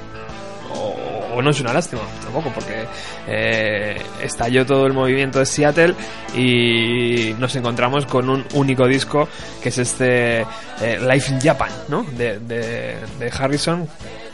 o, 0.72 1.42
no 1.42 1.50
es 1.50 1.60
una 1.60 1.74
lástima 1.74 2.00
tampoco 2.22 2.50
porque 2.54 2.86
eh, 3.28 4.00
estalló 4.22 4.64
todo 4.64 4.86
el 4.86 4.94
movimiento 4.94 5.40
de 5.40 5.46
Seattle 5.46 5.94
y 6.34 7.34
nos 7.38 7.54
encontramos 7.56 8.06
con 8.06 8.30
un 8.30 8.46
único 8.54 8.86
disco 8.86 9.28
que 9.62 9.68
es 9.68 9.78
este 9.78 10.40
eh, 10.80 10.98
Life 11.06 11.32
in 11.32 11.40
Japan, 11.40 11.70
¿no? 11.88 12.04
De, 12.16 12.38
de 12.38 13.30
Harrison 13.36 13.86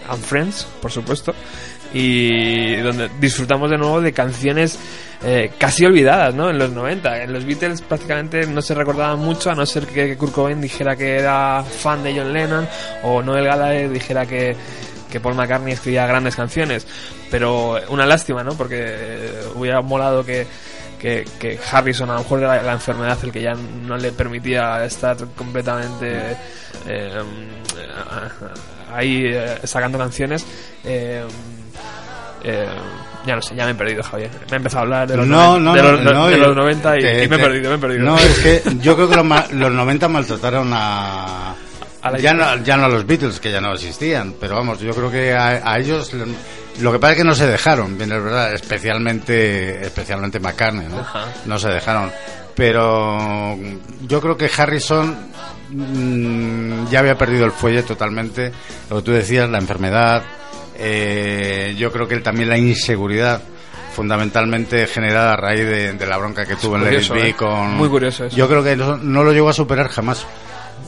and 0.08 0.22
Friends, 0.22 0.68
por 0.80 0.92
supuesto 0.92 1.34
y 1.92 2.76
donde 2.76 3.10
disfrutamos 3.20 3.70
de 3.70 3.78
nuevo 3.78 4.00
de 4.00 4.12
canciones 4.12 4.78
eh, 5.22 5.52
casi 5.58 5.84
olvidadas, 5.84 6.34
¿no? 6.34 6.50
En 6.50 6.58
los 6.58 6.70
90. 6.70 7.24
En 7.24 7.32
los 7.32 7.44
Beatles 7.44 7.82
prácticamente 7.82 8.46
no 8.46 8.62
se 8.62 8.74
recordaban 8.74 9.18
mucho, 9.18 9.50
a 9.50 9.54
no 9.54 9.66
ser 9.66 9.86
que 9.86 10.16
Kurt 10.16 10.32
Cobain 10.32 10.60
dijera 10.60 10.96
que 10.96 11.16
era 11.16 11.62
fan 11.64 12.02
de 12.02 12.14
John 12.16 12.32
Lennon 12.32 12.66
o 13.02 13.22
Noel 13.22 13.44
Gallagher 13.44 13.90
dijera 13.90 14.24
que, 14.24 14.56
que 15.10 15.20
Paul 15.20 15.34
McCartney 15.34 15.72
escribía 15.72 16.06
grandes 16.06 16.36
canciones. 16.36 16.86
Pero 17.30 17.78
una 17.88 18.06
lástima, 18.06 18.42
¿no? 18.42 18.54
Porque 18.54 18.78
eh, 18.80 19.42
hubiera 19.54 19.82
molado 19.82 20.24
que, 20.24 20.46
que, 20.98 21.24
que 21.38 21.58
Harrison, 21.70 22.10
a 22.10 22.14
lo 22.14 22.20
mejor 22.20 22.40
era 22.40 22.62
la 22.62 22.72
enfermedad 22.72 23.18
el 23.22 23.32
que 23.32 23.42
ya 23.42 23.54
no 23.54 23.96
le 23.96 24.12
permitía 24.12 24.84
estar 24.84 25.16
completamente 25.36 26.36
eh, 26.86 27.22
ahí 28.92 29.24
eh, 29.26 29.58
sacando 29.64 29.98
canciones. 29.98 30.44
Eh, 30.84 31.24
eh, 32.44 32.68
ya 33.26 33.36
no 33.36 33.42
sé, 33.42 33.54
ya 33.54 33.64
me 33.66 33.72
he 33.72 33.74
perdido, 33.74 34.02
Javier. 34.02 34.30
Me 34.50 34.52
he 34.52 34.56
empezado 34.56 34.78
a 34.78 34.82
hablar 34.82 35.08
de 35.08 35.16
los, 35.18 35.26
No, 35.26 35.58
noven- 35.58 35.64
no, 35.64 35.74
de 35.74 35.82
no, 35.82 35.92
los, 35.92 36.02
no, 36.14 36.26
de 36.28 36.38
yo- 36.38 36.46
los 36.46 36.56
90 36.56 36.98
y, 36.98 37.00
te- 37.02 37.24
y 37.24 37.28
me 37.28 37.36
he 37.36 37.38
te- 37.38 37.44
perdido, 37.44 37.70
me 37.70 37.76
he 37.76 37.78
perdido. 37.78 38.04
No, 38.04 38.16
es 38.18 38.38
que 38.38 38.62
yo 38.82 38.94
creo 38.96 39.08
que 39.08 39.16
los, 39.16 39.52
los 39.52 39.72
90 39.72 40.08
maltrataron 40.08 40.70
a... 40.72 41.54
A 42.02 42.10
la- 42.10 42.18
ya, 42.18 42.32
no, 42.32 42.56
ya 42.62 42.76
no 42.78 42.86
a 42.86 42.88
los 42.88 43.06
Beatles, 43.06 43.38
que 43.40 43.52
ya 43.52 43.60
no 43.60 43.74
existían, 43.74 44.34
pero 44.40 44.56
vamos, 44.56 44.80
yo 44.80 44.94
creo 44.94 45.10
que 45.10 45.32
a, 45.34 45.70
a 45.70 45.78
ellos... 45.78 46.12
lo- 46.14 46.24
Lo 46.80 46.92
que 46.92 46.98
pasa 46.98 47.12
es 47.12 47.18
que 47.18 47.24
no 47.24 47.34
se 47.34 47.46
dejaron, 47.46 47.98
bien 47.98 48.10
es 48.12 48.22
verdad, 48.22 48.54
especialmente, 48.54 49.82
especialmente 49.82 50.40
McCartney, 50.40 50.86
¿no? 50.88 51.00
Ajá. 51.00 51.24
No 51.44 51.58
se 51.58 51.68
dejaron. 51.68 52.10
Pero 52.54 53.58
yo 54.08 54.20
creo 54.20 54.36
que 54.36 54.50
Harrison 54.56 55.14
mm, 55.70 56.88
ya 56.90 57.00
había 57.00 57.16
perdido 57.16 57.44
el 57.44 57.52
fuelle 57.52 57.82
totalmente. 57.82 58.52
Lo 58.88 58.96
que 58.96 59.02
tú 59.02 59.12
decías, 59.12 59.48
la 59.50 59.58
enfermedad. 59.58 60.22
Eh, 60.80 61.74
yo 61.78 61.92
creo 61.92 62.08
que 62.08 62.14
él 62.14 62.22
también 62.22 62.48
la 62.48 62.58
inseguridad 62.58 63.40
fundamentalmente 63.94 64.86
generada 64.86 65.34
a 65.34 65.36
raíz 65.36 65.66
de, 65.66 65.92
de 65.92 66.06
la 66.06 66.16
bronca 66.16 66.46
que 66.46 66.56
tuvo 66.56 66.76
en 66.76 66.82
curioso, 66.84 67.14
Be 67.14 67.28
¿eh? 67.30 67.34
con... 67.34 67.74
Muy 67.76 67.88
curioso 67.88 68.24
eso. 68.24 68.36
Yo 68.36 68.48
creo 68.48 68.62
que 68.64 68.76
no, 68.76 68.96
no 68.96 69.22
lo 69.24 69.32
llegó 69.32 69.50
a 69.50 69.52
superar 69.52 69.88
jamás. 69.88 70.26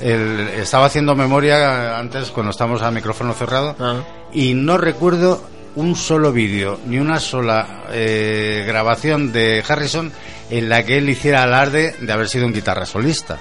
Él 0.00 0.48
estaba 0.56 0.86
haciendo 0.86 1.14
memoria 1.14 1.98
antes 1.98 2.30
cuando 2.30 2.50
estábamos 2.50 2.82
a 2.82 2.90
micrófono 2.90 3.34
cerrado 3.34 3.76
Ah. 3.78 4.02
y 4.32 4.54
no 4.54 4.78
recuerdo 4.78 5.42
un 5.74 5.94
solo 5.96 6.32
vídeo 6.32 6.78
ni 6.86 6.98
una 6.98 7.18
sola 7.20 7.84
eh, 7.92 8.64
grabación 8.66 9.32
de 9.32 9.62
Harrison 9.66 10.10
en 10.50 10.68
la 10.68 10.84
que 10.84 10.98
él 10.98 11.08
hiciera 11.08 11.42
alarde 11.42 11.94
de 12.00 12.12
haber 12.12 12.28
sido 12.28 12.46
un 12.46 12.52
guitarra 12.52 12.86
solista. 12.86 13.38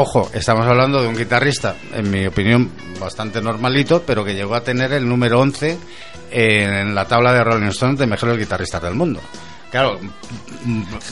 Ojo, 0.00 0.30
estamos 0.32 0.64
hablando 0.64 1.02
de 1.02 1.08
un 1.08 1.16
guitarrista, 1.16 1.74
en 1.92 2.08
mi 2.08 2.24
opinión, 2.24 2.70
bastante 3.00 3.40
normalito, 3.42 4.02
pero 4.06 4.24
que 4.24 4.32
llegó 4.34 4.54
a 4.54 4.62
tener 4.62 4.92
el 4.92 5.08
número 5.08 5.40
11 5.40 5.76
en 6.30 6.94
la 6.94 7.04
tabla 7.04 7.32
de 7.32 7.42
Rolling 7.42 7.66
Stones 7.70 7.98
de 7.98 8.06
mejores 8.06 8.38
guitarristas 8.38 8.80
del 8.80 8.94
mundo. 8.94 9.20
Claro, 9.72 9.98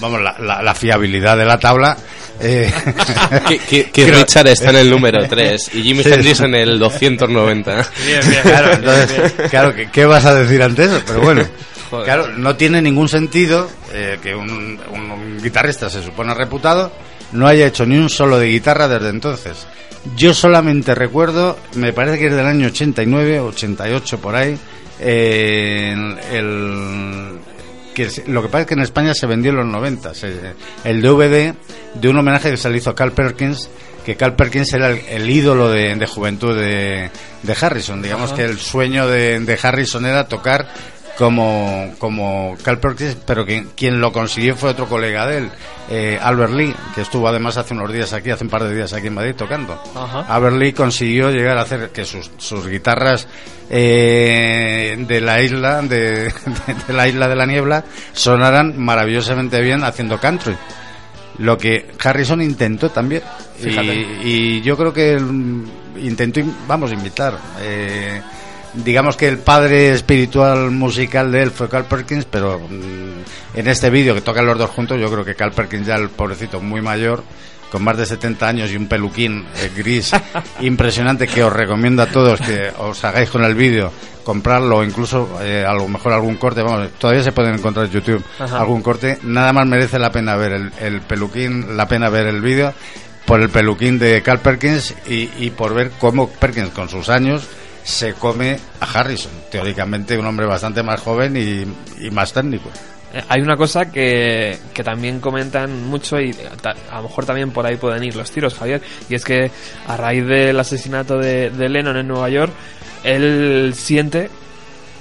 vamos, 0.01 0.21
la, 0.23 0.37
la- 0.39 0.63
la 0.63 0.75
fiabilidad 0.75 1.37
de 1.37 1.45
la 1.45 1.59
tabla. 1.59 1.97
eh, 2.41 2.73
Que, 3.49 3.59
que- 3.59 3.91
que 3.91 4.05
creo- 4.07 4.21
Richard 4.21 4.47
está 4.47 4.71
en 4.71 4.77
el 4.77 4.91
número 4.91 5.27
3 5.29 5.75
y 5.75 5.83
Jimi 5.83 6.05
Sí, 6.05 6.13
Hendrix 6.13 6.41
en 6.41 6.55
el 6.55 6.79
290. 6.79 7.75
Bien, 8.07 8.21
bien. 8.31 8.43
Claro, 8.43 8.73
entonces, 8.73 9.33
claro, 9.51 9.75
¿qué, 9.75 9.91
qué 9.91 10.07
vas 10.07 10.25
a 10.27 10.35
decir 10.37 10.63
ante 10.63 10.85
eso? 10.85 11.03
Pero 11.05 11.21
bueno, 11.23 11.45
Joder. 11.91 12.05
claro, 12.05 12.29
no 12.29 12.55
tiene 12.57 12.81
ningún 12.81 13.09
sentido 13.09 13.69
eh, 13.93 14.19
que 14.23 14.33
un, 14.35 14.49
un- 14.49 15.11
un 15.11 15.43
guitarrista 15.43 15.91
se 15.91 16.03
supone 16.05 16.33
reputado 16.35 16.93
no 17.33 17.47
haya 17.47 17.67
hecho 17.67 17.87
ni 17.87 17.97
un 17.97 18.09
solo 18.09 18.39
de 18.39 18.49
guitarra 18.49 18.89
desde 18.89 19.09
entonces. 19.11 19.67
Yo 20.17 20.33
solamente 20.35 20.95
recuerdo, 20.95 21.59
me 21.75 21.93
parece 21.93 22.19
que 22.19 22.27
es 22.29 22.35
del 22.37 22.47
año 22.47 22.69
89, 22.69 23.41
88 23.41 24.19
por 24.21 24.37
ahí, 24.37 24.57
eh, 25.01 25.95
el, 26.33 27.39
que 27.95 28.09
lo 28.29 28.43
que 28.43 28.49
pasa 28.49 28.61
es 28.63 28.67
que 28.67 28.75
en 28.75 28.81
España 28.81 29.15
se 29.15 29.27
vendió 29.27 29.51
en 29.51 29.57
los 29.59 29.67
90 29.67 30.15
se- 30.15 30.55
el 30.85 31.03
DVD 31.03 31.55
de 31.95 32.09
un 32.09 32.17
homenaje 32.19 32.51
que 32.51 32.57
se 32.57 32.71
le 32.71 32.79
hizo 32.79 32.91
a 32.91 32.95
Carl 32.95 33.13
Perkins 33.13 33.69
que 34.05 34.17
Carl 34.17 34.35
Perkins 34.37 34.73
era 34.73 34.91
el, 34.91 35.01
el 35.09 35.29
ídolo 35.31 35.71
de, 35.71 35.95
de 35.97 36.07
juventud 36.07 36.55
de, 36.57 37.11
de 37.43 37.57
Harrison 37.61 38.01
digamos 38.03 38.33
Ajá. 38.33 38.37
que 38.37 38.45
el 38.45 38.59
sueño 38.59 39.07
de, 39.09 39.41
de 39.41 39.59
Harrison 39.63 40.07
era 40.07 40.29
tocar 40.29 40.67
como, 41.17 41.95
como 41.99 42.57
Carl 42.63 42.79
Perkins, 42.79 43.17
pero 43.27 43.45
que, 43.47 43.67
quien 43.77 44.01
lo 44.01 44.13
consiguió 44.13 44.55
fue 44.57 44.71
otro 44.71 44.87
colega 44.87 45.27
de 45.27 45.39
él, 45.39 45.51
eh, 45.91 46.19
Albert 46.21 46.53
Lee, 46.53 46.75
que 46.95 47.01
estuvo 47.03 47.27
además 47.29 47.57
hace 47.57 47.75
unos 47.75 47.93
días 47.93 48.13
aquí, 48.13 48.31
hace 48.31 48.45
un 48.45 48.51
par 48.51 48.65
de 48.65 48.75
días 48.75 48.93
aquí 48.93 49.07
en 49.07 49.15
Madrid 49.15 49.35
tocando. 49.37 49.81
Ajá. 49.95 50.21
Albert 50.29 50.57
Lee 50.57 50.73
consiguió 50.73 51.31
llegar 51.31 51.57
a 51.59 51.63
hacer 51.63 51.91
que 51.91 52.05
sus, 52.05 52.31
sus 52.39 52.67
guitarras 52.69 53.27
eh, 53.71 54.97
de 54.99 55.21
la 55.21 55.41
isla 55.43 55.83
de, 55.83 56.11
de- 56.25 56.33
de 56.87 56.93
la 56.93 57.09
isla 57.09 57.29
de 57.29 57.37
la 57.37 57.47
niebla 57.47 57.85
sonaran 58.13 58.79
maravillosamente 58.79 59.61
bien 59.61 59.83
haciendo 59.85 60.19
country 60.21 60.55
lo 61.39 61.59
que 61.59 61.91
Harrison 62.03 62.41
intentó 62.41 62.89
también 62.91 63.23
Fíjate. 63.59 63.87
y, 63.95 64.21
y 64.25 64.61
yo 64.63 64.77
creo 64.77 64.93
que 64.93 65.19
intentó 65.99 66.41
vamos 66.67 66.93
imitar 66.93 67.37
eh, 67.61 68.23
digamos 68.85 69.17
que 69.17 69.29
el 69.29 69.39
padre 69.39 69.91
espiritual 69.93 70.71
musical 70.71 71.33
de 71.33 71.43
él 71.43 71.51
fue 71.51 71.69
Carl 71.69 71.85
Perkins 71.85 72.25
pero 72.25 72.59
mm, 72.59 73.59
en 73.59 73.69
este 73.69 73.91
vídeo 73.91 74.15
que 74.15 74.21
tocan 74.21 74.47
los 74.47 74.59
dos 74.59 74.71
juntos 74.71 75.01
yo 75.01 75.11
creo 75.11 75.25
que 75.25 75.35
Carl 75.35 75.53
Perkins 75.53 75.87
ya 75.87 75.97
el 75.97 76.11
pobrecito 76.11 76.61
muy 76.61 76.81
mayor 76.81 77.23
con 77.71 77.83
más 77.83 77.97
de 77.97 78.07
70 78.07 78.49
años 78.49 78.71
y 78.71 78.77
un 78.77 78.87
peluquín 78.87 79.45
eh, 79.57 79.71
gris 79.77 80.13
impresionante 80.61 81.27
que 81.27 81.43
os 81.43 81.53
recomiendo 81.53 82.03
a 82.03 82.07
todos 82.07 82.41
que 82.41 82.71
os 82.79 83.03
hagáis 83.05 83.31
con 83.31 83.45
el 83.45 83.55
vídeo 83.55 83.91
comprarlo 84.25 84.79
o 84.79 84.85
incluso 84.85 85.39
eh, 85.43 85.65
a 85.67 85.73
lo 85.73 85.89
mejor 85.89 86.13
algún 86.13 86.37
corte 86.37 86.63
vamos 86.63 86.91
todavía 86.99 87.23
se 87.23 87.33
pueden 87.33 87.55
encontrar 87.55 87.87
en 87.87 87.93
YouTube 87.93 88.25
Ajá. 88.39 88.61
algún 88.61 88.83
corte 88.83 89.19
nada 89.23 89.53
más 89.53 89.67
merece 89.67 89.99
la 89.99 90.11
pena 90.11 90.37
ver 90.37 90.53
el, 90.53 90.73
el 90.81 91.01
peluquín 91.01 91.77
la 91.77 91.89
pena 91.89 92.09
ver 92.09 92.27
el 92.27 92.41
vídeo 92.41 92.75
por 93.25 93.41
el 93.41 93.49
peluquín 93.49 93.99
de 93.99 94.23
Carl 94.23 94.39
Perkins 94.39 94.95
y, 95.09 95.31
y 95.39 95.51
por 95.51 95.75
ver 95.75 95.91
cómo 95.99 96.29
Perkins 96.29 96.71
con 96.71 96.89
sus 96.89 97.09
años 97.09 97.49
se 97.87 98.15
come 98.15 98.59
a 98.81 98.85
Harrison 98.99 99.31
teóricamente 99.51 100.19
un 100.19 100.27
hombre 100.27 100.45
bastante 100.45 100.83
más 100.83 101.01
joven 101.01 101.37
y, 101.37 102.05
y 102.05 102.11
más 102.11 102.33
técnico 102.33 102.69
Eh, 103.15 103.23
Hay 103.29 103.41
una 103.41 103.57
cosa 103.57 103.91
que, 103.93 104.59
que 104.75 104.83
también 104.83 105.21
comentan 105.21 105.85
mucho 105.87 106.19
y 106.21 106.33
ta- 106.61 106.75
a 106.91 106.97
lo 106.97 107.05
mejor 107.05 107.25
también 107.25 107.53
por 107.53 107.65
ahí 107.65 107.77
pueden 107.77 108.03
ir 108.03 108.17
los 108.17 108.31
tiros, 108.33 108.55
Javier, 108.55 108.83
y 109.09 109.15
es 109.15 109.25
que 109.25 109.51
a 109.87 109.97
raíz 109.97 110.27
del 110.27 110.59
asesinato 110.59 111.17
de, 111.17 111.51
de 111.51 111.69
Lennon 111.69 111.97
en 111.97 112.09
Nueva 112.09 112.29
York, 112.29 112.53
él 113.05 113.73
siente 113.77 114.29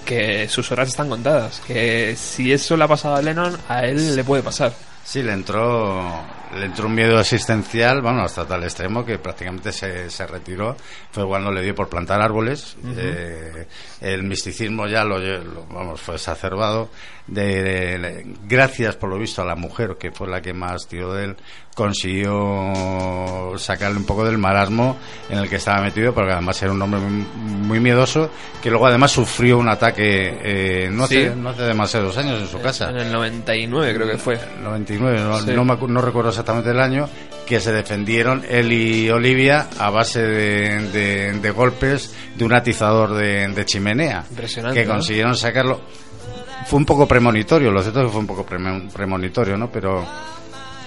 que 0.05 0.47
sus 0.47 0.71
horas 0.71 0.89
están 0.89 1.09
contadas, 1.09 1.61
que 1.65 2.15
si 2.15 2.53
eso 2.53 2.77
le 2.77 2.83
ha 2.83 2.87
pasado 2.87 3.15
a 3.15 3.21
Lennon, 3.23 3.57
a 3.67 3.85
él 3.85 4.15
le 4.15 4.23
puede 4.23 4.43
pasar. 4.43 4.71
Sí, 5.03 5.23
le 5.23 5.33
entró, 5.33 6.23
le 6.55 6.65
entró 6.65 6.87
un 6.87 6.95
miedo 6.95 7.19
existencial, 7.19 8.01
bueno, 8.01 8.21
hasta 8.23 8.45
tal 8.47 8.63
extremo 8.63 9.05
que 9.05 9.19
prácticamente 9.19 9.71
se, 9.71 10.09
se 10.09 10.25
retiró. 10.25 10.75
Fue 11.11 11.25
cuando 11.27 11.51
le 11.51 11.61
dio 11.61 11.75
por 11.75 11.89
plantar 11.89 12.21
árboles. 12.21 12.75
Eh, 12.97 13.67
el 14.01 14.23
misticismo 14.23 14.87
ya 14.87 15.03
lo, 15.03 15.19
lo- 15.19 15.65
vamos, 15.67 16.01
fue 16.01 16.15
exacerbado. 16.15 16.89
De, 17.27 17.63
de- 17.63 17.97
de- 17.99 18.25
gracias, 18.47 18.95
por 18.95 19.09
lo 19.09 19.17
visto, 19.17 19.41
a 19.41 19.45
la 19.45 19.55
mujer, 19.55 19.97
que 19.99 20.11
fue 20.11 20.27
la 20.27 20.41
que 20.41 20.53
más 20.53 20.87
tiró 20.87 21.13
de 21.13 21.25
él, 21.25 21.35
consiguió 21.75 23.57
sacarle 23.57 23.97
un 23.97 24.05
poco 24.05 24.25
del 24.25 24.37
marasmo 24.37 24.97
en 25.29 25.37
el 25.39 25.49
que 25.49 25.57
estaba 25.57 25.81
metido, 25.81 26.13
porque 26.13 26.31
además 26.31 26.61
era 26.63 26.71
un 26.71 26.81
hombre 26.81 26.99
muy, 27.01 27.25
muy 27.67 27.79
miedoso, 27.79 28.29
que 28.61 28.69
luego 28.69 28.87
además 28.87 29.11
sufrió 29.11 29.57
un 29.57 29.69
ataque 29.69 30.37
eh, 30.41 30.89
no, 30.91 31.05
Sí. 31.07 31.17
hace, 31.25 31.35
no 31.35 31.49
hace 31.49 31.63
demasiados 31.63 32.17
años 32.17 32.41
en 32.41 32.47
su 32.47 32.59
casa. 32.61 32.89
En 32.89 32.97
el 32.97 33.11
99 33.11 33.93
creo 33.93 34.07
que 34.07 34.17
fue. 34.17 34.39
99, 34.63 35.19
no, 35.19 35.39
Sí. 35.39 35.51
no, 35.53 35.63
me 35.65 35.75
no 35.87 36.01
recuerdo 36.01 36.29
exactamente 36.29 36.71
el 36.71 36.79
año, 36.79 37.07
que 37.45 37.59
se 37.59 37.71
defendieron 37.71 38.43
él 38.49 38.71
y 38.71 39.09
Olivia 39.09 39.67
a 39.77 39.89
base 39.89 40.21
de, 40.21 40.79
de- 40.91 41.33
de 41.39 41.51
golpes 41.51 42.15
de 42.35 42.43
un 42.45 42.53
atizador 42.53 43.13
de, 43.13 43.47
de 43.49 43.65
chimenea. 43.65 44.23
Impresionante, 44.29 44.81
Que 44.81 44.87
consiguieron 44.87 45.35
sacarlo. 45.35 45.81
Fue 46.67 46.79
un 46.79 46.85
poco 46.85 47.07
premonitorio, 47.07 47.69
lo 47.71 47.81
cierto 47.81 47.99
es 47.99 48.05
que 48.07 48.11
fue 48.11 48.21
un 48.21 48.27
poco 48.27 48.43
premo- 48.45 48.91
premonitorio, 48.91 49.55
¿no? 49.55 49.69
Pero 49.69 50.03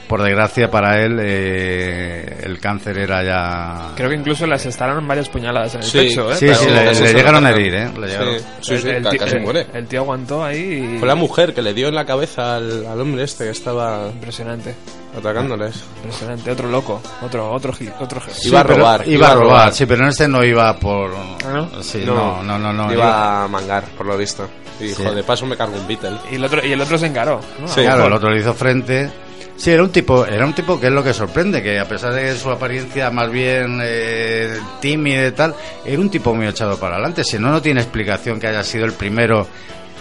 por 0.09 0.23
desgracia 0.23 0.71
para 0.71 1.01
él 1.05 1.19
eh, 1.21 2.41
el 2.45 2.59
cáncer 2.59 2.99
era 2.99 3.23
ya... 3.23 3.93
Creo 3.95 4.09
que 4.09 4.17
incluso 4.17 4.47
les 4.47 4.65
instalaron 4.67 5.07
varias 5.07 5.29
puñaladas 5.29 5.75
en 5.75 5.83
el 5.83 5.87
Sí, 5.87 5.99
pecho, 5.99 6.31
¿eh? 6.33 6.37
Sí, 6.37 6.49
sí, 6.55 6.67
le, 6.71 6.91
Eso 6.91 7.05
le 7.05 7.13
llegaron 7.15 7.45
a 7.47 7.51
herir, 7.51 7.75
¿eh? 7.75 7.91
Le. 8.01 8.39
Sí, 8.61 8.79
sí, 8.79 8.89
el, 8.89 9.07
tío- 9.09 9.19
casi 9.21 9.37
el- 9.37 9.43
muere. 9.43 9.67
el 9.75 9.87
tío 9.87 10.01
aguantó 10.01 10.43
ahí 10.45 10.93
y... 10.95 10.99
Fue 10.99 11.07
la 11.07 11.15
mujer 11.15 11.53
que 11.55 11.63
le 11.63 11.75
dio 11.75 11.89
en 11.89 11.95
la 11.95 12.05
cabeza 12.07 12.57
al, 12.57 12.87
al 12.87 13.01
hombre 13.01 13.23
este 13.25 13.45
que 13.45 13.51
estaba 13.51 14.09
Impresionante, 14.13 14.75
atacándoles. 15.17 15.85
impresionante. 15.99 16.51
Otro 16.51 16.69
loco, 16.69 17.03
otro, 17.23 17.53
otro, 17.53 17.73
otro 18.01 18.23
Iba 18.45 18.61
a 18.61 18.65
pero- 18.65 18.77
robar, 18.79 19.09
Iba, 19.09 19.31
a 19.31 19.35
robar, 19.35 19.73
sí, 19.75 19.87
pero 19.87 20.03
en 20.05 20.09
este 20.09 20.27
no 20.29 20.43
iba 20.43 20.75
por... 20.79 21.11
no? 21.11 21.83
Sí, 21.83 22.03
no, 22.07 22.43
no, 22.43 22.59
no. 22.59 22.73
no, 22.73 22.93
iba 22.93 23.45
a 23.45 23.49
mangar, 23.49 23.85
por 23.97 24.07
lo 24.07 24.17
visto. 24.17 24.49
Y 24.81 24.89
de 24.93 25.23
paso 25.25 25.45
me 25.45 25.57
cargo 25.57 25.77
un 25.77 25.87
Beatle. 25.89 26.17
Y 26.31 26.37
el 26.37 26.45
otro, 26.45 26.65
y 26.65 26.71
el 26.73 26.81
otro 26.81 26.97
se 26.97 27.07
encaró, 27.07 27.41
¿no? 27.61 27.67
Sí. 27.69 27.81
claro, 27.83 28.07
el 28.07 28.13
otro 28.13 28.31
le 28.31 28.41
hizo 28.41 28.55
frente. 28.55 29.11
Sí, 29.59 29.73
era 29.73 29.83
un 29.83 29.91
tipo, 29.91 30.25
era 30.25 30.47
un 30.47 30.55
tipo 30.55 30.79
que 30.79 30.87
es 30.87 30.93
lo 30.93 31.03
que 31.03 31.13
sorprende, 31.13 31.61
que 31.63 31.81
a 31.81 31.89
pesar 31.89 32.15
de 32.15 32.37
su 32.37 32.49
apariencia 32.49 33.11
más 33.11 33.29
bien 33.31 33.81
eh, 33.83 34.57
tímida 34.81 35.27
y 35.27 35.33
tal, 35.33 35.53
era 35.85 36.01
un 36.01 36.09
tipo 36.09 36.33
muy 36.33 36.47
echado 36.47 36.79
para 36.79 36.95
adelante. 36.95 37.25
Si 37.25 37.39
no, 37.41 37.51
no 37.51 37.61
tiene 37.61 37.81
explicación 37.81 38.39
que 38.39 38.47
haya 38.47 38.63
sido 38.63 38.85
el 38.85 38.93
primero 38.93 39.49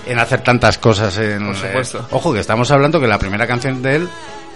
en 0.05 0.19
hacer 0.19 0.41
tantas 0.41 0.77
cosas. 0.77 1.17
En, 1.17 1.47
Por 1.47 1.55
supuesto. 1.55 1.97
eh, 1.99 2.11
ojo, 2.11 2.33
que 2.33 2.39
estamos 2.39 2.69
hablando 2.69 2.99
que 3.01 3.07
la 3.07 3.17
primera 3.17 3.47
canción 3.47 3.81
de 3.81 3.95
él 3.95 4.09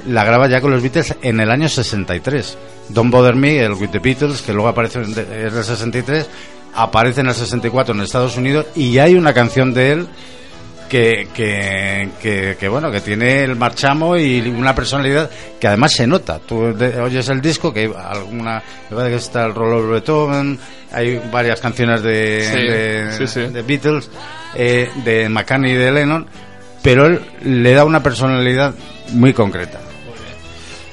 la 0.07 0.23
graba 0.23 0.47
ya 0.47 0.61
con 0.61 0.69
los 0.71 0.81
Beatles 0.83 1.15
en 1.23 1.39
el 1.39 1.49
año 1.49 1.67
63. 1.67 2.57
Don't 2.89 3.11
Bother 3.11 3.35
Me, 3.35 3.59
el 3.59 3.73
With 3.73 3.89
the 3.89 3.99
Beatles, 3.99 4.43
que 4.43 4.53
luego 4.53 4.67
aparece 4.69 4.99
en 4.99 5.13
del 5.15 5.51
63, 5.63 6.29
aparece 6.75 7.21
en 7.21 7.27
el 7.27 7.33
64 7.33 7.95
en 7.95 8.01
Estados 8.01 8.37
Unidos 8.37 8.67
y 8.75 8.99
hay 8.99 9.15
una 9.15 9.33
canción 9.33 9.73
de 9.73 9.91
él 9.93 10.07
que, 10.91 11.29
que, 11.33 12.09
que, 12.21 12.57
que, 12.59 12.67
bueno, 12.67 12.91
que 12.91 12.99
tiene 12.99 13.45
el 13.45 13.55
marchamo 13.55 14.17
y 14.17 14.41
una 14.41 14.75
personalidad 14.75 15.29
que 15.57 15.67
además 15.67 15.93
se 15.93 16.05
nota. 16.05 16.39
Tú 16.39 16.73
de- 16.75 16.99
oyes 16.99 17.29
el 17.29 17.39
disco, 17.39 17.73
que 17.73 17.79
hay 17.85 17.91
alguna, 18.09 18.61
me 18.89 18.95
parece 18.97 19.11
que 19.11 19.15
está 19.23 19.45
el 19.45 19.55
Rollo 19.55 19.83
de 19.87 19.91
Beethoven, 19.93 20.59
hay 20.91 21.21
varias 21.31 21.61
canciones 21.61 22.03
de, 22.03 22.41
Sí, 22.43 22.59
de, 22.59 23.11
sí, 23.13 23.27
sí. 23.27 23.39
de 23.53 23.61
Beatles, 23.61 24.09
eh, 24.55 24.89
de 25.05 25.29
McCartney 25.29 25.71
y 25.71 25.75
de 25.75 25.91
Lennon, 25.93 26.27
pero 26.81 27.05
él 27.05 27.21
le 27.45 27.71
da 27.73 27.85
una 27.85 28.03
personalidad 28.03 28.73
muy 29.13 29.31
concreta. 29.33 29.79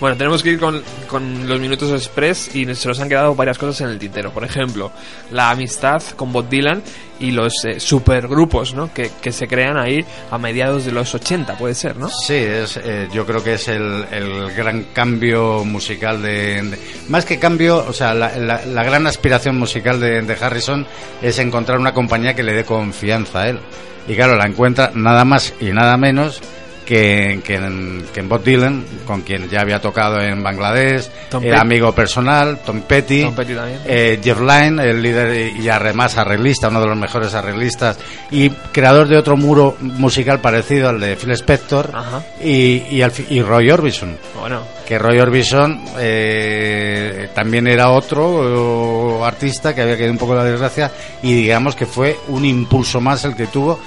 Bueno, 0.00 0.16
tenemos 0.16 0.44
que 0.44 0.50
ir 0.50 0.60
con, 0.60 0.80
con 1.08 1.48
los 1.48 1.58
minutos 1.58 1.90
express 1.90 2.54
y 2.54 2.72
se 2.76 2.86
nos 2.88 3.00
han 3.00 3.08
quedado 3.08 3.34
varias 3.34 3.58
cosas 3.58 3.80
en 3.80 3.88
el 3.88 3.98
tintero. 3.98 4.30
Por 4.30 4.44
ejemplo, 4.44 4.92
la 5.32 5.50
amistad 5.50 6.00
con 6.14 6.32
Bob 6.32 6.48
Dylan 6.48 6.82
y 7.18 7.32
los 7.32 7.52
eh, 7.64 7.80
supergrupos 7.80 8.74
¿no? 8.74 8.94
que, 8.94 9.10
que 9.20 9.32
se 9.32 9.48
crean 9.48 9.76
ahí 9.76 10.04
a 10.30 10.38
mediados 10.38 10.84
de 10.84 10.92
los 10.92 11.12
80, 11.16 11.58
puede 11.58 11.74
ser, 11.74 11.96
¿no? 11.96 12.08
Sí, 12.10 12.34
es, 12.34 12.76
eh, 12.76 13.08
yo 13.12 13.26
creo 13.26 13.42
que 13.42 13.54
es 13.54 13.66
el, 13.66 14.04
el 14.12 14.52
gran 14.54 14.84
cambio 14.92 15.64
musical 15.64 16.22
de, 16.22 16.62
de- 16.62 16.78
Más 17.08 17.24
que 17.24 17.40
cambio, 17.40 17.78
o 17.78 17.92
sea, 17.92 18.14
la, 18.14 18.36
la- 18.38 18.64
la 18.66 18.84
gran 18.84 19.04
aspiración 19.08 19.58
musical 19.58 19.98
de, 19.98 20.22
de 20.22 20.32
Harrison 20.40 20.86
es 21.22 21.40
encontrar 21.40 21.76
una 21.80 21.92
compañía 21.92 22.34
que 22.34 22.44
le 22.44 22.52
dé 22.54 22.64
confianza 22.64 23.40
a 23.40 23.48
él. 23.48 23.58
Y 24.06 24.14
claro, 24.14 24.36
la 24.36 24.46
encuentra 24.46 24.92
nada 24.94 25.24
más 25.24 25.52
y 25.60 25.72
nada 25.72 25.96
menos 25.96 26.40
que, 26.88 27.40
que, 27.44 27.56
en, 27.56 28.06
que 28.14 28.20
en 28.20 28.28
Bob 28.30 28.42
Dylan, 28.42 28.82
con 29.06 29.20
quien 29.20 29.46
ya 29.50 29.60
había 29.60 29.78
tocado 29.78 30.18
en 30.22 30.42
Bangladesh, 30.42 31.10
Tom 31.28 31.44
era 31.44 31.56
Petty. 31.56 31.60
amigo 31.66 31.94
personal, 31.94 32.60
Tom 32.64 32.80
Petty, 32.80 33.24
Tom 33.24 33.34
Petty 33.34 33.54
también. 33.54 33.80
eh, 33.84 34.18
Jeff 34.24 34.40
Lynne, 34.40 34.82
el 34.88 35.02
líder 35.02 35.52
y 35.54 35.68
además 35.68 36.16
arreglista, 36.16 36.68
uno 36.68 36.80
de 36.80 36.86
los 36.86 36.96
mejores 36.96 37.34
arreglistas 37.34 37.98
y 38.30 38.48
creador 38.48 39.06
de 39.06 39.18
otro 39.18 39.36
muro 39.36 39.76
musical 39.80 40.40
parecido 40.40 40.88
al 40.88 40.98
de 40.98 41.14
Phil 41.16 41.32
Spector 41.32 41.90
Ajá. 41.92 42.22
y, 42.42 42.84
y, 42.90 43.02
al 43.02 43.10
fi- 43.10 43.26
y 43.28 43.42
Roy 43.42 43.70
Orbison 43.70 44.16
Bueno, 44.40 44.62
que 44.86 44.98
Roy 44.98 45.18
Orbison 45.20 45.82
eh, 45.98 47.28
también 47.34 47.66
era 47.66 47.90
otro 47.90 49.20
eh, 49.20 49.26
artista 49.26 49.74
que 49.74 49.82
había 49.82 49.96
caído 49.98 50.12
un 50.12 50.18
poco 50.18 50.34
la 50.34 50.44
desgracia 50.44 50.90
y 51.22 51.34
digamos 51.34 51.74
que 51.76 51.84
fue 51.84 52.16
un 52.28 52.46
impulso 52.46 52.98
más 53.00 53.26
el 53.26 53.36
que 53.36 53.46
tuvo 53.48 53.78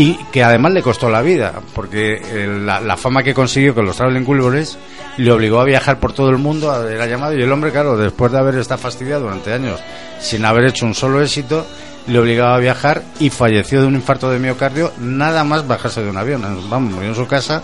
y 0.00 0.14
que 0.30 0.44
además 0.44 0.72
le 0.72 0.82
costó 0.82 1.08
la 1.10 1.22
vida 1.22 1.54
porque 1.74 2.20
eh, 2.22 2.46
la, 2.46 2.80
la 2.80 2.96
fama 2.96 3.22
que 3.22 3.34
consiguió 3.34 3.74
con 3.74 3.84
los 3.86 3.96
Traveling 3.96 4.24
Wilburys 4.28 4.78
le 5.16 5.32
obligó 5.32 5.60
a 5.60 5.64
viajar 5.64 5.98
por 5.98 6.12
todo 6.12 6.30
el 6.30 6.38
mundo 6.38 6.88
era 6.88 7.06
llamado 7.06 7.36
y 7.36 7.42
el 7.42 7.50
hombre 7.50 7.72
claro 7.72 7.96
después 7.96 8.30
de 8.30 8.38
haber 8.38 8.54
estado 8.56 8.80
fastidiado 8.80 9.22
durante 9.22 9.52
años 9.52 9.80
sin 10.20 10.44
haber 10.44 10.66
hecho 10.66 10.86
un 10.86 10.94
solo 10.94 11.20
éxito 11.22 11.66
le 12.06 12.18
obligaba 12.18 12.54
a 12.54 12.58
viajar 12.58 13.02
y 13.18 13.30
falleció 13.30 13.80
de 13.80 13.86
un 13.88 13.94
infarto 13.96 14.30
de 14.30 14.38
miocardio 14.38 14.92
nada 14.98 15.42
más 15.42 15.66
bajarse 15.66 16.02
de 16.02 16.10
un 16.10 16.16
avión 16.16 16.42
vamos 16.70 16.92
murió 16.92 17.08
en 17.08 17.16
su 17.16 17.26
casa 17.26 17.62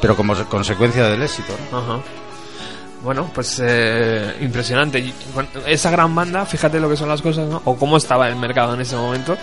pero 0.00 0.14
como 0.14 0.36
se- 0.36 0.44
consecuencia 0.44 1.04
del 1.08 1.22
éxito 1.22 1.52
ajá. 1.72 2.00
Bueno, 3.02 3.28
pues 3.34 3.60
eh, 3.64 4.36
impresionante. 4.42 5.12
Esa 5.66 5.90
gran 5.90 6.14
banda, 6.14 6.46
fíjate 6.46 6.78
lo 6.78 6.88
que 6.88 6.96
son 6.96 7.08
las 7.08 7.20
cosas. 7.20 7.48
O 7.64 7.76
cómo 7.76 7.96
estaba 7.96 8.28
el 8.28 8.36
mercado 8.36 8.74
en 8.74 8.80
ese 8.82 8.94
momento, 8.94 9.36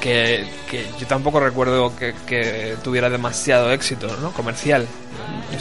que, 0.00 0.46
yo 0.98 1.06
tampoco 1.06 1.40
recuerdo 1.40 1.92
que, 1.96 2.76
tuviera 2.82 3.10
demasiado 3.10 3.70
éxito, 3.72 4.08
¿no? 4.20 4.32
Comercial. 4.32 4.86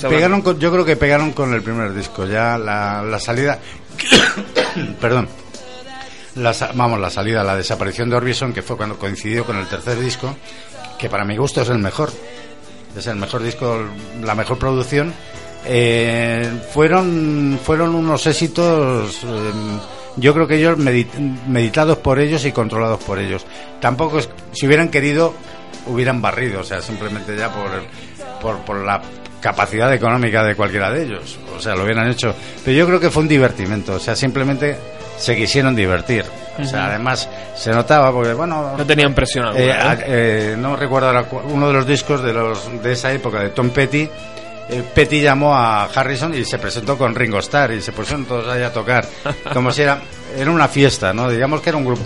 Pegaron 0.02 0.44
yo 0.60 0.72
creo 0.72 0.86
que 0.86 0.96
pegaron 0.96 1.32
con 1.32 1.54
el 1.54 1.62
primer 1.62 1.94
disco, 1.94 2.26
ya 2.26 2.58
la, 2.58 3.02
la 3.02 3.20
salida, 3.20 3.60
perdón, 5.02 5.30
la, 6.36 6.54
vamos, 6.74 7.00
la 7.00 7.10
salida, 7.10 7.44
la 7.44 7.56
desaparición 7.56 8.10
de 8.10 8.18
Orbison, 8.18 8.54
que 8.54 8.62
fue 8.62 8.78
cuando 8.78 8.98
coincidió 8.98 9.46
con 9.46 9.58
el 9.58 9.68
tercer 9.68 10.00
disco, 10.00 10.36
que 11.00 11.10
para 11.10 11.24
mi 11.24 11.38
gusto 11.38 11.62
es 11.62 11.70
el 11.70 11.80
mejor, 11.80 12.12
es 12.96 13.08
el 13.08 13.16
mejor 13.16 13.42
disco, 13.44 13.80
la 14.22 14.36
mejor 14.36 14.58
producción, 14.58 15.14
eh, 15.66 16.52
fueron, 16.74 17.60
fueron 17.64 17.96
unos 17.96 18.28
éxitos, 18.28 19.24
eh, 19.24 19.52
yo 20.18 20.34
creo 20.34 20.48
que 20.48 20.56
ellos 20.58 20.78
medit- 20.78 21.14
meditados 21.48 21.98
por 21.98 22.20
ellos 22.20 22.46
y 22.46 22.52
controlados 22.52 23.04
por 23.04 23.20
ellos. 23.20 23.46
Tampoco 23.80 24.20
es, 24.20 24.30
si 24.54 24.66
hubieran 24.68 24.90
querido, 24.90 25.34
hubieran 25.88 26.22
barrido, 26.22 26.62
o 26.62 26.64
sea, 26.64 26.82
simplemente 26.82 27.36
ya 27.38 27.52
por, 27.52 27.70
por, 28.42 28.58
por 28.66 28.78
la 28.86 29.02
capacidad 29.42 29.94
económica 29.94 30.44
de 30.44 30.56
cualquiera 30.56 30.90
de 30.90 31.04
ellos, 31.04 31.38
o 31.56 31.60
sea, 31.60 31.76
lo 31.76 31.84
hubieran 31.84 32.10
hecho. 32.10 32.34
Pero 32.64 32.78
yo 32.78 32.88
creo 32.88 33.00
que 33.00 33.12
fue 33.12 33.24
un 33.24 33.30
divertimento, 33.30 33.94
o 33.94 34.00
sea, 34.00 34.16
simplemente 34.16 34.76
se 35.18 35.36
quisieron 35.36 35.76
divertir. 35.76 36.26
O 36.58 36.64
sea, 36.64 36.86
además 36.88 37.30
se 37.54 37.70
notaba 37.72 38.12
porque, 38.14 38.34
bueno, 38.34 38.76
No 38.78 38.86
tenían 38.86 39.14
presión 39.14 39.46
alguna, 39.48 39.94
eh, 39.94 40.04
eh, 40.08 40.56
no 40.58 40.78
recuerdo 40.78 41.08
ahora 41.10 41.26
uno 41.52 41.68
de 41.68 41.74
los 41.74 41.86
discos 41.86 42.24
de 42.24 42.32
los 42.32 42.82
de 42.82 42.94
esa 42.94 43.12
época 43.12 43.42
de 43.42 43.50
Tom 43.50 43.70
Petty. 43.72 44.10
Eh, 44.70 44.84
Petty 44.94 45.22
llamó 45.22 45.56
a 45.56 45.84
Harrison 45.86 46.34
y 46.34 46.44
se 46.46 46.58
presentó 46.58 46.98
con 46.98 47.14
Ringo 47.16 47.40
Starr 47.40 47.74
y 47.74 47.82
se 47.82 47.92
pusieron 47.92 48.26
todos 48.26 48.48
ahí 48.48 48.64
a 48.64 48.74
tocar 48.74 49.06
como 49.54 49.72
si 49.72 49.82
era 49.84 50.00
era 50.38 50.52
una 50.52 50.68
fiesta, 50.68 51.14
¿no? 51.14 51.30
Digamos 51.30 51.62
que 51.62 51.70
era 51.70 51.78
un 51.78 51.86
grupo, 51.86 52.04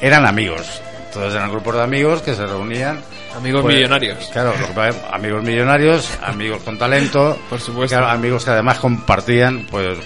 eran 0.00 0.24
amigos, 0.26 0.80
todos 1.12 1.34
eran 1.34 1.50
grupos 1.50 1.74
de 1.76 1.82
amigos 1.82 2.22
que 2.22 2.34
se 2.34 2.44
reunían. 2.46 3.00
Amigos 3.36 3.62
Pues, 3.62 3.74
millonarios. 3.76 4.30
Claro, 4.32 4.52
amigos 5.12 5.42
millonarios, 5.42 6.10
amigos 6.22 6.62
con 6.62 6.78
talento, 6.78 7.38
Por 7.50 7.60
supuesto. 7.60 7.96
claro, 7.96 8.10
amigos 8.10 8.44
que 8.44 8.50
además 8.50 8.78
compartían, 8.78 9.66
pues, 9.70 9.98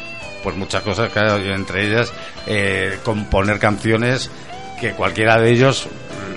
pues 0.43 0.57
muchas 0.57 0.83
cosas, 0.83 1.13
claro, 1.13 1.37
entre 1.37 1.87
ellas 1.87 2.13
eh, 2.47 2.99
componer 3.05 3.59
canciones 3.59 4.31
que 4.81 4.93
cualquiera 4.93 5.39
de 5.39 5.51
ellos 5.51 5.87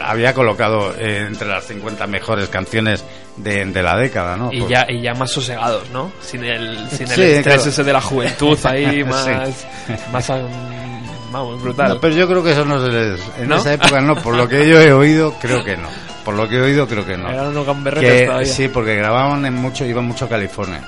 había 0.03 0.33
colocado 0.33 0.93
eh, 0.99 1.25
entre 1.27 1.47
las 1.47 1.63
50 1.65 2.05
mejores 2.07 2.49
canciones 2.49 3.03
de, 3.37 3.65
de 3.65 3.83
la 3.83 3.97
década, 3.97 4.35
¿no? 4.37 4.51
Y 4.51 4.59
Pues- 4.59 4.71
ya, 4.71 4.85
y 4.89 5.01
ya 5.01 5.13
más 5.13 5.31
sosegados, 5.31 5.89
¿no? 5.91 6.11
Sin 6.21 6.43
el, 6.43 6.89
sin 6.89 7.07
el 7.07 7.15
Sí, 7.15 7.21
estrés 7.21 7.43
claro. 7.43 7.69
ese 7.69 7.83
de 7.83 7.93
la 7.93 8.01
juventud 8.01 8.57
ahí, 8.65 9.03
más, 9.05 9.25
Sí. 9.25 9.93
más 10.11 10.29
vamos, 11.31 11.61
brutal. 11.61 11.89
No, 11.89 11.99
pero 11.99 12.15
yo 12.15 12.27
creo 12.27 12.43
que 12.43 12.51
eso 12.51 12.63
no 12.65 12.79
se 12.79 12.91
les... 12.91 13.19
En 13.39 13.47
¿No? 13.49 13.57
esa 13.57 13.73
época 13.73 13.99
no, 14.01 14.15
por 14.15 14.35
lo 14.35 14.47
que 14.47 14.67
yo 14.67 14.79
he 14.79 14.93
oído, 14.93 15.33
creo 15.41 15.63
que 15.63 15.75
no. 15.77 15.87
Por 16.23 16.35
lo 16.35 16.47
que 16.47 16.55
he 16.57 16.61
oído, 16.61 16.87
creo 16.87 17.05
que 17.05 17.17
no. 17.17 17.29
Eran 17.29 17.47
unos 17.47 17.65
Que- 17.99 18.25
todavía. 18.25 18.45
Sí, 18.45 18.67
porque 18.69 18.95
grababan 18.95 19.45
en 19.45 19.55
mucho, 19.55 19.83
iban 19.85 20.05
mucho 20.05 20.25
a 20.25 20.29
California. 20.29 20.81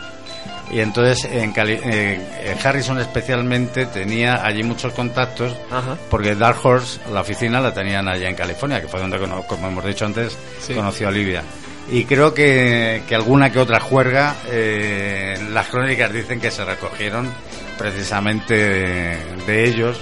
Y 0.72 0.80
entonces 0.80 1.26
en 1.32 1.52
Cali- 1.52 1.80
eh, 1.84 2.20
eh, 2.44 2.56
Harrison 2.64 3.00
especialmente 3.00 3.86
tenía 3.86 4.44
allí 4.44 4.64
muchos 4.64 4.94
contactos 4.94 5.54
Ajá. 5.72 5.96
porque 6.10 6.34
Dark 6.36 6.58
Horse, 6.64 7.00
la 7.14 7.22
oficina, 7.22 7.60
la 7.62 7.72
tenían 7.74 8.08
allá 8.08 8.28
en 8.30 8.36
California, 8.36 8.82
que 8.82 8.88
fue 8.88 9.00
donde, 9.00 9.20
como 9.48 9.68
hemos 9.68 9.86
dicho 9.86 10.06
antes, 10.06 10.36
Sí. 10.62 10.74
conoció 10.74 11.08
a 11.08 11.10
Olivia. 11.10 11.44
Y 11.91 12.06
creo 12.06 12.34
que, 12.34 13.03
que 13.07 13.14
alguna 13.16 13.52
que 13.52 13.60
otra 13.60 13.80
juerga, 13.80 14.36
eh, 14.49 15.38
las 15.52 15.68
crónicas 15.68 16.12
dicen 16.12 16.40
que 16.41 16.49
se 16.49 16.66
recogieron 16.66 17.30
precisamente 17.78 18.56
de, 18.56 19.18
de 19.45 19.66
ellos 19.70 19.98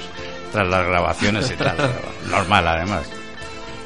tras 0.52 0.68
las 0.68 0.86
grabaciones 0.86 1.52
y 1.52 1.56
tal. 1.56 1.76
Normal, 2.30 2.68
además. 2.68 3.04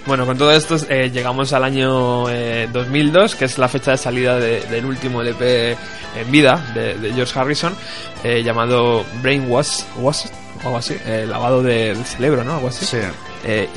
Bueno, 0.05 0.25
con 0.25 0.37
todo 0.37 0.51
esto 0.51 0.77
eh, 0.89 1.09
llegamos 1.11 1.51
al 1.53 1.63
año 1.63 2.29
eh, 2.29 2.69
2002, 2.71 3.35
que 3.35 3.45
es 3.45 3.57
la 3.57 3.67
fecha 3.67 3.91
de 3.91 3.97
salida 3.97 4.39
de- 4.39 4.61
del 4.61 4.85
último 4.85 5.21
LP 5.21 5.71
en 5.71 6.31
vida 6.31 6.71
de, 6.73 6.93
de 6.95 7.13
George 7.13 7.37
Harrison, 7.37 7.75
eh, 8.23 8.41
llamado 8.43 9.03
Brainwash, 9.21 9.81
Wash, 9.97 10.27
o 10.63 10.67
algo 10.67 10.77
así, 10.77 10.95
lavado 11.27 11.61
de- 11.61 11.93
del 11.93 12.05
cerebro, 12.05 12.43
¿no? 12.45 12.53
Algo 12.55 12.67
así. 12.69 12.85
Sí. 12.85 12.97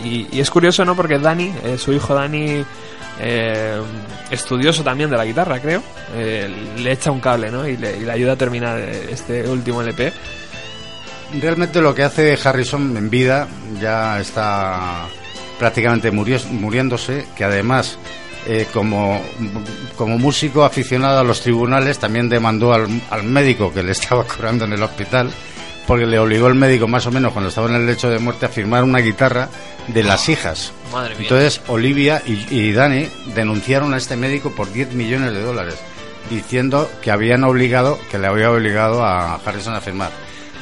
Y, 0.04 0.28
y 0.30 0.40
es 0.40 0.50
curioso, 0.50 0.84
¿no? 0.84 0.94
Porque 0.94 1.18
Dani, 1.18 1.52
eh, 1.64 1.76
su 1.78 1.92
hijo 1.92 2.14
Dani, 2.14 2.64
eh, 3.22 3.80
estudioso 4.30 4.82
también 4.82 5.10
de 5.10 5.16
la 5.16 5.24
guitarra, 5.24 5.60
creo, 5.60 5.82
eh, 6.14 6.48
le 6.78 6.92
echa 6.92 7.10
un 7.10 7.20
cable, 7.20 7.50
¿no? 7.50 7.68
Y 7.68 7.76
le, 7.76 8.10
ayuda 8.10 8.32
a 8.32 8.36
terminar 8.36 8.78
este 8.78 9.46
último 9.48 9.82
LP. 9.82 10.12
Realmente 11.40 11.80
lo 11.80 11.94
que 11.94 12.02
hace 12.02 12.38
Harrison 12.42 12.96
en 12.96 13.10
vida 13.10 13.46
ya 13.80 14.18
está 14.20 15.06
prácticamente 15.58 16.10
muriéndose, 16.10 17.26
que 17.36 17.44
además 17.44 17.98
eh, 18.46 18.66
como, 18.72 19.20
como 19.96 20.18
músico 20.18 20.64
aficionado 20.64 21.20
a 21.20 21.24
los 21.24 21.42
tribunales 21.42 21.98
también 21.98 22.28
demandó 22.30 22.72
al, 22.72 22.88
al 23.10 23.22
médico 23.24 23.72
que 23.72 23.82
le 23.82 23.92
estaba 23.92 24.24
curando 24.36 24.64
en 24.64 24.72
el 24.72 24.82
hospital, 24.82 25.30
porque 25.90 26.06
le 26.06 26.20
obligó 26.20 26.46
el 26.46 26.54
médico 26.54 26.86
más 26.86 27.04
o 27.06 27.10
menos 27.10 27.32
cuando 27.32 27.48
estaba 27.48 27.68
en 27.68 27.74
el 27.74 27.84
lecho 27.84 28.08
de 28.08 28.20
muerte 28.20 28.46
a 28.46 28.48
firmar 28.48 28.84
una 28.84 29.00
guitarra 29.00 29.48
de 29.88 30.04
las 30.04 30.28
hijas. 30.28 30.72
Madre 30.92 31.16
mía. 31.16 31.22
Entonces 31.24 31.60
Olivia 31.66 32.22
y, 32.24 32.46
y 32.48 32.72
Dani 32.72 33.08
denunciaron 33.34 33.92
a 33.92 33.96
este 33.96 34.14
médico 34.14 34.52
por 34.52 34.72
10 34.72 34.92
millones 34.92 35.32
de 35.32 35.42
dólares, 35.42 35.74
diciendo 36.30 36.88
que 37.02 37.10
habían 37.10 37.42
obligado, 37.42 37.98
que 38.08 38.20
le 38.20 38.28
había 38.28 38.52
obligado 38.52 39.04
a 39.04 39.34
Harrison 39.34 39.74
a 39.74 39.80
firmar. 39.80 40.12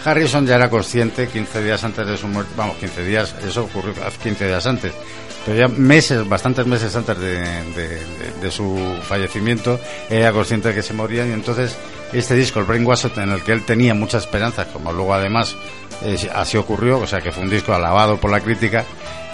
Harrison 0.05 0.47
ya 0.47 0.57
era 0.57 0.71
consciente 0.71 1.29
15 1.29 1.63
días 1.63 1.83
antes 1.85 2.07
de 2.07 2.17
su 2.17 2.27
muerte, 2.29 2.53
vamos, 2.57 2.77
15 2.77 3.05
días, 3.05 3.35
eso 3.47 3.65
ocurrió 3.65 3.95
hace 4.05 4.19
15 4.19 4.47
días 4.47 4.67
antes, 4.67 4.93
pero 5.45 5.59
ya 5.59 5.69
meses, 5.69 6.29
bastantes 6.29 6.67
meses 6.67 6.95
antes 6.95 7.19
de 7.19 8.51
su 8.51 8.97
fallecimiento, 9.03 9.79
era 10.09 10.33
consciente 10.33 10.69
de 10.69 10.75
que 10.75 10.83
se 10.83 10.95
moría 10.95 11.27
y 11.27 11.33
entonces 11.33 11.77
este 12.13 12.35
disco, 12.35 12.61
el 12.61 12.67
Brainwash, 12.67 13.07
en 13.17 13.31
el 13.31 13.43
que 13.43 13.53
él 13.53 13.65
tenía 13.65 13.95
muchas 13.95 14.25
esperanzas, 14.25 14.67
como 14.69 14.93
luego 14.93 15.15
además 15.15 15.55
eh, 16.03 16.31
así 16.35 16.57
ocurrió, 16.57 16.99
o 17.01 17.07
sea 17.07 17.21
que 17.21 17.33
fue 17.33 17.43
un 17.43 17.51
disco 17.51 17.75
alabado 17.75 18.17
por 18.19 18.31
la 18.31 18.41
crítica, 18.41 18.85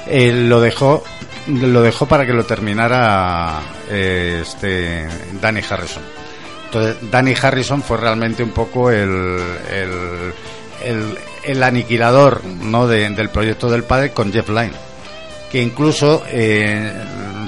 eh, 0.06 0.32
lo 0.32 0.60
dejó 0.60 1.02
lo 1.46 1.82
dejó 1.82 2.06
para 2.06 2.24
que 2.24 2.32
lo 2.32 2.44
terminara 2.44 3.60
eh, 3.90 4.40
este 4.42 5.06
Danny 5.40 5.60
Harrison. 5.68 6.02
Danny 7.10 7.34
Harrison 7.40 7.82
fue 7.82 7.96
realmente 7.98 8.42
un 8.42 8.50
poco 8.50 8.90
el, 8.90 9.38
el, 11.44 11.62
aniquilador 11.62 12.44
¿no? 12.44 12.86
de- 12.86 13.08
del 13.10 13.28
proyecto 13.30 13.70
del 13.70 13.84
padre 13.84 14.10
con 14.12 14.32
Jeff 14.32 14.48
Lynne. 14.48 14.72
Que 15.50 15.62
incluso 15.62 16.24
eh, 16.26 16.92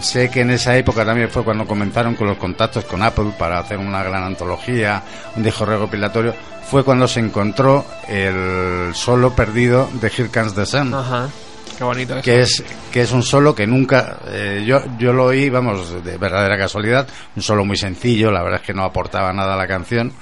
sé 0.01 0.31
que 0.31 0.43
en 0.43 0.51
esa 0.53 0.77
época 0.77 1.05
también 1.05 1.28
fue 1.28 1.43
cuando 1.43 1.66
comenzaron 1.66 2.15
con 2.15 2.28
los 2.28 2.39
contactos 2.39 2.85
con 2.85 3.03
Apple 3.03 3.32
para 3.39 3.59
hacer 3.59 3.78
una 3.78 4.03
gran 4.03 4.23
antología, 4.23 5.03
un 5.35 5.43
disco 5.43 5.65
recopilatorio. 5.65 6.35
Fue 6.70 6.85
cuando 6.85 7.07
se 7.09 7.20
encontró 7.20 7.85
el 8.09 8.93
solo 8.94 9.35
perdido 9.35 9.89
de 10.01 10.09
Here 10.09 10.28
Comes 10.28 10.55
the 10.55 10.66
Sun 10.66 10.94
Ajá. 10.94 11.28
Qué 11.77 11.85
bonito 11.85 12.15
eso. 12.15 12.23
que 12.23 12.40
es 12.40 12.65
que 12.93 13.01
es 13.03 13.12
un 13.12 13.23
solo 13.23 13.55
que 13.55 13.66
nunca 13.66 14.19
eh, 14.28 14.65
yo 14.66 14.81
yo 14.98 15.12
lo 15.12 15.27
oí 15.27 15.51
vamos 15.51 16.03
de 16.05 16.16
verdadera 16.16 16.57
casualidad 16.57 17.07
un 17.36 17.43
solo 17.43 17.65
muy 17.65 17.77
sencillo 17.77 18.31
la 18.31 18.43
verdad 18.43 18.61
es 18.61 18.66
que 18.66 18.73
no 18.74 18.82
aportaba 18.85 19.32
nada 19.32 19.55
a 19.55 19.57
la 19.57 19.66
canción 19.66 20.12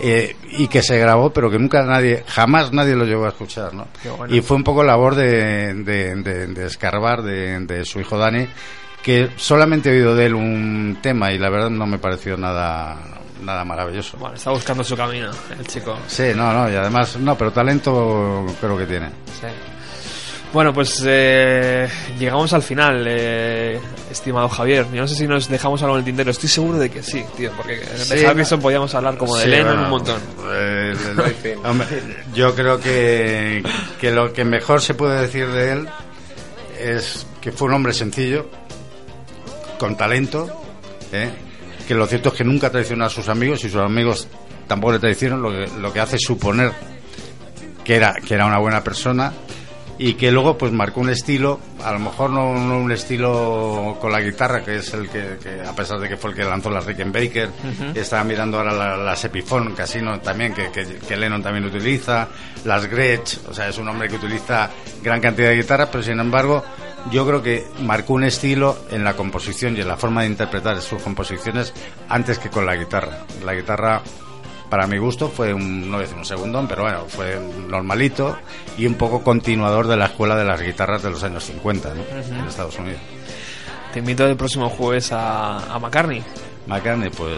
eh, 0.00 0.36
y 0.50 0.68
que 0.68 0.82
se 0.82 0.98
grabó 0.98 1.32
pero 1.32 1.50
que 1.50 1.58
nunca 1.58 1.82
nadie 1.82 2.24
jamás 2.28 2.72
nadie 2.72 2.94
lo 2.94 3.04
llegó 3.04 3.24
a 3.24 3.30
escuchar 3.30 3.72
¿no? 3.74 3.88
Qué 4.02 4.10
bueno. 4.10 4.34
y 4.34 4.40
fue 4.42 4.56
un 4.58 4.64
poco 4.64 4.84
labor 4.84 5.14
de, 5.14 5.74
de, 5.74 6.14
de- 6.16 6.46
de 6.48 6.66
escarbar 6.66 7.22
de, 7.22 7.58
de 7.60 7.84
su 7.84 8.00
hijo 8.00 8.18
Dani 8.18 8.46
que 9.02 9.30
solamente 9.36 9.88
he 9.88 9.92
oído 9.94 10.14
de 10.14 10.26
él 10.26 10.34
un 10.34 10.98
tema 11.00 11.32
y 11.32 11.38
la 11.38 11.48
verdad 11.48 11.70
no 11.70 11.86
me 11.86 11.98
pareció 11.98 12.36
nada 12.36 12.96
nada 13.42 13.64
maravilloso 13.64 14.18
Bueno, 14.18 14.34
está 14.34 14.50
buscando 14.50 14.84
su 14.84 14.96
camino, 14.96 15.30
el 15.58 15.66
chico. 15.66 15.96
sí 16.06 16.32
no 16.36 16.52
no 16.52 16.70
y 16.70 16.74
además 16.74 17.16
no 17.16 17.36
pero 17.38 17.50
talento 17.52 18.44
creo 18.60 18.76
que 18.76 18.84
tiene 18.86 19.06
Sí. 19.40 19.46
Bueno, 20.52 20.72
pues 20.72 21.02
eh, 21.06 21.86
llegamos 22.18 22.52
al 22.54 22.62
final, 22.62 23.04
eh, 23.06 23.78
estimado 24.10 24.48
Javier. 24.48 24.86
Yo 24.92 25.02
no 25.02 25.06
sé 25.06 25.14
si 25.14 25.26
nos 25.26 25.46
dejamos 25.48 25.82
algo 25.82 25.96
en 25.96 25.98
el 26.00 26.04
tintero. 26.06 26.30
Estoy 26.30 26.48
seguro 26.48 26.78
de 26.78 26.88
que 26.90 27.02
sí, 27.02 27.22
tío, 27.36 27.52
porque 27.54 27.76
de 27.76 27.98
Sí, 27.98 28.24
Harrison 28.24 28.58
podíamos 28.60 28.94
hablar 28.94 29.18
como 29.18 29.36
de 29.36 29.42
Sí, 29.44 29.50
Lennon 29.50 29.66
bueno, 29.66 29.82
un 29.84 29.90
montón. 29.90 30.20
eh, 30.54 31.56
hombre, 31.64 31.86
yo 32.34 32.54
creo 32.54 32.80
que, 32.80 33.62
que 34.00 34.10
lo 34.10 34.32
que 34.32 34.44
mejor 34.44 34.80
se 34.80 34.94
puede 34.94 35.20
decir 35.20 35.48
de 35.48 35.72
él 35.72 35.88
es 36.80 37.26
que 37.42 37.52
fue 37.52 37.68
un 37.68 37.74
hombre 37.74 37.92
sencillo, 37.92 38.48
con 39.78 39.98
talento, 39.98 40.48
¿eh? 41.12 41.28
que 41.86 41.94
lo 41.94 42.06
cierto 42.06 42.30
es 42.30 42.36
que 42.36 42.44
nunca 42.44 42.70
traicionó 42.70 43.04
a 43.04 43.10
sus 43.10 43.28
amigos 43.28 43.64
y 43.64 43.68
sus 43.70 43.82
amigos 43.82 44.28
tampoco 44.66 44.94
le 44.94 44.98
traicionaron, 44.98 45.42
lo 45.42 45.50
que, 45.50 45.70
lo 45.78 45.92
que 45.92 46.00
hace 46.00 46.18
suponer 46.18 46.72
que 47.84 47.96
era, 47.96 48.14
que 48.14 48.32
era 48.34 48.46
una 48.46 48.58
buena 48.58 48.82
persona 48.82 49.32
y 49.98 50.14
que 50.14 50.30
luego 50.30 50.56
pues 50.56 50.70
marcó 50.72 51.00
un 51.00 51.10
estilo, 51.10 51.58
a 51.84 51.90
lo 51.92 51.98
mejor 51.98 52.30
no, 52.30 52.54
no 52.54 52.78
un 52.78 52.92
estilo 52.92 53.96
con 54.00 54.12
la 54.12 54.20
guitarra, 54.20 54.64
que 54.64 54.76
es 54.76 54.94
el 54.94 55.08
que, 55.08 55.38
que, 55.42 55.60
a 55.66 55.74
pesar 55.74 55.98
de 55.98 56.08
que 56.08 56.16
fue 56.16 56.30
el 56.30 56.36
que 56.36 56.44
lanzó 56.44 56.70
las 56.70 56.86
Rickenbacker, 56.86 57.50
estaba 57.94 58.22
mirando 58.24 58.58
ahora 58.58 58.72
la- 58.72 58.96
las 58.96 59.24
Epiphone 59.24 59.74
Casino 59.74 60.20
también, 60.20 60.54
que, 60.54 60.70
que, 60.70 60.84
que 60.98 61.16
Lennon 61.16 61.42
también 61.42 61.64
utiliza, 61.64 62.28
las 62.64 62.86
Gretsch, 62.86 63.38
o 63.48 63.54
sea, 63.54 63.68
es 63.68 63.78
un 63.78 63.88
hombre 63.88 64.08
que 64.08 64.16
utiliza 64.16 64.70
gran 65.02 65.20
cantidad 65.20 65.48
de 65.48 65.56
guitarras, 65.56 65.88
pero 65.90 66.02
sin 66.04 66.20
embargo 66.20 66.64
yo 67.10 67.26
creo 67.26 67.42
que 67.42 67.64
marcó 67.82 68.14
un 68.14 68.24
estilo 68.24 68.76
en 68.90 69.02
la 69.04 69.14
composición 69.14 69.76
y 69.76 69.80
en 69.80 69.88
la 69.88 69.96
forma 69.96 70.22
de 70.22 70.28
interpretar 70.28 70.80
sus 70.80 71.00
composiciones 71.02 71.72
antes 72.08 72.38
que 72.38 72.50
con 72.50 72.66
la 72.66 72.76
guitarra. 72.76 73.24
La 73.44 73.54
guitarra 73.54 74.02
para 74.70 74.86
mi 74.86 74.98
gusto 74.98 75.28
fue 75.28 75.52
un, 75.54 75.90
no 75.90 75.98
decir 75.98 76.16
un 76.16 76.24
segundón, 76.24 76.66
pero 76.68 76.82
bueno, 76.82 77.04
fue 77.08 77.38
normalito 77.68 78.36
y 78.76 78.86
un 78.86 78.94
poco 78.94 79.22
continuador 79.22 79.86
de 79.86 79.96
la 79.96 80.06
escuela 80.06 80.36
de 80.36 80.44
las 80.44 80.60
guitarras 80.60 81.02
de 81.02 81.10
los 81.10 81.22
años 81.24 81.44
50 81.44 81.94
¿no? 81.94 82.02
en 82.40 82.46
Estados 82.46 82.78
Unidos. 82.78 83.00
Te 83.92 84.00
invito 84.00 84.26
el 84.26 84.36
próximo 84.36 84.68
jueves 84.68 85.10
a, 85.12 85.74
a 85.74 85.78
McCartney. 85.78 86.22
McCartney, 86.66 87.08
pues, 87.10 87.32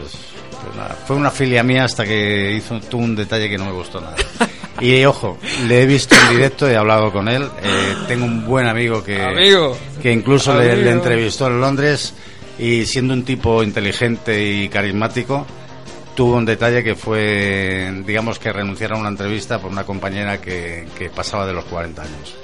pues 0.62 0.76
nada, 0.76 0.96
fue 1.06 1.14
una 1.16 1.30
filia 1.30 1.62
mía 1.62 1.84
hasta 1.84 2.04
que 2.04 2.52
hizo 2.56 2.80
tuvo 2.80 3.02
un 3.04 3.14
detalle 3.14 3.48
que 3.48 3.56
no 3.58 3.66
me 3.66 3.72
gustó 3.72 4.00
nada. 4.00 4.16
Y 4.80 5.04
ojo, 5.04 5.36
le 5.68 5.82
he 5.82 5.86
visto 5.86 6.14
en 6.14 6.36
directo, 6.36 6.66
he 6.66 6.74
hablado 6.74 7.12
con 7.12 7.28
él. 7.28 7.42
eh, 7.62 7.94
tengo 8.08 8.24
un 8.24 8.46
buen 8.46 8.66
amigo 8.66 9.04
que, 9.04 9.20
Amigo. 9.20 9.76
que 10.00 10.10
incluso 10.10 10.54
le, 10.54 10.72
Amigo. 10.72 10.84
le 10.86 10.90
entrevistó 10.92 11.48
en 11.48 11.60
Londres 11.60 12.14
y 12.58 12.86
siendo 12.86 13.12
un 13.12 13.22
tipo 13.22 13.62
inteligente 13.62 14.42
y 14.42 14.70
carismático, 14.70 15.46
tuvo 16.20 16.36
un 16.36 16.44
detalle 16.44 16.84
que 16.84 16.94
fue, 16.94 18.02
digamos, 18.04 18.38
que 18.38 18.52
renunciara 18.52 18.94
a 18.94 18.98
una 18.98 19.08
entrevista 19.08 19.58
por 19.58 19.72
una 19.72 19.84
compañera 19.84 20.38
que, 20.38 20.86
que 20.98 21.08
pasaba 21.08 21.46
de 21.46 21.54
los 21.54 21.64
40 21.64 22.02
años. 22.02 22.36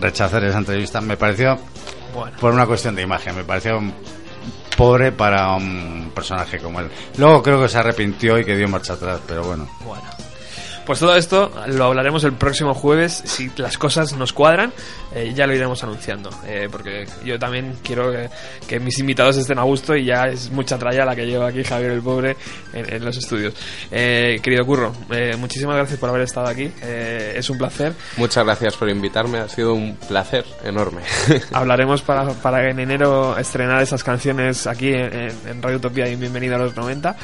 Rechazar 0.00 0.44
esa 0.44 0.58
entrevista 0.58 1.00
me 1.00 1.16
pareció, 1.16 1.58
Bueno. 2.14 2.36
por 2.40 2.54
una 2.54 2.64
cuestión 2.64 2.94
de 2.94 3.02
imagen, 3.02 3.34
me 3.34 3.42
pareció 3.42 3.80
pobre 4.76 5.10
para 5.10 5.52
un 5.56 6.12
personaje 6.14 6.60
como 6.60 6.78
él. 6.78 6.88
Luego 7.18 7.42
creo 7.42 7.60
que 7.60 7.68
se 7.68 7.76
arrepintió 7.76 8.38
y 8.38 8.44
que 8.44 8.54
dio 8.56 8.68
marcha 8.68 8.92
atrás, 8.92 9.18
pero 9.26 9.42
bueno. 9.42 9.68
Bueno. 9.84 10.04
Pues 10.86 11.00
todo 11.00 11.16
esto 11.16 11.50
lo 11.66 11.84
hablaremos 11.86 12.22
el 12.22 12.34
próximo 12.34 12.72
jueves. 12.72 13.20
Si 13.24 13.50
las 13.56 13.76
cosas 13.76 14.12
nos 14.12 14.32
cuadran, 14.32 14.72
eh, 15.14 15.32
ya 15.34 15.46
lo 15.46 15.54
iremos 15.54 15.82
anunciando. 15.82 16.30
eh, 16.46 16.68
porque 16.70 17.06
yo 17.24 17.38
también 17.40 17.76
quiero 17.82 18.12
que, 18.12 18.30
que 18.68 18.78
mis 18.78 18.96
invitados 19.00 19.36
estén 19.36 19.58
a 19.58 19.62
gusto 19.64 19.96
y 19.96 20.04
ya 20.04 20.24
es 20.28 20.50
mucha 20.50 20.78
tralla 20.78 21.04
la 21.04 21.16
que 21.16 21.26
lleva 21.26 21.48
aquí 21.48 21.64
Javier 21.64 21.90
el 21.90 22.02
Pobre 22.02 22.36
en, 22.72 22.94
en 22.94 23.04
los 23.04 23.16
estudios. 23.16 23.52
Eh, 23.90 24.38
querido 24.40 24.64
Curro, 24.64 24.92
eh, 25.10 25.34
muchísimas 25.36 25.76
gracias 25.76 25.98
por 25.98 26.08
haber 26.08 26.22
estado 26.22 26.46
aquí. 26.46 26.70
eh, 26.82 27.34
es 27.36 27.50
un 27.50 27.58
placer. 27.58 27.92
Muchas 28.16 28.44
gracias 28.44 28.76
por 28.76 28.88
invitarme, 28.88 29.38
ha 29.38 29.48
sido 29.48 29.74
un 29.74 29.96
placer 29.96 30.44
enorme. 30.64 31.02
Hablaremos 31.52 32.02
para, 32.02 32.28
para 32.34 32.70
en 32.70 32.78
enero 32.78 33.36
estrenar 33.36 33.82
esas 33.82 34.04
canciones 34.04 34.66
aquí 34.68 34.90
en, 34.90 35.12
en- 35.12 35.36
en 35.48 35.62
Radio 35.62 35.78
Utopía 35.78 36.08
y 36.08 36.14
Bienvenido 36.14 36.54
a 36.54 36.58
los 36.58 36.76
90. 36.76 37.16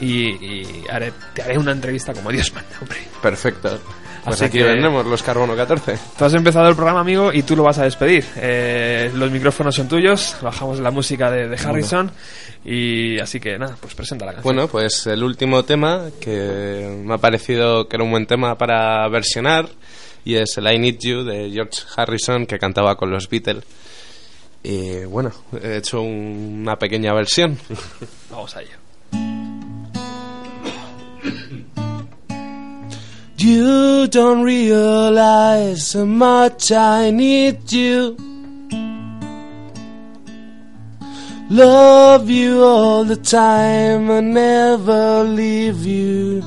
Y, 0.00 0.28
y 0.44 0.84
haré, 0.90 1.12
te 1.34 1.42
haré 1.42 1.58
una 1.58 1.72
entrevista 1.72 2.12
como 2.12 2.30
Dios 2.30 2.52
manda, 2.54 2.70
hombre. 2.80 2.98
Perfecto. 3.22 3.78
Pues 4.24 4.36
Así 4.36 4.44
aquí 4.46 4.58
que- 4.58 4.64
vendremos 4.64 5.06
los 5.06 5.22
Carbono 5.22 5.54
14. 5.54 5.96
Tú 6.18 6.24
has 6.24 6.34
empezado 6.34 6.68
el 6.68 6.74
programa, 6.74 7.00
amigo, 7.00 7.32
y 7.32 7.42
tú 7.44 7.54
lo 7.54 7.62
vas 7.62 7.78
a 7.78 7.84
despedir. 7.84 8.24
Eh, 8.36 9.10
los 9.14 9.30
micrófonos 9.30 9.74
son 9.74 9.86
tuyos, 9.88 10.36
bajamos 10.42 10.80
la 10.80 10.90
música 10.90 11.30
de, 11.30 11.48
de 11.48 11.56
Harrison, 11.56 12.10
y 12.64 13.20
así 13.20 13.38
que 13.38 13.56
nada, 13.56 13.76
pues 13.80 13.94
presenta 13.94 14.26
la 14.26 14.32
canción. 14.32 14.54
Bueno, 14.54 14.68
pues 14.68 15.06
el 15.06 15.22
último 15.22 15.64
tema 15.64 16.06
que 16.20 17.00
me 17.04 17.14
ha 17.14 17.18
parecido 17.18 17.88
que 17.88 17.96
era 17.96 18.04
un 18.04 18.10
buen 18.10 18.26
tema 18.26 18.58
para 18.58 19.08
versionar 19.08 19.68
y 20.24 20.34
es 20.34 20.58
el 20.58 20.66
I 20.74 20.78
Need 20.80 20.98
You 20.98 21.22
de 21.24 21.50
George 21.52 21.82
Harrison 21.96 22.46
que 22.46 22.58
cantaba 22.58 22.96
con 22.96 23.10
los 23.12 23.28
Beatles. 23.30 23.62
Y 24.64 25.04
bueno, 25.04 25.30
he 25.62 25.76
hecho 25.76 26.00
un- 26.00 26.62
una 26.62 26.76
pequeña 26.76 27.14
versión. 27.14 27.56
Vamos 28.30 28.56
a 28.56 28.62
ello. 28.62 28.72
You 33.46 34.08
don't 34.08 34.42
realize 34.42 35.92
how 35.92 36.04
much 36.04 36.72
I 36.72 37.12
need 37.12 37.70
you. 37.70 38.16
Love 41.48 42.28
you 42.28 42.64
all 42.64 43.04
the 43.04 43.14
time 43.14 44.10
and 44.10 44.34
never 44.34 45.22
leave 45.22 45.86
you. 45.86 46.42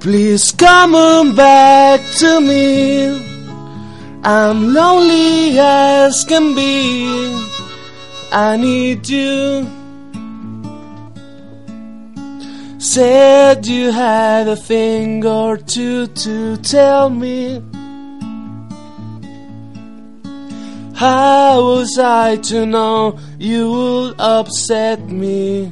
Please 0.00 0.52
come 0.52 0.94
on 0.94 1.34
back 1.34 2.02
to 2.18 2.38
me. 2.42 3.06
I'm 4.22 4.74
lonely 4.74 5.58
as 5.58 6.26
can 6.26 6.54
be. 6.54 7.08
I 8.30 8.58
need 8.58 9.08
you. 9.08 9.75
Said 12.96 13.66
you 13.66 13.92
had 13.92 14.48
a 14.48 14.56
thing 14.56 15.22
or 15.26 15.58
two 15.58 16.06
to 16.06 16.56
tell 16.56 17.10
me. 17.10 17.62
How 20.94 21.60
was 21.62 21.98
I 21.98 22.36
to 22.48 22.64
know 22.64 23.18
you 23.38 23.70
would 23.70 24.14
upset 24.18 25.10
me? 25.10 25.70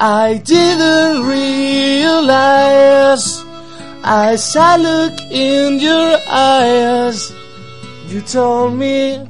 I 0.00 0.42
didn't 0.44 1.24
realize 1.28 2.24
as 4.02 4.56
I 4.56 4.76
look 4.78 5.20
in 5.30 5.78
your 5.78 6.18
eyes, 6.26 7.32
you 8.08 8.20
told 8.20 8.74
me. 8.74 9.28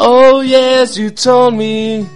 Oh 0.00 0.40
yes, 0.40 0.96
you 0.96 1.10
told 1.10 1.54
me 1.54 2.15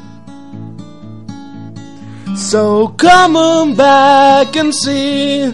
So 2.35 2.87
come 2.97 3.35
on 3.35 3.75
back 3.75 4.55
and 4.55 4.73
see 4.73 5.51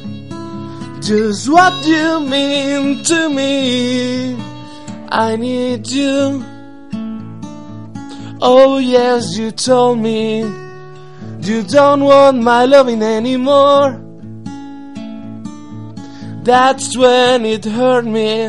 just 1.02 1.50
what 1.50 1.86
you 1.86 2.20
mean 2.22 3.04
to 3.04 3.30
me. 3.30 4.36
I 5.10 5.36
need 5.36 5.88
you. 5.88 6.44
Oh, 8.40 8.78
yes, 8.78 9.38
you 9.38 9.52
told 9.52 10.00
me 10.00 10.42
you 11.42 11.64
don't 11.64 12.04
want 12.04 12.42
my 12.42 12.66
loving 12.66 13.02
anymore. 13.02 14.00
That's 16.44 16.96
when 16.98 17.46
it 17.46 17.66
hurt 17.66 18.06
me. 18.06 18.46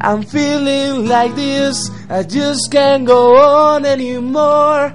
I'm 0.00 0.22
feeling 0.22 1.06
like 1.06 1.34
this, 1.34 1.90
I 2.08 2.22
just 2.22 2.70
can't 2.70 3.06
go 3.06 3.36
on 3.36 3.84
anymore. 3.84 4.94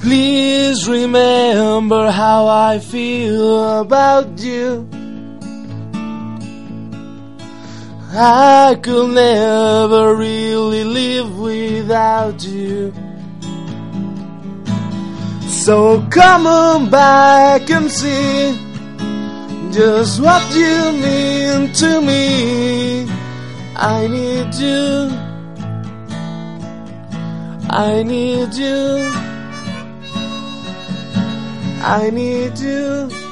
Please 0.00 0.88
remember 0.88 2.10
how 2.10 2.46
I 2.46 2.78
feel 2.78 3.80
about 3.80 4.38
you. 4.38 4.88
I 8.10 8.78
could 8.82 9.10
never 9.10 10.16
really 10.16 10.84
live 10.84 11.38
without 11.38 12.42
you. 12.44 12.92
So 15.48 16.06
come 16.10 16.46
on 16.46 16.90
back 16.90 17.68
and 17.68 17.90
see 17.90 18.56
just 19.72 20.20
what 20.22 20.42
you 20.54 20.92
mean 20.92 21.72
to 21.74 22.00
me. 22.00 23.06
I 23.76 24.06
need 24.06 24.54
you. 24.54 25.10
I 27.68 28.02
need 28.02 28.54
you. 28.54 29.27
I 31.80 32.10
need 32.10 32.58
you. 32.58 33.27